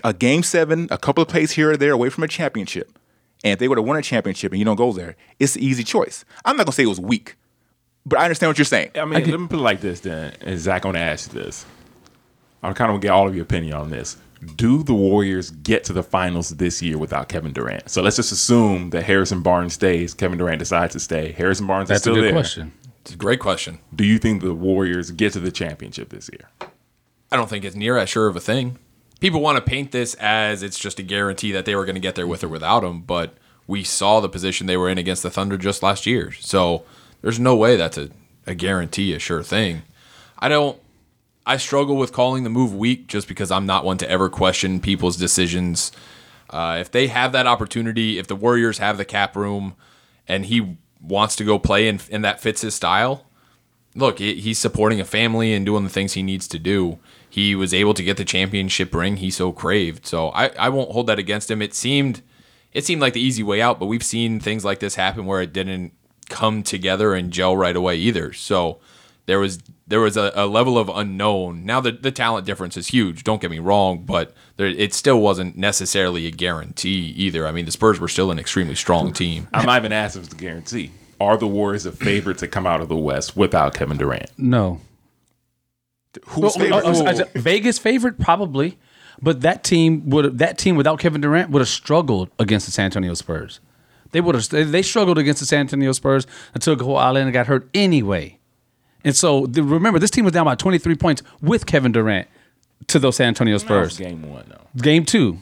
A 0.05 0.13
game 0.13 0.43
seven, 0.43 0.87
a 0.91 0.99
couple 0.99 1.23
of 1.23 1.29
plays 1.29 1.53
here 1.53 1.73
or 1.73 1.77
there 1.77 1.93
away 1.93 2.09
from 2.09 2.25
a 2.25 2.29
championship, 2.29 2.99
and 3.45 3.55
if 3.55 3.59
they 3.59 3.67
would 3.67 3.77
have 3.77 3.87
won 3.87 3.97
a 3.97 4.03
championship 4.03 4.53
and 4.53 4.59
you 4.61 4.65
don't 4.65 4.77
go 4.77 4.93
there, 4.93 5.17
it's 5.41 5.57
an 5.57 5.63
easy 5.63 5.83
choice. 5.83 6.25
I'm 6.45 6.57
not 6.57 6.67
going 6.67 6.73
to 6.73 6.77
say 6.77 6.85
it 6.85 6.87
was 6.87 7.01
weak, 7.01 7.37
but 8.07 8.21
I 8.21 8.25
understand 8.25 8.51
what 8.51 8.59
you're 8.59 8.65
saying. 8.65 8.93
I 8.95 9.05
mean, 9.05 9.29
let 9.29 9.41
me 9.41 9.49
put 9.49 9.59
it 9.59 9.63
like 9.63 9.81
this 9.81 10.01
then. 10.01 10.35
And 10.41 10.59
Zach, 10.59 10.85
I'm 10.85 10.93
going 10.93 11.05
to 11.05 11.11
ask 11.11 11.33
you 11.33 11.43
this. 11.43 11.67
I 12.63 12.73
kind 12.73 12.91
of 12.91 12.95
want 12.95 13.03
to 13.03 13.07
get 13.07 13.13
all 13.13 13.29
of 13.29 13.35
your 13.35 13.43
opinion 13.43 13.75
on 13.75 13.91
this. 13.91 14.17
Do 14.57 14.83
the 14.83 14.95
Warriors 14.95 15.51
get 15.51 15.85
to 15.85 15.93
the 15.93 16.03
finals 16.03 16.51
this 16.51 16.83
year 16.83 16.99
without 16.99 17.29
Kevin 17.29 17.53
Durant? 17.53 17.91
So 17.91 18.03
let's 18.03 18.17
just 18.17 18.33
assume 18.33 18.91
that 18.91 19.05
Harrison 19.05 19.43
Barnes 19.43 19.75
stays. 19.75 20.15
Kevin 20.15 20.39
Durant 20.39 20.59
decides 20.59 20.95
to 20.95 21.01
stay. 21.01 21.33
Harrison 21.33 21.67
Barnes 21.67 21.91
is 21.91 22.01
still 22.01 22.15
there. 22.15 22.33
That's 22.33 22.55
a 22.55 22.61
good 22.61 22.65
there. 22.65 22.69
question. 22.69 22.73
It's 23.03 23.15
a 23.15 23.17
great 23.17 23.41
question. 23.41 23.79
Do 23.95 24.05
you 24.05 24.19
think 24.19 24.43
the 24.43 24.55
Warriors 24.55 25.11
get 25.11 25.33
to 25.35 25.41
the 25.41 25.51
championship 25.51 26.11
this 26.11 26.31
year? 26.33 26.49
I 27.31 27.37
don't 27.37 27.49
think 27.49 27.65
it's 27.65 27.77
near 27.77 27.97
as 27.97 28.09
sure 28.09 28.27
of 28.29 28.37
a 28.37 28.41
thing. 28.41 28.79
People 29.21 29.41
want 29.41 29.57
to 29.57 29.63
paint 29.63 29.93
this 29.93 30.15
as 30.15 30.63
it's 30.63 30.79
just 30.79 30.99
a 30.99 31.03
guarantee 31.03 31.53
that 31.53 31.65
they 31.65 31.77
were 31.77 31.85
going 31.85 31.95
to 31.95 32.01
get 32.01 32.17
there 32.17 32.27
with 32.27 32.43
or 32.43 32.49
without 32.49 32.83
him, 32.85 33.03
but 33.03 33.35
we 33.67 33.85
saw 33.85 34.21
the 34.21 34.29
position 34.29 34.67
they 34.67 34.77
were 34.77 34.89
in 34.89 34.99
against 34.99 35.23
the 35.23 35.31
Thunder 35.31 35.57
just 35.57 35.83
last 35.83 36.07
year. 36.07 36.33
So 36.33 36.85
there's 37.23 37.39
no 37.39 37.55
way 37.55 37.77
that's 37.77 37.97
a, 37.97 38.11
a 38.47 38.55
guarantee, 38.55 39.15
a 39.15 39.19
sure 39.19 39.43
thing. 39.43 39.83
I 40.39 40.49
don't. 40.49 40.79
I 41.45 41.57
struggle 41.57 41.97
with 41.97 42.13
calling 42.13 42.45
the 42.45 42.51
move 42.51 42.75
weak 42.75 43.07
just 43.09 43.27
because 43.29 43.51
I'm 43.51 43.67
not 43.67 43.85
one 43.85 43.99
to 43.99 44.11
ever 44.11 44.29
question 44.29 44.81
people's 44.81 45.17
decisions. 45.17 45.91
Uh, 46.51 46.79
if 46.81 46.91
they 46.91 47.09
have 47.09 47.33
that 47.33 47.47
opportunity, 47.47 48.19
if 48.19 48.27
the 48.27 48.37
Warriors 48.37 48.79
have 48.79 48.97
the 48.99 49.05
cap 49.05 49.35
room, 49.37 49.75
and 50.29 50.47
he 50.47 50.77
wants 51.01 51.35
to 51.37 51.45
go 51.45 51.59
play 51.59 51.89
and, 51.89 52.03
and 52.13 52.25
that 52.25 52.41
fits 52.41 52.61
his 52.61 52.75
style, 52.75 53.27
look, 53.97 54.19
he- 54.21 54.41
he's 54.41 54.59
supporting 54.59 55.01
a 55.01 55.05
family 55.05 55.53
and 55.53 55.67
doing 55.67 55.83
the 55.85 55.91
things 55.91 56.13
he 56.13 56.23
needs 56.23 56.47
to 56.49 56.59
do. 56.59 56.99
He 57.29 57.55
was 57.55 57.75
able 57.75 57.95
to 57.95 58.05
get 58.05 58.19
the 58.19 58.25
championship 58.25 58.95
ring 58.95 59.17
he 59.17 59.31
so 59.31 59.51
craved. 59.53 60.07
So 60.07 60.29
I, 60.31 60.49
I 60.59 60.69
won't 60.69 60.93
hold 60.93 61.07
that 61.09 61.19
against 61.19 61.51
him. 61.51 61.61
It 61.63 61.75
seemed 61.75 62.23
it 62.73 62.85
seemed 62.87 63.03
like 63.03 63.13
the 63.13 63.21
easy 63.21 63.43
way 63.43 63.61
out, 63.61 63.79
but 63.79 63.87
we've 63.87 64.03
seen 64.05 64.39
things 64.41 64.65
like 64.65 64.79
this 64.81 64.95
happen 64.95 65.27
where 65.27 65.43
it 65.43 65.53
didn't 65.53 65.93
come 66.31 66.63
together 66.63 67.13
and 67.15 67.31
gel 67.31 67.55
right 67.55 67.77
away 67.77 67.97
either. 67.97 68.33
So 68.33 68.79
there 69.27 69.39
was 69.39 69.59
there 69.87 70.01
was 70.01 70.17
a, 70.17 70.33
a 70.35 70.47
level 70.47 70.79
of 70.79 70.89
unknown. 70.89 71.65
Now 71.65 71.81
the 71.81 71.93
the 71.93 72.11
talent 72.11 72.47
difference 72.47 72.77
is 72.77 72.89
huge. 72.89 73.25
Don't 73.25 73.41
get 73.41 73.51
me 73.51 73.59
wrong, 73.59 74.05
but 74.05 74.35
there, 74.57 74.67
it 74.67 74.95
still 74.95 75.21
wasn't 75.21 75.57
necessarily 75.57 76.27
a 76.27 76.31
guarantee 76.31 77.13
either. 77.17 77.47
I 77.47 77.53
mean, 77.53 77.65
the 77.67 77.73
Spurs 77.73 78.01
were 78.01 78.09
still 78.09 78.31
an 78.31 78.39
extremely 78.39 78.75
strong 78.75 79.13
team. 79.13 79.49
I'm 79.53 79.67
not 79.67 79.79
even 79.79 79.93
asking 79.93 80.23
if 80.23 80.27
it's 80.27 80.35
a 80.35 80.39
guarantee. 80.39 80.91
Are 81.21 81.37
the 81.37 81.47
Warriors 81.47 81.87
a 81.87 81.93
favorite 81.93 82.39
to 82.39 82.49
come 82.49 82.67
out 82.67 82.81
of 82.81 82.89
the 82.89 82.97
West 82.97 83.37
without 83.37 83.75
Kevin 83.75 83.97
Durant? 83.97 84.31
No. 84.37 84.81
Who's 86.27 86.57
Oh, 86.57 86.59
favorite? 86.59 86.83
oh, 86.85 87.23
oh, 87.23 87.39
Vegas 87.41 87.79
favorite 87.79 88.19
probably, 88.19 88.77
but 89.23 89.41
that 89.43 89.65
team 89.65 90.11
would 90.11 90.39
that 90.39 90.59
team 90.59 90.77
without 90.77 90.99
Kevin 90.99 91.21
Durant 91.21 91.51
would 91.51 91.61
have 91.61 91.69
struggled 91.69 92.29
against 92.39 92.67
the 92.67 92.73
San 92.73 92.87
Antonio 92.87 93.15
Spurs. 93.15 93.61
They 94.11 94.21
would 94.21 94.35
have 94.35 94.47
they, 94.51 94.65
they 94.65 94.83
struggled 94.83 95.17
against 95.17 95.41
the 95.41 95.47
San 95.47 95.61
Antonio 95.61 95.93
Spurs 95.93 96.27
until 96.55 96.77
Kawhi 96.77 97.15
Leonard 97.15 97.33
got 97.33 97.47
hurt 97.47 97.69
anyway. 97.73 98.39
And 99.05 99.17
so 99.17 99.47
the, 99.47 99.63
remember, 99.63 99.99
this 99.99 100.11
team 100.11 100.25
was 100.25 100.33
down 100.33 100.45
by 100.45 100.55
23 100.55 100.95
points 100.97 101.23
with 101.41 101.67
Kevin 101.67 101.93
Durant 101.93 102.29
to 102.89 102.99
those 102.99 103.17
San 103.17 103.29
Antonio 103.29 103.59
That 103.59 103.69
was 103.71 103.93
Spurs. 103.95 103.99
game 103.99 104.23
one, 104.31 104.45
though. 104.49 104.81
Game 104.83 105.05
two, 105.05 105.39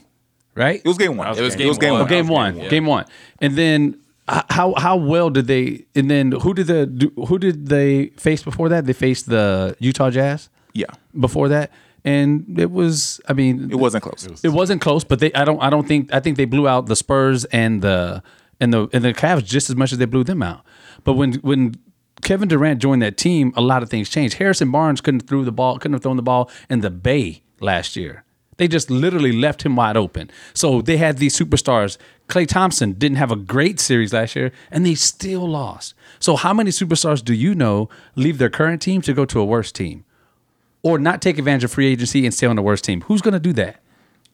right? 0.55 0.81
it 0.85 0.89
was 0.89 0.99
game 0.99 1.17
one. 1.17 1.27
It 1.29 1.31
was 1.41 1.55
It 1.57 1.67
was 1.67 1.79
game 1.79 1.79
game 1.79 1.93
one. 1.93 2.01
one. 2.01 2.07
Oh, 2.07 2.09
game 2.09 2.27
one, 2.29 2.53
game 2.55 2.61
one. 2.63 2.71
game 2.71 2.87
one, 2.87 3.05
and 3.41 3.57
then 3.57 3.97
uh, 4.29 4.43
how 4.51 4.75
how 4.77 4.97
well 4.97 5.31
did 5.31 5.47
they? 5.47 5.85
And 5.95 6.11
then 6.11 6.33
who 6.33 6.55
did 6.55 6.67
the 6.69 7.11
who 7.27 7.39
did 7.39 7.67
they 7.69 8.07
face 8.17 8.43
before 8.43 8.69
that? 8.71 8.87
They 8.87 8.93
faced 8.93 9.29
the 9.29 9.77
Utah 9.79 10.11
Jazz 10.11 10.49
Yeah. 10.73 10.87
before 11.19 11.49
that, 11.49 11.71
and 12.05 12.59
it 12.59 12.71
was. 12.71 13.21
I 13.29 13.33
mean, 13.33 13.71
It 13.71 13.77
wasn't 13.77 14.03
close. 14.05 14.27
it 14.45 14.49
wasn't 14.51 14.81
close, 14.81 15.05
but 15.05 15.19
they. 15.21 15.33
I 15.33 15.45
don't. 15.45 15.61
I 15.63 15.71
don't 15.71 15.87
think. 15.89 16.13
I 16.15 16.21
think 16.21 16.37
they 16.37 16.45
blew 16.45 16.67
out 16.69 16.87
the 16.87 16.97
Spurs 16.97 17.45
and 17.47 17.83
the 17.83 18.23
and 18.61 18.73
the 18.73 18.89
and 18.93 19.05
the 19.05 19.13
Cavs 19.15 19.45
just 19.45 19.69
as 19.71 19.77
much 19.77 19.91
as 19.93 19.99
they 19.99 20.05
blew 20.07 20.25
them 20.25 20.43
out. 20.43 20.63
But 21.05 21.15
when 21.15 21.35
when 21.35 21.75
Kevin 22.23 22.49
Durant 22.49 22.81
joined 22.81 23.03
that 23.03 23.17
team, 23.17 23.53
a 23.57 23.61
lot 23.61 23.83
of 23.83 23.91
things 23.91 24.09
changed. 24.09 24.35
Harrison 24.35 24.71
Barnes 24.71 25.01
couldn't 25.01 25.21
throw 25.21 25.45
the 25.45 25.53
ball, 25.53 25.79
couldn't 25.79 25.95
have 25.95 26.03
thrown 26.03 26.17
the 26.17 26.23
ball 26.23 26.51
in 26.69 26.81
the 26.81 26.91
Bay 26.91 27.43
last 27.61 27.97
year. 27.97 28.25
They 28.57 28.69
just 28.69 28.91
literally 28.91 29.33
left 29.33 29.63
him 29.63 29.75
wide 29.75 29.97
open. 29.97 30.31
So 30.53 30.83
they 30.83 30.99
had 30.99 31.17
these 31.17 31.35
superstars. 31.35 31.97
Klay 32.29 32.47
Thompson 32.47 32.93
didn't 32.93 33.17
have 33.17 33.33
a 33.33 33.37
great 33.37 33.81
series 33.81 34.13
last 34.13 34.37
year, 34.37 34.53
and 34.71 34.85
they 34.85 34.95
still 34.95 35.49
lost. 35.49 35.95
So 36.19 36.37
how 36.37 36.53
many 36.53 36.71
superstars 36.71 37.25
do 37.25 37.33
you 37.33 37.55
know 37.55 37.89
leave 38.17 38.37
their 38.37 38.51
current 38.51 38.83
team 38.83 39.01
to 39.03 39.15
go 39.15 39.25
to 39.25 39.41
a 39.41 39.45
worse 39.47 39.73
team? 39.73 40.05
Or 40.83 40.99
not 40.99 41.23
take 41.23 41.39
advantage 41.39 41.65
of 41.65 41.73
free 41.73 41.87
agency 41.87 42.27
and 42.27 42.35
stay 42.35 42.47
on 42.47 42.57
the 42.57 42.63
worst 42.63 42.85
team? 42.85 43.01
Who's 43.03 43.23
going 43.23 43.33
to 43.33 43.41
do 43.41 43.55
that? 43.55 43.81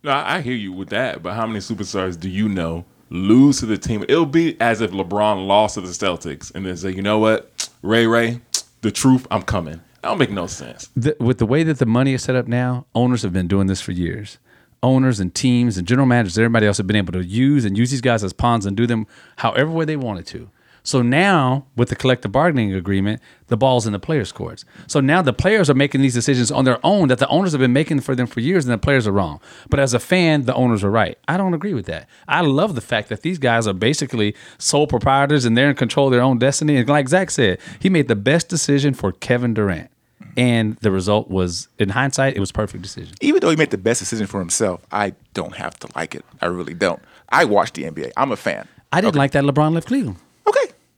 No, 0.02 0.10
I 0.10 0.36
I 0.36 0.40
hear 0.40 0.54
you 0.54 0.72
with 0.72 0.88
that, 0.88 1.22
but 1.22 1.34
how 1.34 1.46
many 1.46 1.60
superstars 1.60 2.18
do 2.18 2.28
you 2.28 2.48
know 2.48 2.84
lose 3.10 3.60
to 3.60 3.66
the 3.66 3.78
team? 3.78 4.04
It'll 4.08 4.26
be 4.26 4.60
as 4.60 4.80
if 4.80 4.90
LeBron 4.90 5.46
lost 5.46 5.74
to 5.74 5.80
the 5.80 5.88
Celtics 5.88 6.54
and 6.54 6.66
then 6.66 6.76
say, 6.76 6.90
you 6.90 7.02
know 7.02 7.18
what, 7.18 7.68
Ray 7.82 8.06
Ray, 8.06 8.40
the 8.82 8.90
truth, 8.90 9.26
I'm 9.30 9.42
coming. 9.42 9.80
That 10.02 10.10
don't 10.10 10.18
make 10.18 10.30
no 10.30 10.46
sense. 10.46 10.90
the, 10.96 11.16
with 11.18 11.38
the 11.38 11.46
way 11.46 11.62
that 11.62 11.78
the 11.78 11.86
money 11.86 12.12
is 12.14 12.22
set 12.22 12.36
up 12.36 12.46
now, 12.46 12.86
owners 12.94 13.22
have 13.22 13.32
been 13.32 13.48
doing 13.48 13.66
this 13.66 13.80
for 13.80 13.92
years. 13.92 14.38
Owners 14.82 15.20
and 15.20 15.34
teams 15.34 15.78
and 15.78 15.86
general 15.86 16.06
managers, 16.06 16.38
everybody 16.38 16.66
else 16.66 16.76
have 16.76 16.86
been 16.86 16.96
able 16.96 17.12
to 17.14 17.24
use 17.24 17.64
and 17.64 17.76
use 17.76 17.90
these 17.90 18.00
guys 18.00 18.22
as 18.22 18.32
pawns 18.32 18.66
and 18.66 18.76
do 18.76 18.86
them 18.86 19.06
however 19.36 19.70
way 19.70 19.84
they 19.84 19.96
wanted 19.96 20.26
to. 20.26 20.50
So 20.86 21.02
now, 21.02 21.66
with 21.74 21.88
the 21.88 21.96
collective 21.96 22.30
bargaining 22.30 22.72
agreement, 22.72 23.20
the 23.48 23.56
ball's 23.56 23.88
in 23.88 23.92
the 23.92 23.98
players' 23.98 24.30
courts. 24.30 24.64
So 24.86 25.00
now 25.00 25.20
the 25.20 25.32
players 25.32 25.68
are 25.68 25.74
making 25.74 26.00
these 26.00 26.14
decisions 26.14 26.52
on 26.52 26.64
their 26.64 26.78
own 26.86 27.08
that 27.08 27.18
the 27.18 27.26
owners 27.26 27.50
have 27.50 27.60
been 27.60 27.72
making 27.72 28.00
for 28.02 28.14
them 28.14 28.28
for 28.28 28.38
years, 28.38 28.64
and 28.64 28.72
the 28.72 28.78
players 28.78 29.04
are 29.04 29.10
wrong. 29.10 29.40
But 29.68 29.80
as 29.80 29.94
a 29.94 29.98
fan, 29.98 30.42
the 30.42 30.54
owners 30.54 30.84
are 30.84 30.90
right. 30.90 31.18
I 31.26 31.38
don't 31.38 31.54
agree 31.54 31.74
with 31.74 31.86
that. 31.86 32.08
I 32.28 32.42
love 32.42 32.76
the 32.76 32.80
fact 32.80 33.08
that 33.08 33.22
these 33.22 33.38
guys 33.38 33.66
are 33.66 33.72
basically 33.72 34.36
sole 34.58 34.86
proprietors 34.86 35.44
and 35.44 35.58
they're 35.58 35.70
in 35.70 35.74
control 35.74 36.06
of 36.06 36.12
their 36.12 36.22
own 36.22 36.38
destiny. 36.38 36.76
And 36.76 36.88
like 36.88 37.08
Zach 37.08 37.32
said, 37.32 37.58
he 37.80 37.90
made 37.90 38.06
the 38.06 38.14
best 38.14 38.48
decision 38.48 38.94
for 38.94 39.10
Kevin 39.10 39.54
Durant. 39.54 39.90
And 40.36 40.76
the 40.82 40.92
result 40.92 41.28
was, 41.28 41.66
in 41.80 41.88
hindsight, 41.88 42.36
it 42.36 42.40
was 42.40 42.50
a 42.50 42.54
perfect 42.54 42.84
decision. 42.84 43.16
Even 43.20 43.40
though 43.40 43.50
he 43.50 43.56
made 43.56 43.70
the 43.70 43.78
best 43.78 43.98
decision 43.98 44.28
for 44.28 44.38
himself, 44.38 44.86
I 44.92 45.14
don't 45.34 45.56
have 45.56 45.80
to 45.80 45.88
like 45.96 46.14
it. 46.14 46.24
I 46.40 46.46
really 46.46 46.74
don't. 46.74 47.02
I 47.28 47.44
watch 47.44 47.72
the 47.72 47.82
NBA. 47.82 48.12
I'm 48.16 48.30
a 48.30 48.36
fan. 48.36 48.68
I 48.92 49.00
didn't 49.00 49.16
like 49.16 49.32
that 49.32 49.42
LeBron 49.42 49.72
left 49.72 49.88
Cleveland 49.88 50.18
Okay, 50.18 50.25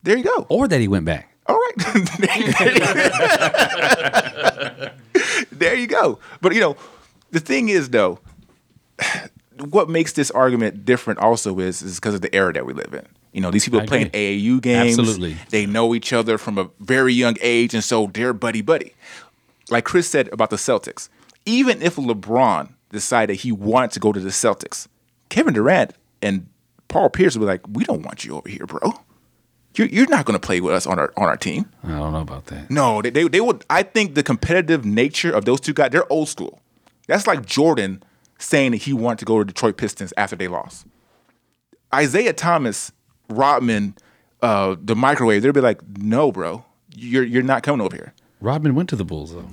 there 0.08 0.16
you 0.16 0.24
go. 0.24 0.46
or 0.48 0.66
that 0.66 0.80
he 0.80 0.88
went 0.88 1.04
back. 1.04 1.30
All 1.46 1.56
right. 1.56 1.76
there 5.52 5.74
you 5.74 5.86
go. 5.86 6.18
But 6.40 6.54
you 6.54 6.60
know, 6.60 6.76
the 7.30 7.40
thing 7.40 7.68
is 7.68 7.90
though, 7.90 8.18
what 9.68 9.90
makes 9.90 10.14
this 10.14 10.30
argument 10.30 10.86
different 10.86 11.18
also 11.18 11.58
is 11.58 11.82
is 11.82 11.96
because 11.96 12.14
of 12.14 12.22
the 12.22 12.34
era 12.34 12.54
that 12.54 12.64
we 12.64 12.72
live 12.72 12.94
in. 12.94 13.06
You 13.32 13.42
know, 13.42 13.50
these 13.50 13.64
people 13.64 13.80
are 13.80 13.86
playing. 13.86 14.08
AAU 14.10 14.62
games. 14.62 14.98
Absolutely. 14.98 15.36
They 15.50 15.66
know 15.66 15.94
each 15.94 16.14
other 16.14 16.38
from 16.38 16.56
a 16.56 16.70
very 16.80 17.12
young 17.12 17.36
age, 17.42 17.74
and 17.74 17.84
so 17.84 18.06
they're 18.06 18.32
buddy 18.32 18.62
buddy. 18.62 18.94
Like 19.68 19.84
Chris 19.84 20.08
said 20.08 20.30
about 20.32 20.48
the 20.48 20.56
Celtics, 20.56 21.10
even 21.44 21.82
if 21.82 21.96
LeBron 21.96 22.72
decided 22.90 23.36
he 23.36 23.52
wanted 23.52 23.90
to 23.92 24.00
go 24.00 24.14
to 24.14 24.20
the 24.20 24.30
Celtics, 24.30 24.88
Kevin 25.28 25.52
Durant 25.52 25.92
and 26.22 26.46
Paul 26.88 27.10
Pierce 27.10 27.36
would 27.36 27.42
be 27.42 27.46
like, 27.46 27.60
"We 27.70 27.84
don't 27.84 28.02
want 28.02 28.24
you 28.24 28.36
over 28.36 28.48
here, 28.48 28.64
bro. 28.64 28.94
You're, 29.76 29.88
you're 29.88 30.08
not 30.08 30.24
going 30.24 30.38
to 30.38 30.44
play 30.44 30.60
with 30.60 30.74
us 30.74 30.86
on 30.86 30.98
our 30.98 31.12
on 31.16 31.24
our 31.28 31.36
team." 31.36 31.70
I 31.84 31.90
don't 31.90 32.12
know 32.12 32.20
about 32.20 32.46
that. 32.46 32.70
No, 32.70 33.00
they, 33.02 33.10
they 33.10 33.28
they 33.28 33.40
would. 33.40 33.64
I 33.70 33.82
think 33.82 34.14
the 34.14 34.22
competitive 34.22 34.84
nature 34.84 35.30
of 35.32 35.44
those 35.44 35.60
two 35.60 35.72
guys, 35.72 35.90
they're 35.90 36.10
old 36.12 36.28
school. 36.28 36.60
That's 37.06 37.26
like 37.26 37.46
Jordan 37.46 38.02
saying 38.38 38.72
that 38.72 38.78
he 38.78 38.92
wanted 38.92 39.20
to 39.20 39.24
go 39.24 39.38
to 39.38 39.44
Detroit 39.44 39.76
Pistons 39.76 40.12
after 40.16 40.36
they 40.36 40.48
lost. 40.48 40.86
Isiah 41.98 42.32
Thomas, 42.32 42.92
Rodman, 43.28 43.94
uh, 44.42 44.76
the 44.80 44.94
microwave, 44.96 45.42
they'd 45.42 45.52
be 45.54 45.60
like, 45.60 45.80
"No, 45.98 46.32
bro, 46.32 46.64
you're 46.94 47.24
you're 47.24 47.42
not 47.42 47.62
coming 47.62 47.80
over 47.84 47.96
here." 47.96 48.14
Rodman 48.40 48.74
went 48.74 48.88
to 48.90 48.96
the 48.96 49.04
Bulls 49.04 49.32
though. 49.32 49.48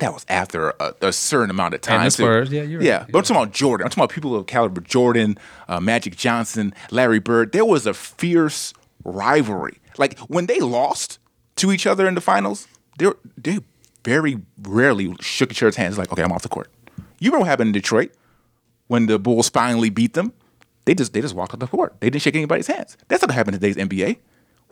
that 0.00 0.12
was 0.12 0.24
after 0.28 0.70
a, 0.78 0.94
a 1.02 1.12
certain 1.12 1.50
amount 1.50 1.74
of 1.74 1.80
time. 1.80 2.04
the 2.04 2.10
too. 2.10 2.22
Spurs, 2.22 2.50
yeah, 2.52 2.62
you're 2.62 2.78
right. 2.78 2.86
Yeah, 2.86 3.06
but 3.10 3.18
I'm 3.18 3.24
talking 3.24 3.36
about 3.42 3.52
Jordan. 3.52 3.84
I'm 3.84 3.90
talking 3.90 4.04
about 4.04 4.14
people 4.14 4.36
of 4.36 4.46
caliber: 4.46 4.80
Jordan, 4.80 5.38
uh, 5.66 5.80
Magic 5.80 6.16
Johnson, 6.16 6.74
Larry 6.90 7.18
Bird. 7.20 7.52
There 7.52 7.64
was 7.64 7.86
a 7.86 7.94
fierce 7.94 8.74
rivalry. 9.08 9.78
Like 9.96 10.18
when 10.20 10.46
they 10.46 10.60
lost 10.60 11.18
to 11.56 11.72
each 11.72 11.86
other 11.86 12.06
in 12.06 12.14
the 12.14 12.20
finals, 12.20 12.68
they 12.98 13.10
they 13.36 13.60
very 14.04 14.40
rarely 14.62 15.14
shook 15.20 15.50
each 15.50 15.62
other's 15.62 15.76
hands. 15.76 15.98
Like, 15.98 16.12
okay, 16.12 16.22
I'm 16.22 16.32
off 16.32 16.42
the 16.42 16.48
court. 16.48 16.70
You 17.18 17.30
remember 17.30 17.40
what 17.40 17.48
happened 17.48 17.68
in 17.68 17.72
Detroit 17.72 18.12
when 18.86 19.06
the 19.06 19.18
Bulls 19.18 19.48
finally 19.48 19.90
beat 19.90 20.14
them? 20.14 20.32
They 20.84 20.94
just 20.94 21.12
they 21.12 21.20
just 21.20 21.34
walked 21.34 21.52
off 21.52 21.60
the 21.60 21.66
court. 21.66 21.94
They 22.00 22.10
didn't 22.10 22.22
shake 22.22 22.36
anybody's 22.36 22.66
hands. 22.66 22.96
That's 23.08 23.22
not 23.22 23.28
what 23.28 23.34
happened 23.34 23.56
in 23.56 23.60
today's 23.60 23.76
NBA. 23.76 24.18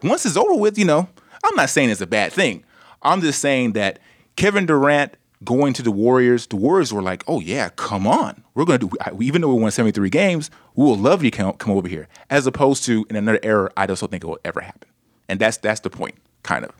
Once 0.02 0.24
it's 0.24 0.36
over 0.36 0.54
with, 0.54 0.78
you 0.78 0.84
know, 0.84 1.08
I'm 1.44 1.56
not 1.56 1.70
saying 1.70 1.90
it's 1.90 2.00
a 2.00 2.06
bad 2.06 2.32
thing. 2.32 2.64
I'm 3.02 3.20
just 3.20 3.40
saying 3.40 3.72
that 3.72 3.98
Kevin 4.36 4.66
Durant 4.66 5.16
going 5.44 5.72
to 5.74 5.82
the 5.82 5.90
Warriors, 5.90 6.46
the 6.46 6.56
Warriors 6.56 6.92
were 6.92 7.02
like, 7.02 7.22
"Oh 7.26 7.40
yeah, 7.40 7.68
come 7.70 8.06
on, 8.06 8.42
we're 8.54 8.64
gonna 8.64 8.78
do." 8.78 8.90
Even 9.20 9.42
though 9.42 9.54
we 9.54 9.60
won 9.60 9.70
73 9.70 10.08
games, 10.08 10.50
we 10.76 10.84
will 10.84 10.96
love 10.96 11.24
you 11.24 11.30
come, 11.30 11.52
come 11.54 11.72
over 11.72 11.88
here. 11.88 12.06
As 12.30 12.46
opposed 12.46 12.84
to 12.84 13.06
in 13.10 13.16
another 13.16 13.40
era, 13.42 13.70
I 13.76 13.86
just 13.86 14.00
don't 14.00 14.10
think 14.10 14.22
it 14.22 14.26
will 14.26 14.38
ever 14.44 14.60
happen. 14.60 14.88
And 15.28 15.40
that's 15.40 15.56
that's 15.56 15.80
the 15.80 15.90
point, 15.90 16.14
kind 16.42 16.64
of. 16.64 16.72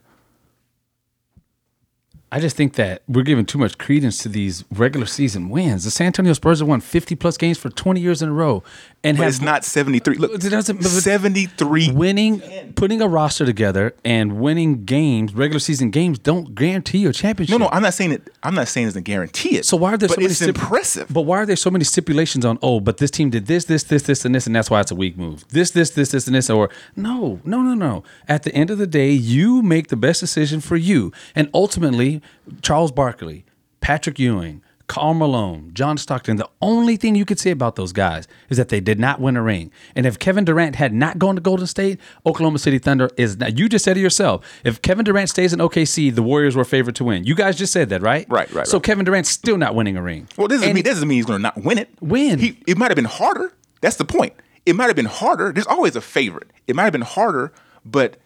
I 2.30 2.40
just 2.40 2.56
think 2.56 2.74
that 2.74 3.02
we're 3.08 3.22
giving 3.22 3.46
too 3.46 3.58
much 3.58 3.78
credence 3.78 4.18
to 4.18 4.28
these 4.28 4.64
regular 4.70 5.06
season 5.06 5.48
wins. 5.48 5.84
The 5.84 5.90
San 5.90 6.08
Antonio 6.08 6.32
Spurs 6.32 6.58
have 6.58 6.68
won 6.68 6.80
50 6.80 7.14
plus 7.14 7.36
games 7.36 7.56
for 7.56 7.70
20 7.70 8.00
years 8.00 8.20
in 8.20 8.28
a 8.28 8.32
row. 8.32 8.62
And 9.06 9.16
But 9.16 9.24
have 9.24 9.32
it's 9.34 9.40
not 9.42 9.64
73. 9.64 10.16
Look, 10.16 10.34
It 10.34 10.50
doesn't- 10.50 10.78
but- 10.82 10.86
73. 10.86 11.90
winning 11.92 12.42
putting 12.74 13.00
a 13.00 13.08
roster 13.08 13.46
together 13.46 13.94
and 14.04 14.38
winning 14.40 14.84
games, 14.84 15.32
regular 15.34 15.60
season 15.60 15.90
games 15.90 16.18
don't 16.18 16.54
guarantee 16.54 16.98
you 16.98 17.08
a 17.10 17.12
championship. 17.12 17.58
No, 17.58 17.64
no, 17.66 17.70
I'm 17.72 17.82
not 17.82 17.94
saying 17.94 18.12
it. 18.12 18.28
I'm 18.42 18.54
not 18.54 18.68
saying 18.68 18.88
it's 18.88 18.96
a 18.96 19.00
guarantee 19.00 19.56
it. 19.56 19.64
So 19.64 19.76
why 19.76 19.94
are 19.94 19.96
there 19.96 20.08
But 20.08 20.16
so 20.16 20.20
many 20.20 20.30
it's 20.30 20.36
stip- 20.40 20.56
impressive. 20.58 21.06
But 21.08 21.22
why 21.22 21.38
are 21.38 21.46
there 21.46 21.56
so 21.56 21.70
many 21.70 21.84
stipulations 21.84 22.44
on? 22.44 22.58
Oh, 22.62 22.80
but 22.80 22.98
this 22.98 23.10
team 23.10 23.30
did 23.30 23.46
this, 23.46 23.64
this, 23.64 23.84
this, 23.84 24.02
this, 24.02 24.24
and 24.24 24.34
this, 24.34 24.46
and 24.46 24.54
that's 24.56 24.70
why 24.70 24.80
it's 24.80 24.90
a 24.90 24.94
weak 24.96 25.16
move. 25.16 25.44
This, 25.50 25.70
this, 25.70 25.90
this, 25.90 26.10
this, 26.10 26.26
and 26.26 26.34
this. 26.34 26.50
Or 26.50 26.68
no, 26.96 27.40
no, 27.44 27.62
no, 27.62 27.74
no. 27.74 28.02
At 28.28 28.42
the 28.42 28.52
end 28.54 28.70
of 28.70 28.78
the 28.78 28.86
day, 28.86 29.10
you 29.12 29.62
make 29.62 29.88
the 29.88 29.96
best 29.96 30.20
decision 30.20 30.60
for 30.60 30.76
you, 30.76 31.12
and 31.34 31.48
ultimately, 31.54 32.20
Charles 32.62 32.90
Barkley, 32.92 33.44
Patrick 33.80 34.18
Ewing. 34.18 34.62
Karl 34.88 35.14
Malone, 35.14 35.70
John 35.74 35.98
Stockton. 35.98 36.36
The 36.36 36.48
only 36.62 36.96
thing 36.96 37.14
you 37.14 37.24
could 37.24 37.40
say 37.40 37.50
about 37.50 37.76
those 37.76 37.92
guys 37.92 38.28
is 38.48 38.56
that 38.56 38.68
they 38.68 38.80
did 38.80 39.00
not 39.00 39.20
win 39.20 39.36
a 39.36 39.42
ring. 39.42 39.72
And 39.94 40.06
if 40.06 40.18
Kevin 40.18 40.44
Durant 40.44 40.76
had 40.76 40.92
not 40.92 41.18
gone 41.18 41.34
to 41.34 41.40
Golden 41.40 41.66
State, 41.66 41.98
Oklahoma 42.24 42.58
City 42.58 42.78
Thunder 42.78 43.10
is 43.16 43.36
not. 43.36 43.58
You 43.58 43.68
just 43.68 43.84
said 43.84 43.96
it 43.96 44.00
yourself. 44.00 44.44
If 44.64 44.82
Kevin 44.82 45.04
Durant 45.04 45.28
stays 45.28 45.52
in 45.52 45.58
OKC, 45.58 46.14
the 46.14 46.22
Warriors 46.22 46.54
were 46.54 46.64
favored 46.64 46.94
to 46.96 47.04
win. 47.04 47.24
You 47.24 47.34
guys 47.34 47.56
just 47.56 47.72
said 47.72 47.88
that, 47.88 48.02
right? 48.02 48.26
Right, 48.28 48.50
right, 48.52 48.66
So 48.66 48.76
right. 48.76 48.84
Kevin 48.84 49.04
Durant's 49.04 49.30
still 49.30 49.58
not 49.58 49.74
winning 49.74 49.96
a 49.96 50.02
ring. 50.02 50.28
Well, 50.36 50.48
this 50.48 50.60
doesn't 50.60 50.74
mean, 50.74 50.84
that 50.84 50.90
doesn't 50.90 51.08
mean 51.08 51.16
he's 51.16 51.26
going 51.26 51.38
to 51.38 51.42
not 51.42 51.56
win 51.62 51.78
it. 51.78 51.88
Win. 52.00 52.38
He, 52.38 52.58
it 52.66 52.78
might 52.78 52.90
have 52.90 52.96
been 52.96 53.04
harder. 53.06 53.52
That's 53.80 53.96
the 53.96 54.04
point. 54.04 54.34
It 54.64 54.74
might 54.76 54.86
have 54.86 54.96
been 54.96 55.06
harder. 55.06 55.52
There's 55.52 55.66
always 55.66 55.96
a 55.96 56.00
favorite. 56.00 56.50
It 56.66 56.76
might 56.76 56.84
have 56.84 56.92
been 56.92 57.02
harder, 57.02 57.52
but 57.84 58.16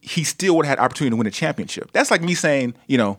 he 0.00 0.24
still 0.24 0.56
would 0.56 0.66
have 0.66 0.78
had 0.78 0.84
opportunity 0.84 1.10
to 1.10 1.16
win 1.16 1.26
a 1.26 1.30
championship. 1.30 1.90
That's 1.92 2.10
like 2.10 2.22
me 2.22 2.34
saying, 2.34 2.74
you 2.86 2.98
know, 2.98 3.18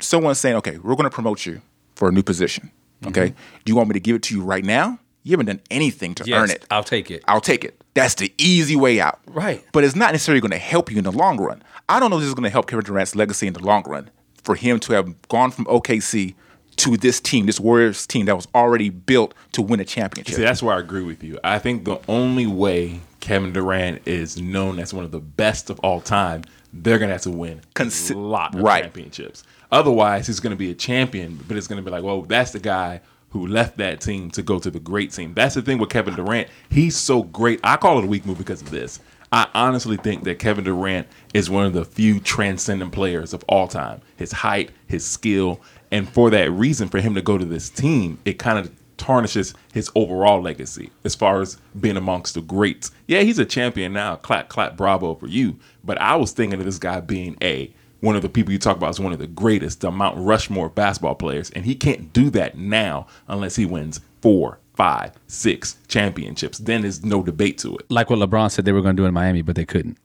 someone 0.00 0.34
saying, 0.34 0.56
okay, 0.56 0.78
we're 0.78 0.94
going 0.94 1.04
to 1.04 1.10
promote 1.10 1.46
you 1.46 1.62
for 1.94 2.08
a 2.08 2.12
new 2.12 2.22
position. 2.22 2.70
Okay. 3.06 3.28
Mm-hmm. 3.28 3.56
Do 3.64 3.70
you 3.72 3.76
want 3.76 3.88
me 3.88 3.94
to 3.94 4.00
give 4.00 4.16
it 4.16 4.22
to 4.24 4.34
you 4.36 4.42
right 4.42 4.64
now? 4.64 4.98
You 5.22 5.32
haven't 5.32 5.46
done 5.46 5.60
anything 5.70 6.14
to 6.16 6.24
Yes, 6.24 6.42
earn 6.42 6.50
it. 6.50 6.64
I'll 6.70 6.84
take 6.84 7.10
it. 7.10 7.22
I'll 7.28 7.40
take 7.40 7.64
it. 7.64 7.80
That's 7.94 8.14
the 8.14 8.32
easy 8.38 8.76
way 8.76 9.00
out. 9.00 9.20
Right. 9.26 9.64
But 9.72 9.84
it's 9.84 9.94
not 9.94 10.12
necessarily 10.12 10.40
going 10.40 10.52
to 10.52 10.58
help 10.58 10.90
you 10.90 10.98
in 10.98 11.04
the 11.04 11.12
long 11.12 11.38
run. 11.38 11.62
I 11.88 12.00
don't 12.00 12.10
know 12.10 12.16
if 12.16 12.20
this 12.20 12.28
is 12.28 12.34
going 12.34 12.44
to 12.44 12.50
help 12.50 12.66
Kevin 12.66 12.84
Durant's 12.84 13.14
legacy 13.14 13.46
in 13.46 13.52
the 13.52 13.60
long 13.60 13.82
run 13.84 14.10
for 14.42 14.54
him 14.54 14.80
to 14.80 14.92
have 14.94 15.28
gone 15.28 15.50
from 15.50 15.66
OKC 15.66 16.34
to 16.76 16.96
this 16.96 17.20
team, 17.20 17.46
this 17.46 17.60
Warriors 17.60 18.06
team 18.06 18.26
that 18.26 18.36
was 18.36 18.48
already 18.54 18.88
built 18.88 19.34
to 19.52 19.60
win 19.60 19.80
a 19.80 19.84
championship. 19.84 20.36
See, 20.36 20.42
that's 20.42 20.62
where 20.62 20.74
I 20.74 20.80
agree 20.80 21.02
with 21.02 21.22
you. 21.22 21.38
I 21.44 21.58
think 21.58 21.84
the 21.84 21.98
only 22.08 22.46
way 22.46 23.00
Kevin 23.20 23.52
Durant 23.52 24.06
is 24.06 24.40
known 24.40 24.78
as 24.78 24.94
one 24.94 25.04
of 25.04 25.10
the 25.10 25.20
best 25.20 25.68
of 25.68 25.78
all 25.80 26.00
time, 26.00 26.44
they're 26.72 26.98
gonna 26.98 27.12
have 27.12 27.22
to 27.22 27.30
win 27.30 27.60
Consi- 27.74 28.14
a 28.14 28.18
lot 28.18 28.54
of 28.54 28.62
right. 28.62 28.82
championships. 28.82 29.44
Otherwise, 29.72 30.26
he's 30.26 30.40
gonna 30.40 30.56
be 30.56 30.70
a 30.70 30.74
champion, 30.74 31.38
but 31.48 31.56
it's 31.56 31.66
gonna 31.66 31.82
be 31.82 31.90
like, 31.90 32.02
well, 32.02 32.22
that's 32.22 32.52
the 32.52 32.60
guy 32.60 33.00
who 33.30 33.46
left 33.46 33.76
that 33.76 34.00
team 34.00 34.30
to 34.32 34.42
go 34.42 34.58
to 34.58 34.70
the 34.70 34.80
great 34.80 35.12
team. 35.12 35.34
That's 35.34 35.54
the 35.54 35.62
thing 35.62 35.78
with 35.78 35.90
Kevin 35.90 36.14
Durant. 36.14 36.48
He's 36.68 36.96
so 36.96 37.22
great. 37.22 37.60
I 37.62 37.76
call 37.76 37.98
it 37.98 38.04
a 38.04 38.08
weak 38.08 38.26
move 38.26 38.38
because 38.38 38.60
of 38.60 38.70
this. 38.70 38.98
I 39.32 39.46
honestly 39.54 39.96
think 39.96 40.24
that 40.24 40.40
Kevin 40.40 40.64
Durant 40.64 41.06
is 41.32 41.48
one 41.48 41.64
of 41.64 41.72
the 41.72 41.84
few 41.84 42.18
transcendent 42.18 42.90
players 42.90 43.32
of 43.32 43.44
all 43.48 43.68
time. 43.68 44.00
His 44.16 44.32
height, 44.32 44.70
his 44.88 45.06
skill, 45.06 45.60
and 45.92 46.08
for 46.08 46.30
that 46.30 46.50
reason, 46.50 46.88
for 46.88 47.00
him 47.00 47.14
to 47.14 47.22
go 47.22 47.38
to 47.38 47.44
this 47.44 47.70
team, 47.70 48.18
it 48.24 48.40
kind 48.40 48.58
of 48.58 48.72
tarnishes 49.00 49.54
his 49.72 49.90
overall 49.96 50.40
legacy 50.40 50.90
as 51.04 51.14
far 51.14 51.40
as 51.40 51.56
being 51.80 51.96
amongst 51.96 52.34
the 52.34 52.42
greats. 52.42 52.90
Yeah, 53.08 53.22
he's 53.22 53.38
a 53.38 53.44
champion 53.44 53.92
now. 53.92 54.16
Clap, 54.16 54.48
clap, 54.48 54.76
bravo 54.76 55.14
for 55.14 55.26
you. 55.26 55.56
But 55.82 56.00
I 56.00 56.16
was 56.16 56.32
thinking 56.32 56.60
of 56.60 56.66
this 56.66 56.78
guy 56.78 57.00
being 57.00 57.36
a 57.42 57.72
one 58.00 58.16
of 58.16 58.22
the 58.22 58.28
people 58.28 58.52
you 58.52 58.58
talk 58.58 58.76
about 58.76 58.90
as 58.90 59.00
one 59.00 59.12
of 59.12 59.18
the 59.18 59.26
greatest, 59.26 59.80
the 59.80 59.90
Mount 59.90 60.16
Rushmore 60.18 60.70
basketball 60.70 61.14
players, 61.14 61.50
and 61.50 61.64
he 61.64 61.74
can't 61.74 62.12
do 62.12 62.30
that 62.30 62.56
now 62.56 63.06
unless 63.28 63.56
he 63.56 63.66
wins 63.66 64.00
four, 64.22 64.58
five, 64.74 65.12
six 65.26 65.76
championships. 65.88 66.58
Then 66.58 66.82
there's 66.82 67.04
no 67.04 67.22
debate 67.22 67.58
to 67.58 67.76
it. 67.76 67.90
Like 67.90 68.08
what 68.08 68.18
LeBron 68.18 68.50
said 68.50 68.64
they 68.64 68.72
were 68.72 68.80
going 68.80 68.96
to 68.96 69.02
do 69.02 69.06
in 69.06 69.14
Miami, 69.14 69.42
but 69.42 69.56
they 69.56 69.66
couldn't 69.66 69.98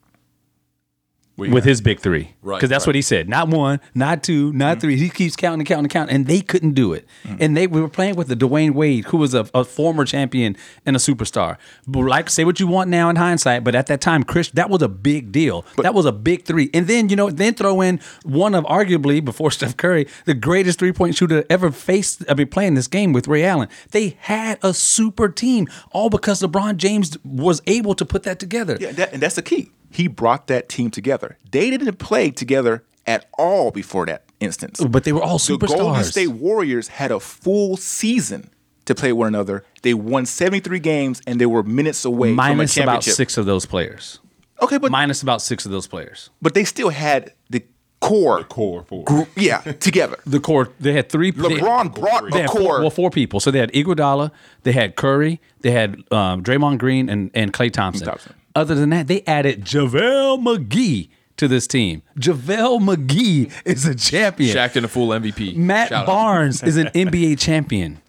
You 1.38 1.52
with 1.52 1.65
his 1.65 1.82
big 1.82 2.00
three. 2.00 2.34
Right, 2.41 2.58
Because 2.58 2.69
that's 2.69 2.84
right. 2.84 2.89
what 2.89 2.95
he 2.95 3.02
said. 3.02 3.28
Not 3.28 3.50
one, 3.50 3.82
not 3.93 4.24
two, 4.24 4.54
not 4.54 4.78
mm-hmm. 4.78 4.80
three. 4.80 4.98
He 4.98 5.10
keeps 5.10 5.36
counting 5.36 5.62
and 5.62 5.67
counting 5.67 5.86
and 5.86 5.91
counting, 5.91 6.15
and 6.15 6.28
they 6.28 6.39
couldn't 6.39 6.74
do 6.74 6.93
it. 6.93 7.06
Mm-hmm. 7.24 7.38
And 7.39 7.58
they 7.58 7.67
we 7.67 7.82
were 7.82 7.89
playing 7.89 8.15
with 8.15 8.30
the 8.30 8.36
Dwyane 8.36 8.74
Wade, 8.74 9.06
who 9.06 9.17
was 9.17 9.34
a, 9.34 9.45
a 9.54 9.65
former 9.65 10.06
champion 10.06 10.56
and 10.86 10.95
a 10.95 11.00
superstar. 11.00 11.58
But 11.88 12.02
like, 12.02 12.30
say 12.30 12.45
what 12.45 12.60
you 12.60 12.67
want 12.67 12.89
now 12.89 13.10
in 13.10 13.17
hindsight, 13.17 13.65
but 13.65 13.76
at 13.76 13.88
that 13.88 14.00
time, 14.00 14.24
Chris, 14.24 14.50
that 14.52 14.69
was 14.69 14.82
a 14.82 14.88
big 14.88 15.34
deal. 15.34 15.65
that 15.78 15.93
was 15.93 16.06
a 16.06 16.13
big 16.13 16.45
three. 16.45 16.69
And 16.74 16.88
then 16.88 17.10
you 17.10 17.17
know, 17.17 17.30
then 17.30 17.54
throw 17.54 17.82
in 17.82 18.00
one 18.24 18.56
of 18.56 18.63
arguably 18.65 19.24
before 19.24 19.52
Steph 19.56 19.76
Curry, 19.76 20.08
the 20.24 20.34
greatest 20.34 20.80
three 20.80 20.93
point 20.93 21.15
shooter 21.15 21.43
ever 21.50 21.69
faced. 21.71 22.24
I 22.30 22.34
mean, 22.34 22.48
playing 22.48 22.76
this 22.76 22.88
game 22.88 23.12
with 23.12 23.28
Ray 23.28 23.43
Allen. 23.43 23.67
They 23.91 24.17
had 24.21 24.60
a 24.63 24.74
super 24.74 25.28
team, 25.28 25.67
all 25.91 26.10
because 26.10 26.41
LeBron 26.41 26.78
James 26.78 27.17
was 27.26 27.62
able 27.67 27.93
to 27.95 28.06
put 28.06 28.24
that 28.24 28.39
together. 28.39 28.78
Yeah, 28.80 28.93
that, 28.93 29.12
and 29.12 29.21
that's 29.21 29.36
the 29.36 29.41
key. 29.41 29.71
He 29.95 30.08
brought 30.08 30.47
that 30.47 30.69
team 30.69 30.91
together. 30.91 31.38
They 31.51 31.69
didn't 31.69 31.95
play 31.99 32.29
together 32.31 32.84
at 33.08 33.27
all 33.38 33.71
before 33.71 34.05
that 34.08 34.23
instance. 34.39 34.84
But 34.84 35.03
they 35.03 35.13
were 35.13 35.21
all 35.21 35.39
superstars. 35.39 35.67
The. 35.69 35.77
Golden 35.77 36.03
State 36.03 36.27
Warriors 36.27 36.88
had 36.89 37.12
a 37.12 37.19
full 37.19 37.77
season 37.77 38.49
to 38.86 38.93
play 38.95 39.13
one 39.13 39.27
another. 39.27 39.63
They 39.81 39.93
won 39.93 40.25
73 40.25 40.79
games 40.79 41.21
and 41.25 41.39
they 41.39 41.45
were 41.45 41.63
minutes 41.63 42.05
away 42.05 42.34
minus 42.34 42.73
from 42.73 42.84
a 42.84 42.86
championship 42.86 42.86
minus 42.88 43.08
about 43.08 43.15
six 43.15 43.38
of 43.38 43.45
those 43.45 43.65
players. 43.65 44.19
Okay, 44.62 44.77
but 44.77 44.91
minus 44.91 45.21
about 45.21 45.41
six 45.41 45.65
of 45.65 45.71
those 45.71 45.88
players. 45.88 46.29
but 46.41 46.53
they 46.53 46.63
still 46.63 46.89
had 46.89 47.34
the 47.49 47.63
core, 47.99 48.39
The 48.39 48.43
core 48.45 48.84
four. 48.84 49.03
group, 49.03 49.29
yeah, 49.36 49.58
together. 49.79 50.17
The 50.25 50.39
core, 50.39 50.69
they 50.79 50.93
had 50.93 51.10
three. 51.10 51.31
LeBron 51.31 51.93
brought 51.95 52.31
they 52.31 52.39
a 52.39 52.41
had 52.43 52.49
core. 52.49 52.62
Four, 52.62 52.79
well, 52.81 52.89
four 52.89 53.10
people. 53.10 53.39
So 53.39 53.51
they 53.51 53.60
had 53.60 53.71
Iguodala, 53.73 54.31
they 54.63 54.71
had 54.71 54.95
Curry, 54.95 55.41
they 55.62 55.71
had 55.71 55.95
um, 56.12 56.43
Draymond 56.43 56.77
Green, 56.77 57.10
and 57.10 57.31
and 57.34 57.51
Klay 57.53 57.71
Thompson. 57.71 58.08
Thompson. 58.08 58.36
Other 58.56 58.74
than 58.76 58.89
that, 58.91 59.08
they 59.08 59.22
added 59.28 59.65
JaVale 59.65 60.41
McGee 60.41 61.10
to 61.38 61.48
this 61.48 61.68
team. 61.68 62.02
JaVale 62.18 62.80
McGee 62.80 63.52
is 63.65 63.86
a 63.86 63.94
champion. 63.94 64.56
Shaq 64.56 64.76
and 64.78 64.86
a 64.86 64.89
full 64.89 65.10
MVP. 65.10 65.56
Matt 65.58 65.89
Shout. 65.89 66.06
Barnes 66.06 66.63
is 66.63 66.78
an 66.78 66.88
NBA 66.88 67.38
champion. 67.48 68.02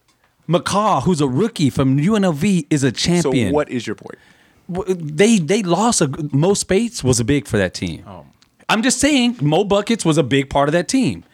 McCaw, 0.48 1.02
who's 1.02 1.20
a 1.20 1.26
rookie 1.28 1.70
from 1.70 1.98
UNLV, 1.98 2.66
is 2.70 2.84
a 2.84 2.92
champion. 2.92 3.48
so 3.50 3.54
what 3.54 3.68
is 3.68 3.86
your 3.86 3.96
point? 3.96 4.18
They 4.68 5.38
they 5.38 5.62
lost 5.62 6.00
a 6.00 6.08
Mo 6.32 6.54
Speights 6.54 7.02
was 7.04 7.18
a 7.20 7.24
big 7.24 7.46
for 7.46 7.56
that 7.56 7.74
team. 7.74 8.04
Oh. 8.06 8.26
I'm 8.68 8.82
just 8.82 8.98
saying 9.00 9.38
Mo 9.40 9.64
Buckets 9.64 10.04
was 10.04 10.18
a 10.18 10.24
big 10.24 10.50
part 10.50 10.68
of 10.68 10.72
that 10.72 10.88
team. 10.88 11.24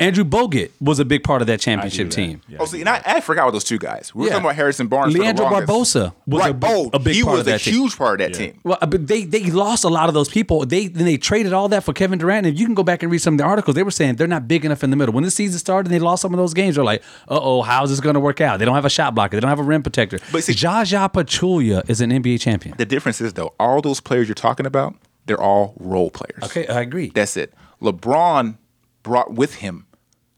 Andrew 0.00 0.24
Bogut 0.24 0.70
was 0.80 0.98
a 0.98 1.04
big 1.04 1.22
part 1.22 1.42
of 1.42 1.46
that 1.48 1.60
championship 1.60 2.08
that. 2.08 2.16
team. 2.16 2.40
Yeah. 2.48 2.56
Oh, 2.60 2.64
see, 2.64 2.80
and 2.80 2.88
I, 2.88 3.02
I 3.04 3.20
forgot 3.20 3.42
about 3.42 3.52
those 3.52 3.64
two 3.64 3.78
guys. 3.78 4.14
We 4.14 4.20
were 4.22 4.26
Yeah. 4.26 4.32
talking 4.32 4.46
about 4.46 4.56
Harrison 4.56 4.86
Barnes. 4.88 5.14
Leandro 5.14 5.48
for 5.48 5.60
the. 5.60 5.66
Barbosa 5.66 6.12
was 6.26 6.40
right. 6.40 6.54
a 6.54 6.58
oh, 6.66 6.90
a 6.94 6.98
big 6.98 7.14
he 7.16 7.22
part 7.22 7.32
was 7.32 7.40
of 7.42 7.46
a 7.48 7.50
that 7.50 7.60
team. 7.60 7.74
huge 7.74 7.96
part 7.98 8.20
of 8.20 8.26
that 8.32 8.36
team. 8.36 8.58
Well, 8.64 8.78
uh, 8.80 8.86
but 8.86 9.06
they 9.06 9.24
they 9.24 9.44
lost 9.50 9.84
a 9.84 9.88
lot 9.88 10.08
of 10.08 10.14
those 10.14 10.28
people. 10.28 10.64
They 10.64 10.86
then 10.88 11.04
they 11.04 11.18
traded 11.18 11.52
all 11.52 11.68
that 11.68 11.84
for 11.84 11.92
Kevin 11.92 12.18
Durant. 12.18 12.46
And 12.46 12.54
if 12.54 12.58
you 12.60 12.66
can 12.66 12.74
go 12.74 12.82
back 12.82 13.02
and 13.02 13.12
read 13.12 13.18
some 13.20 13.34
of 13.34 13.38
the 13.38 13.44
articles, 13.44 13.74
they 13.74 13.82
were 13.82 13.90
saying 13.90 14.16
they're 14.16 14.26
not 14.26 14.48
big 14.48 14.64
enough 14.64 14.82
in 14.82 14.90
the 14.90 14.96
middle. 14.96 15.14
When 15.14 15.24
the 15.24 15.30
season 15.30 15.58
started 15.58 15.92
and 15.92 15.94
they 15.94 16.02
lost 16.04 16.22
some 16.22 16.32
of 16.32 16.38
those 16.38 16.54
games, 16.54 16.76
they're 16.76 16.84
like, 16.84 17.02
uh 17.28 17.38
oh, 17.40 17.60
how's 17.62 17.90
this 17.90 18.00
going 18.00 18.14
to 18.14 18.20
work 18.20 18.40
out? 18.40 18.58
They 18.58 18.64
don't 18.64 18.74
have 18.74 18.86
a 18.86 18.90
shot 18.90 19.14
blocker. 19.14 19.36
They 19.36 19.40
don't 19.40 19.50
have 19.50 19.60
a 19.60 19.62
rim 19.62 19.82
protector. 19.82 20.18
But 20.32 20.44
see- 20.44 20.54
Zaza 20.54 21.10
Pachulia 21.12 21.88
is 21.90 22.00
an 22.00 22.10
NBA 22.10 22.40
champion. 22.40 22.74
The 22.78 22.86
difference 22.86 23.20
is 23.20 23.34
though, 23.34 23.52
all 23.60 23.82
those 23.82 24.00
players 24.00 24.28
you're 24.28 24.34
talking 24.34 24.64
about, 24.64 24.94
they're 25.26 25.40
all 25.40 25.74
role 25.78 26.10
players. 26.10 26.42
Okay, 26.44 26.66
I 26.66 26.80
agree. 26.80 27.10
That's 27.14 27.36
it. 27.36 27.52
LeBron 27.82 28.56
brought 29.02 29.32
with 29.32 29.56
him 29.56 29.86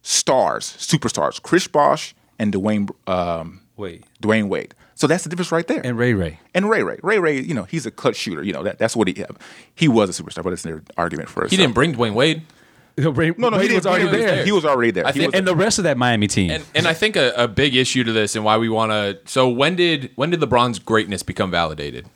stars, 0.03 0.65
superstars, 0.79 1.41
Chris 1.43 1.67
Bosh 1.67 2.15
and 2.39 2.53
Dwyane 2.53 2.91
um, 3.09 3.61
Wait, 3.77 4.05
Dwyane 4.23 4.49
Wade. 4.49 4.75
So 4.95 5.07
that's 5.07 5.25
the 5.25 5.31
difference 5.31 5.51
right 5.51 5.67
there. 5.67 5.81
and 5.85 5.99
Ray 5.99 6.15
Ray. 6.15 6.39
And 6.55 6.69
Ray 6.71 6.83
Ray, 6.83 6.99
Ray 7.03 7.19
Ray, 7.19 7.41
you 7.41 7.55
know, 7.55 7.65
he's 7.65 7.87
a 7.87 7.91
clutch 7.91 8.17
shooter. 8.17 8.43
You 8.43 8.53
know 8.53 8.63
that 8.63 8.79
that's 8.79 8.95
what 8.95 9.09
he 9.09 9.25
he 9.75 9.89
was 9.89 10.17
a 10.17 10.23
superstar, 10.23 10.45
but 10.45 10.53
it's 10.53 10.63
their 10.63 10.83
argument 10.97 11.29
for 11.29 11.45
us. 11.45 11.51
He 11.51 11.57
didn't 11.57 11.75
bring 11.75 11.95
Dwyane 11.95 12.15
Wade. 12.15 12.43
Ray, 12.99 13.33
No, 13.39 13.49
no, 13.49 13.57
Wade 13.57 13.71
he 13.71 13.77
was 13.77 13.87
already 13.87 14.05
he 14.05 14.11
was 14.11 14.21
there. 14.21 14.45
He 14.45 14.53
was 14.53 14.65
already 14.67 14.91
there. 14.91 15.07
I 15.07 15.13
think- 15.13 15.27
was- 15.33 15.35
and 15.39 15.47
the 15.49 15.57
rest 15.57 15.79
of 15.79 15.85
that 15.85 15.97
Miami 15.97 16.27
team. 16.29 16.51
And 16.51 16.65
and 16.75 16.87
I 16.87 16.93
think 16.93 17.17
a, 17.17 17.33
a 17.37 17.49
big 17.49 17.75
issue 17.75 18.05
to 18.05 18.13
this 18.13 18.37
and 18.37 18.45
why 18.45 18.59
we 18.59 18.69
want 18.69 18.93
to. 18.93 19.19
So 19.25 19.49
when 19.49 19.77
did 19.77 20.11
when 20.15 20.29
did 20.31 20.41
LeBron's 20.41 20.79
greatness 20.79 21.23
become 21.23 21.51
validated? 21.51 22.07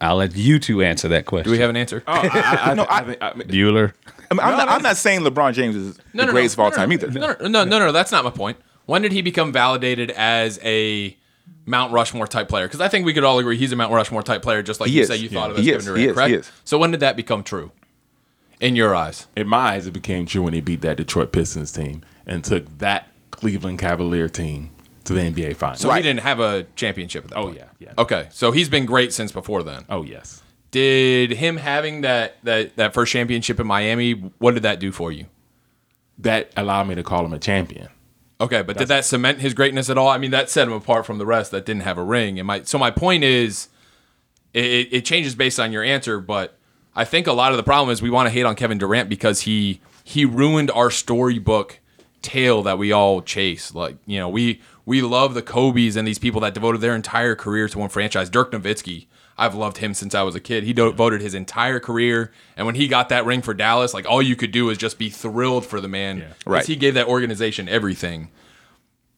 I'll 0.00 0.16
let 0.16 0.36
you 0.36 0.58
two 0.58 0.82
answer 0.82 1.08
that 1.08 1.24
question. 1.24 1.44
Do 1.46 1.50
we 1.52 1.58
have 1.58 1.70
an 1.70 1.76
answer? 1.76 2.02
Oh, 2.06 2.12
I, 2.12 2.58
I, 2.70 2.74
No, 2.74 2.82
I, 2.84 2.98
I- 2.98 3.04
think- 3.04 3.22
I 3.22 3.32
Bueller? 3.32 3.92
I 4.40 4.46
mean, 4.50 4.52
I'm, 4.52 4.56
not, 4.66 4.68
I'm 4.68 4.82
not 4.82 4.96
saying 4.96 5.20
LeBron 5.20 5.52
James 5.54 5.76
is 5.76 5.98
the 6.14 6.26
greatest 6.26 6.54
of 6.56 6.60
all 6.60 6.70
no, 6.70 6.76
time 6.76 6.92
either. 6.92 7.10
No, 7.10 7.34
no, 7.40 7.48
no, 7.48 7.64
no, 7.64 7.78
no, 7.78 7.92
that's 7.92 8.12
not 8.12 8.24
my 8.24 8.30
point. 8.30 8.56
When 8.86 9.02
did 9.02 9.12
he 9.12 9.22
become 9.22 9.52
validated 9.52 10.10
as 10.10 10.58
a 10.62 11.16
Mount 11.66 11.92
Rushmore 11.92 12.26
type 12.26 12.48
player? 12.48 12.66
Because 12.66 12.80
I 12.80 12.88
think 12.88 13.06
we 13.06 13.14
could 13.14 13.24
all 13.24 13.38
agree 13.38 13.56
he's 13.56 13.72
a 13.72 13.76
Mount 13.76 13.92
Rushmore 13.92 14.22
type 14.22 14.42
player, 14.42 14.62
just 14.62 14.80
like 14.80 14.90
He 14.90 14.96
you 14.96 15.02
is. 15.02 15.08
say 15.08 15.16
you 15.16 15.28
thought 15.28 15.50
of 15.50 15.58
as 15.58 15.64
He 15.64 15.70
Kevin 15.70 15.78
is. 15.80 15.84
Durant, 15.86 16.00
He 16.00 16.06
is. 16.08 16.14
correct? 16.14 16.28
He 16.30 16.34
is. 16.36 16.52
So 16.64 16.78
when 16.78 16.90
did 16.90 17.00
that 17.00 17.16
become 17.16 17.42
true 17.42 17.72
in 18.60 18.76
your 18.76 18.94
eyes? 18.94 19.26
in 19.36 19.48
my 19.48 19.74
eyes, 19.74 19.86
it 19.86 19.92
became 19.92 20.26
true 20.26 20.42
when 20.42 20.52
he 20.54 20.60
beat 20.60 20.80
that 20.82 20.96
Detroit 20.96 21.32
Pistons 21.32 21.72
team 21.72 22.02
and 22.26 22.44
took 22.44 22.78
that 22.78 23.08
Cleveland 23.30 23.78
Cavalier 23.78 24.28
team 24.28 24.70
to 25.04 25.12
the 25.12 25.20
NBA 25.20 25.56
Finals. 25.56 25.80
So 25.80 25.90
he 25.90 26.02
didn't 26.02 26.20
have 26.20 26.40
a 26.40 26.64
championship 26.76 27.24
at 27.24 27.30
that 27.30 27.38
oh 27.38 27.44
point. 27.46 27.56
yeah, 27.58 27.64
yeah. 27.78 27.92
Okay, 27.98 28.28
so 28.30 28.52
he's 28.52 28.68
been 28.68 28.86
great 28.86 29.12
since 29.12 29.32
before 29.32 29.62
then. 29.62 29.84
Oh 29.88 30.02
yes. 30.02 30.42
Did 30.74 31.30
him 31.30 31.56
having 31.58 32.00
that 32.00 32.36
that 32.42 32.74
that 32.74 32.94
first 32.94 33.12
championship 33.12 33.60
in 33.60 33.66
Miami, 33.68 34.10
what 34.38 34.54
did 34.54 34.64
that 34.64 34.80
do 34.80 34.90
for 34.90 35.12
you? 35.12 35.26
That 36.18 36.50
allowed 36.56 36.88
me 36.88 36.96
to 36.96 37.04
call 37.04 37.24
him 37.24 37.32
a 37.32 37.38
champion. 37.38 37.90
Okay, 38.40 38.60
but 38.62 38.76
did 38.76 38.88
that 38.88 39.04
cement 39.04 39.38
his 39.38 39.54
greatness 39.54 39.88
at 39.88 39.96
all? 39.96 40.08
I 40.08 40.18
mean, 40.18 40.32
that 40.32 40.50
set 40.50 40.66
him 40.66 40.74
apart 40.74 41.06
from 41.06 41.18
the 41.18 41.26
rest 41.26 41.52
that 41.52 41.64
didn't 41.64 41.82
have 41.82 41.96
a 41.96 42.02
ring. 42.02 42.40
And 42.40 42.48
my 42.48 42.62
so 42.62 42.76
my 42.76 42.90
point 42.90 43.22
is, 43.22 43.68
it, 44.52 44.64
it- 44.64 44.88
it 44.92 45.04
changes 45.04 45.36
based 45.36 45.60
on 45.60 45.70
your 45.70 45.84
answer. 45.84 46.18
But 46.18 46.58
I 46.96 47.04
think 47.04 47.28
a 47.28 47.32
lot 47.32 47.52
of 47.52 47.56
the 47.56 47.62
problem 47.62 47.92
is 47.92 48.02
we 48.02 48.10
want 48.10 48.26
to 48.26 48.30
hate 48.32 48.44
on 48.44 48.56
Kevin 48.56 48.78
Durant 48.78 49.08
because 49.08 49.42
he 49.42 49.80
he 50.02 50.24
ruined 50.24 50.72
our 50.72 50.90
storybook 50.90 51.78
tale 52.20 52.64
that 52.64 52.78
we 52.78 52.90
all 52.90 53.22
chase. 53.22 53.72
Like 53.72 53.96
you 54.06 54.18
know, 54.18 54.28
we 54.28 54.60
we 54.84 55.02
love 55.02 55.34
the 55.34 55.42
Kobe's 55.42 55.94
and 55.94 56.04
these 56.04 56.18
people 56.18 56.40
that 56.40 56.52
devoted 56.52 56.80
their 56.80 56.96
entire 56.96 57.36
career 57.36 57.68
to 57.68 57.78
one 57.78 57.90
franchise. 57.90 58.28
Dirk 58.28 58.50
Nowitzki. 58.50 59.06
I've 59.36 59.54
loved 59.54 59.78
him 59.78 59.94
since 59.94 60.14
I 60.14 60.22
was 60.22 60.34
a 60.34 60.40
kid. 60.40 60.64
He 60.64 60.72
devoted 60.72 61.20
his 61.20 61.34
entire 61.34 61.80
career, 61.80 62.32
and 62.56 62.66
when 62.66 62.76
he 62.76 62.86
got 62.86 63.08
that 63.08 63.26
ring 63.26 63.42
for 63.42 63.54
Dallas, 63.54 63.92
like 63.92 64.06
all 64.06 64.22
you 64.22 64.36
could 64.36 64.52
do 64.52 64.70
is 64.70 64.78
just 64.78 64.98
be 64.98 65.10
thrilled 65.10 65.66
for 65.66 65.80
the 65.80 65.88
man. 65.88 66.18
because 66.18 66.46
Right. 66.46 66.66
He 66.66 66.76
gave 66.76 66.94
that 66.94 67.08
organization 67.08 67.68
everything. 67.68 68.28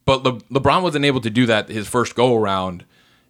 But 0.07 0.23
Le- 0.23 0.41
LeBron 0.61 0.83
wasn't 0.83 1.05
able 1.05 1.21
to 1.21 1.31
do 1.31 1.47
that 1.47 1.69
his 1.69 1.89
first 1.89 2.15
go 2.15 2.37
around. 2.37 2.85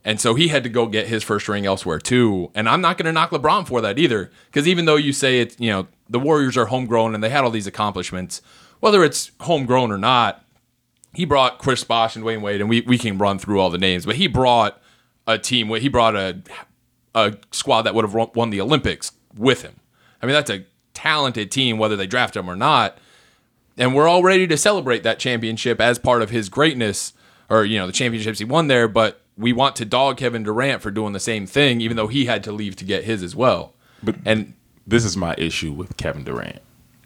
And 0.04 0.20
so 0.20 0.36
he 0.36 0.48
had 0.48 0.62
to 0.62 0.68
go 0.68 0.86
get 0.86 1.08
his 1.08 1.24
first 1.24 1.48
ring 1.48 1.66
elsewhere 1.66 1.98
too. 1.98 2.52
And 2.54 2.68
I'm 2.68 2.80
not 2.80 2.96
going 2.96 3.06
to 3.06 3.12
knock 3.12 3.30
LeBron 3.30 3.66
for 3.66 3.80
that 3.80 3.98
either. 3.98 4.30
Because 4.46 4.68
even 4.68 4.84
though 4.84 4.94
you 4.94 5.12
say 5.12 5.40
it's, 5.40 5.58
you 5.58 5.70
know, 5.70 5.88
the 6.08 6.20
Warriors 6.20 6.56
are 6.56 6.66
homegrown 6.66 7.14
and 7.14 7.24
they 7.24 7.30
had 7.30 7.42
all 7.42 7.50
these 7.50 7.66
accomplishments, 7.66 8.40
whether 8.78 9.02
it's 9.02 9.32
homegrown 9.40 9.90
or 9.90 9.98
not, 9.98 10.44
he 11.12 11.24
brought 11.24 11.58
Chris 11.58 11.82
Bosh 11.82 12.14
and 12.14 12.24
Dwyane 12.24 12.42
Wade, 12.42 12.60
and 12.60 12.68
we, 12.68 12.82
we 12.82 12.98
can 12.98 13.16
run 13.18 13.38
through 13.38 13.58
all 13.58 13.70
the 13.70 13.78
names, 13.78 14.04
but 14.04 14.16
he 14.16 14.26
brought 14.26 14.80
a 15.26 15.38
team, 15.38 15.68
he 15.76 15.88
brought 15.88 16.14
a, 16.14 16.42
a 17.16 17.36
squad 17.50 17.82
that 17.82 17.94
would 17.96 18.04
have 18.04 18.14
won- 18.14 18.50
the 18.50 18.60
Olympics 18.60 19.10
with 19.36 19.62
him. 19.62 19.74
I 20.22 20.26
mean, 20.26 20.34
that's 20.34 20.50
a 20.50 20.64
talented 20.94 21.50
team, 21.50 21.78
whether 21.78 21.96
they 21.96 22.06
draft 22.06 22.36
him 22.36 22.48
or 22.48 22.54
not 22.56 22.96
and 23.78 23.94
we're 23.94 24.08
all 24.08 24.22
ready 24.22 24.46
to 24.46 24.56
celebrate 24.56 25.02
that 25.02 25.18
championship 25.18 25.80
as 25.80 25.98
part 25.98 26.22
of 26.22 26.30
his 26.30 26.48
greatness 26.48 27.12
or 27.50 27.64
you 27.64 27.78
know 27.78 27.86
the 27.86 27.92
championships 27.92 28.38
he 28.38 28.44
won 28.44 28.68
there 28.68 28.88
but 28.88 29.20
we 29.36 29.52
want 29.52 29.76
to 29.76 29.84
dog 29.84 30.16
Kevin 30.16 30.42
Durant 30.42 30.80
for 30.80 30.90
doing 30.90 31.12
the 31.12 31.20
same 31.20 31.46
thing 31.46 31.80
even 31.80 31.96
though 31.96 32.06
he 32.06 32.24
had 32.24 32.42
to 32.44 32.52
leave 32.52 32.76
to 32.76 32.84
get 32.84 33.04
his 33.04 33.22
as 33.22 33.36
well 33.36 33.74
But 34.02 34.16
and 34.24 34.54
this 34.86 35.04
is 35.04 35.16
my 35.16 35.34
issue 35.36 35.72
with 35.72 35.96
Kevin 35.96 36.24
Durant. 36.24 36.60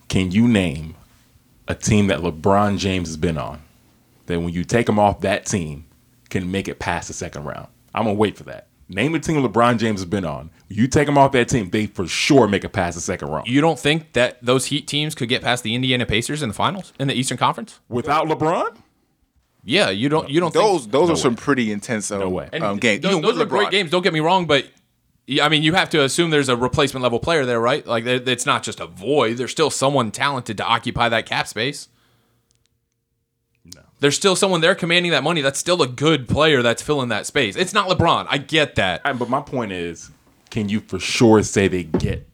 Can 0.09 0.31
you 0.31 0.47
name 0.47 0.95
a 1.67 1.75
team 1.75 2.07
that 2.09 2.21
LeBron 2.21 2.79
James 2.79 3.09
has 3.09 3.17
been 3.17 3.39
on 3.39 3.63
that 4.27 4.39
when 4.39 4.53
you 4.53 4.65
take 4.65 4.89
him 4.89 4.99
off 4.99 5.21
that 5.23 5.47
team 5.47 5.87
can 6.29 6.51
make 6.51 6.69
it 6.69 6.79
past 6.79 7.09
the 7.09 7.15
second 7.15 7.45
round? 7.45 7.67
I'm 7.95 8.05
gonna 8.05 8.15
wait 8.15 8.37
for 8.37 8.45
that. 8.45 8.69
Name 8.91 9.15
a 9.15 9.21
team 9.21 9.37
LeBron 9.43 9.79
James 9.79 10.01
has 10.01 10.05
been 10.09 10.25
on. 10.25 10.51
You 10.69 10.87
take 10.89 11.07
him 11.09 11.17
off 11.17 11.31
that 11.33 11.49
team, 11.49 11.71
they 11.71 11.87
for 11.87 12.07
sure 12.09 12.49
make 12.49 12.65
it 12.65 12.71
past 12.71 12.97
the 12.97 13.01
second 13.01 13.29
round. 13.29 13.47
you 13.49 13.61
don't 13.61 13.79
think 13.79 14.13
that 14.15 14.39
those 14.45 14.67
Heat 14.67 14.87
teams 14.89 15.15
could 15.15 15.29
get 15.29 15.43
past 15.43 15.63
the 15.63 15.75
Indiana 15.75 16.05
Pacers 16.07 16.43
in 16.43 16.49
the 16.49 16.55
finals 16.55 16.93
in 16.99 17.07
the 17.09 17.15
Eastern 17.15 17.39
Conference 17.39 17.79
Without 17.89 18.27
LeBron? 18.27 18.77
yeah 19.65 19.91
you 19.91 20.09
don't 20.09 20.29
you 20.31 20.41
don't 20.41 20.53
Those 20.55 20.83
think, 20.83 20.93
those 20.93 21.09
No 21.09 21.15
are 21.15 21.17
some 21.17 21.37
pretty 21.37 21.71
intense 21.71 22.11
um, 22.11 22.21
No 22.21 22.29
way. 22.31 22.49
um, 22.61 22.79
games. 22.79 23.03
those, 23.03 23.13
Even 23.13 23.23
those 23.23 23.35
with 23.35 23.43
are 23.43 23.47
great 23.47 23.71
games 23.71 23.91
don't 23.91 24.03
get 24.03 24.13
me 24.13 24.21
wrong 24.21 24.47
but 24.47 24.67
I 25.41 25.49
mean, 25.49 25.63
you 25.63 25.75
have 25.75 25.91
to 25.91 26.03
assume 26.03 26.31
there's 26.31 26.49
a 26.49 26.57
replacement 26.57 27.05
level 27.05 27.21
player 27.21 27.47
there, 27.47 27.61
right? 27.61 27.87
Like, 27.87 28.05
it's 28.05 28.47
not 28.47 28.65
just 28.65 28.81
a 28.81 28.87
void. 28.87 29.37
There's 29.37 29.53
still 29.53 29.71
someone 29.71 30.11
talented 30.11 30.57
to 30.57 30.65
occupy 30.65 31.09
that 31.09 31.25
cap 31.25 31.47
space. 31.47 31.89
There's 34.01 34.17
still 34.17 34.35
someone 34.35 34.61
there 34.63 34.75
commanding 34.75 35.13
that 35.13 35.23
money. 35.23 35.43
That's 35.43 35.59
still 35.59 35.83
a 35.83 35.87
good 35.87 36.27
player 36.29 36.63
that's 36.63 36.83
filling 36.83 37.11
that 37.11 37.27
space. 37.27 37.55
It's 37.55 37.75
not 37.75 37.89
LeBron. 37.89 38.27
I 38.29 38.39
get 38.39 38.75
that. 38.77 39.03
But 39.05 39.29
my 39.29 39.41
point 39.43 39.73
is, 39.73 40.11
can 40.51 40.69
you 40.69 40.81
for 40.81 40.99
sure 40.99 41.43
say 41.43 41.69
they 41.69 41.85
get 41.85 42.27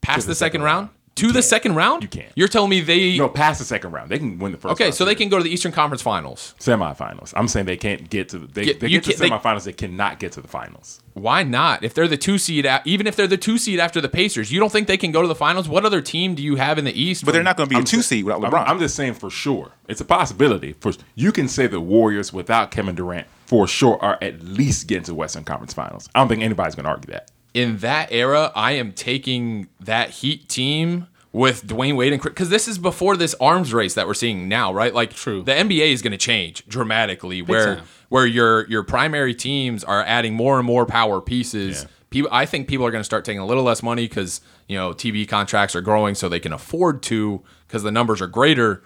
Past 0.00 0.26
the 0.26 0.30
the 0.30 0.34
second 0.34 0.60
second 0.60 0.62
round? 0.62 0.88
To 1.16 1.28
the 1.28 1.34
can't. 1.34 1.44
second 1.44 1.74
round? 1.76 2.02
You 2.02 2.08
can't. 2.08 2.32
You're 2.34 2.48
telling 2.48 2.70
me 2.70 2.80
they. 2.80 3.16
no 3.16 3.28
past 3.28 3.60
the 3.60 3.64
second 3.64 3.92
round? 3.92 4.10
They 4.10 4.18
can 4.18 4.38
win 4.38 4.50
the 4.52 4.58
first. 4.58 4.72
okay, 4.72 4.84
round 4.86 4.94
so 4.94 5.04
they 5.04 5.14
can 5.14 5.28
go 5.28 5.36
to 5.38 5.44
the 5.44 5.50
Eastern 5.50 5.70
Conference 5.70 6.02
Finals. 6.02 6.54
semifinals. 6.58 7.32
I'm 7.36 7.46
saying 7.46 7.66
they 7.66 7.76
can't 7.76 8.10
get 8.10 8.28
to 8.30 8.38
the 8.40 8.46
they, 8.48 8.64
Get- 8.64 8.80
they 8.80 8.88
you 8.88 8.98
get 9.00 9.04
to 9.04 9.10
can't- 9.10 9.20
they- 9.20 9.50
semifinals. 9.50 9.64
They, 9.64 9.72
cannot 9.72 10.18
get 10.18 10.32
to 10.32 10.40
the 10.40 10.48
finals. 10.48 11.00
Why 11.12 11.44
not? 11.44 11.84
If 11.84 11.94
they're 11.94 12.08
the 12.08 12.16
two 12.16 12.38
seed, 12.38 12.66
a- 12.66 12.82
even 12.84 13.06
if 13.06 13.14
they're 13.14 13.28
the 13.28 13.36
two 13.36 13.58
seed 13.58 13.78
after 13.78 14.00
the 14.00 14.08
Pacers, 14.08 14.50
you 14.50 14.58
don't 14.58 14.72
think 14.72 14.88
they 14.88 14.96
can 14.96 15.12
go 15.12 15.22
to 15.22 15.28
the 15.28 15.34
finals? 15.36 15.68
What 15.68 15.84
other 15.84 16.00
team 16.00 16.34
do 16.34 16.42
you 16.42 16.56
have 16.56 16.78
in 16.78 16.84
the 16.84 17.00
East? 17.00 17.24
But 17.24 17.32
they're 17.32 17.42
not 17.44 17.56
going 17.56 17.68
to 17.68 17.70
be 17.70 17.76
a 17.76 17.78
I'm 17.78 17.84
two 17.84 18.02
sa- 18.02 18.08
seed 18.08 18.24
without 18.24 18.42
I'm- 18.42 18.52
LeBron. 18.52 18.68
I'm, 18.68 18.78
just 18.80 18.96
saying 18.96 19.14
for 19.14 19.30
sure. 19.30 19.70
It's 19.88 20.00
a 20.00 20.04
possibility. 20.04 20.72
For 20.80 20.92
you 21.14 21.30
can 21.30 21.46
say 21.46 21.68
the 21.68 21.80
Warriors 21.80 22.32
without 22.32 22.70
Kevin 22.72 22.94
Durant 22.96 23.26
for 23.46 23.68
sure 23.68 24.02
are 24.02 24.18
at 24.20 24.42
least 24.42 24.88
getting 24.88 25.04
to 25.04 25.10
the 25.12 25.14
Western 25.14 25.44
Conference 25.44 25.72
Finals. 25.74 26.08
I 26.14 26.18
don't 26.18 26.28
think 26.28 26.42
anybody's 26.42 26.74
going 26.74 26.84
to 26.84 26.90
argue 26.90 27.12
that. 27.12 27.30
In 27.54 27.78
that 27.78 28.08
era, 28.10 28.52
I 28.54 28.72
am 28.72 28.92
taking 28.92 29.68
that 29.80 30.10
Heat 30.10 30.48
team 30.48 31.06
with 31.34 31.66
Dwyane 31.66 31.96
Wade 31.96 32.12
and 32.12 32.22
because 32.22 32.48
this 32.48 32.68
is 32.68 32.78
before 32.78 33.16
this 33.16 33.34
arms 33.40 33.74
race 33.74 33.94
that 33.94 34.06
we're 34.06 34.14
seeing 34.14 34.48
now, 34.48 34.72
right? 34.72 34.94
Like, 34.94 35.12
True. 35.12 35.42
The 35.42 35.52
NBA 35.52 35.92
is 35.92 36.00
going 36.00 36.12
to 36.12 36.16
change 36.16 36.66
dramatically, 36.68 37.42
where 37.42 37.76
time. 37.76 37.84
where 38.08 38.24
your 38.24 38.68
your 38.68 38.84
primary 38.84 39.34
teams 39.34 39.82
are 39.82 40.02
adding 40.02 40.34
more 40.34 40.58
and 40.58 40.66
more 40.66 40.86
power 40.86 41.20
pieces. 41.20 41.82
Yeah. 41.82 41.88
People, 42.10 42.30
I 42.32 42.46
think 42.46 42.68
people 42.68 42.86
are 42.86 42.92
going 42.92 43.00
to 43.00 43.04
start 43.04 43.24
taking 43.24 43.40
a 43.40 43.46
little 43.46 43.64
less 43.64 43.82
money 43.82 44.06
because 44.06 44.40
you 44.68 44.76
know 44.76 44.92
TV 44.92 45.26
contracts 45.26 45.74
are 45.74 45.80
growing, 45.80 46.14
so 46.14 46.28
they 46.28 46.40
can 46.40 46.52
afford 46.52 47.02
to 47.04 47.42
because 47.66 47.82
the 47.82 47.90
numbers 47.90 48.22
are 48.22 48.28
greater. 48.28 48.82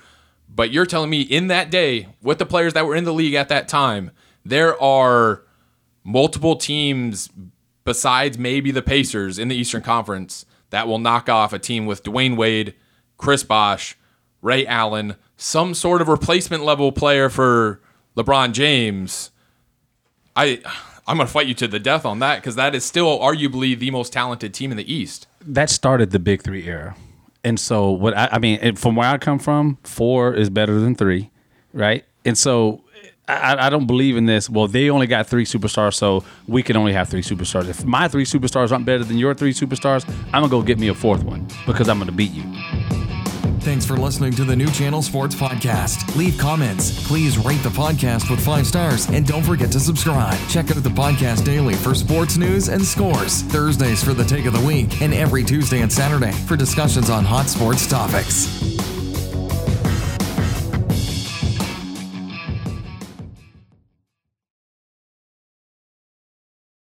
But 0.48 0.70
you're 0.70 0.86
telling 0.86 1.10
me 1.10 1.20
in 1.20 1.48
that 1.48 1.70
day, 1.70 2.08
with 2.22 2.38
the 2.38 2.46
players 2.46 2.72
that 2.72 2.86
were 2.86 2.96
in 2.96 3.04
the 3.04 3.12
league 3.12 3.34
at 3.34 3.50
that 3.50 3.68
time, 3.68 4.10
there 4.42 4.80
are 4.82 5.42
multiple 6.02 6.56
teams 6.56 7.28
besides 7.88 8.36
maybe 8.36 8.70
the 8.70 8.82
Pacers 8.82 9.38
in 9.38 9.48
the 9.48 9.56
Eastern 9.56 9.80
Conference 9.80 10.44
that 10.68 10.86
will 10.86 10.98
knock 10.98 11.30
off 11.30 11.54
a 11.54 11.58
team 11.58 11.86
with 11.86 12.02
Dwyane 12.02 12.36
Wade, 12.36 12.74
Chris 13.16 13.42
Bosh, 13.42 13.96
Ray 14.42 14.66
Allen, 14.66 15.16
some 15.38 15.72
sort 15.72 16.02
of 16.02 16.08
replacement 16.08 16.62
level 16.62 16.92
player 16.92 17.30
for 17.30 17.80
LeBron 18.14 18.52
James. 18.52 19.30
I 20.36 20.60
I'm 21.06 21.16
going 21.16 21.26
to 21.26 21.32
fight 21.32 21.46
you 21.46 21.54
to 21.54 21.66
the 21.66 21.78
death 21.78 22.04
on 22.04 22.18
that 22.18 22.36
because 22.36 22.56
that 22.56 22.74
is 22.74 22.84
still 22.84 23.18
arguably 23.18 23.76
the 23.76 23.90
most 23.90 24.12
talented 24.12 24.52
team 24.52 24.70
in 24.70 24.76
the 24.76 24.92
East. 24.92 25.26
that 25.40 25.70
started 25.70 26.10
the 26.10 26.18
big 26.18 26.42
three 26.42 26.66
era. 26.66 26.94
And 27.42 27.58
so 27.58 27.90
what 27.90 28.14
I, 28.14 28.28
I 28.32 28.38
mean, 28.38 28.76
from 28.76 28.96
where 28.96 29.08
I 29.08 29.16
come 29.16 29.38
from, 29.38 29.78
four 29.82 30.34
is 30.34 30.50
better 30.50 30.78
than 30.78 30.94
three, 30.94 31.30
right? 31.72 32.04
And 32.26 32.36
so 32.36 32.84
I, 33.28 33.66
I 33.66 33.70
don't 33.70 33.86
believe 33.86 34.16
in 34.16 34.26
this. 34.26 34.48
Well, 34.48 34.66
they 34.66 34.88
only 34.90 35.06
got 35.06 35.26
three 35.26 35.44
superstars, 35.44 35.94
so 35.94 36.24
we 36.46 36.62
can 36.62 36.76
only 36.76 36.94
have 36.94 37.08
three 37.08 37.22
superstars. 37.22 37.68
If 37.68 37.84
my 37.84 38.08
three 38.08 38.24
superstars 38.24 38.72
aren't 38.72 38.86
better 38.86 39.04
than 39.04 39.18
your 39.18 39.34
three 39.34 39.52
superstars, 39.52 40.08
I'm 40.32 40.42
gonna 40.42 40.48
go 40.48 40.62
get 40.62 40.78
me 40.78 40.88
a 40.88 40.94
fourth 40.94 41.22
one 41.22 41.46
because 41.66 41.88
I'm 41.88 41.98
gonna 41.98 42.12
beat 42.12 42.32
you. 42.32 42.44
Thanks 43.60 43.84
for 43.84 43.98
listening 43.98 44.32
to 44.32 44.44
the 44.44 44.56
New 44.56 44.70
Channel 44.70 45.02
Sports 45.02 45.34
Podcast. 45.34 46.16
Leave 46.16 46.38
comments. 46.38 47.06
Please 47.06 47.36
rate 47.36 47.62
the 47.62 47.68
podcast 47.68 48.30
with 48.30 48.42
five 48.42 48.66
stars 48.66 49.06
and 49.08 49.26
don't 49.26 49.42
forget 49.42 49.70
to 49.72 49.80
subscribe. 49.80 50.38
Check 50.48 50.70
out 50.70 50.82
the 50.82 50.88
podcast 50.88 51.44
daily 51.44 51.74
for 51.74 51.94
sports 51.94 52.38
news 52.38 52.68
and 52.68 52.82
scores, 52.82 53.42
Thursdays 53.42 54.02
for 54.02 54.14
the 54.14 54.24
take 54.24 54.46
of 54.46 54.54
the 54.54 54.66
week, 54.66 55.02
and 55.02 55.12
every 55.12 55.44
Tuesday 55.44 55.82
and 55.82 55.92
Saturday 55.92 56.32
for 56.32 56.56
discussions 56.56 57.10
on 57.10 57.26
hot 57.26 57.50
sports 57.50 57.86
topics. 57.86 58.46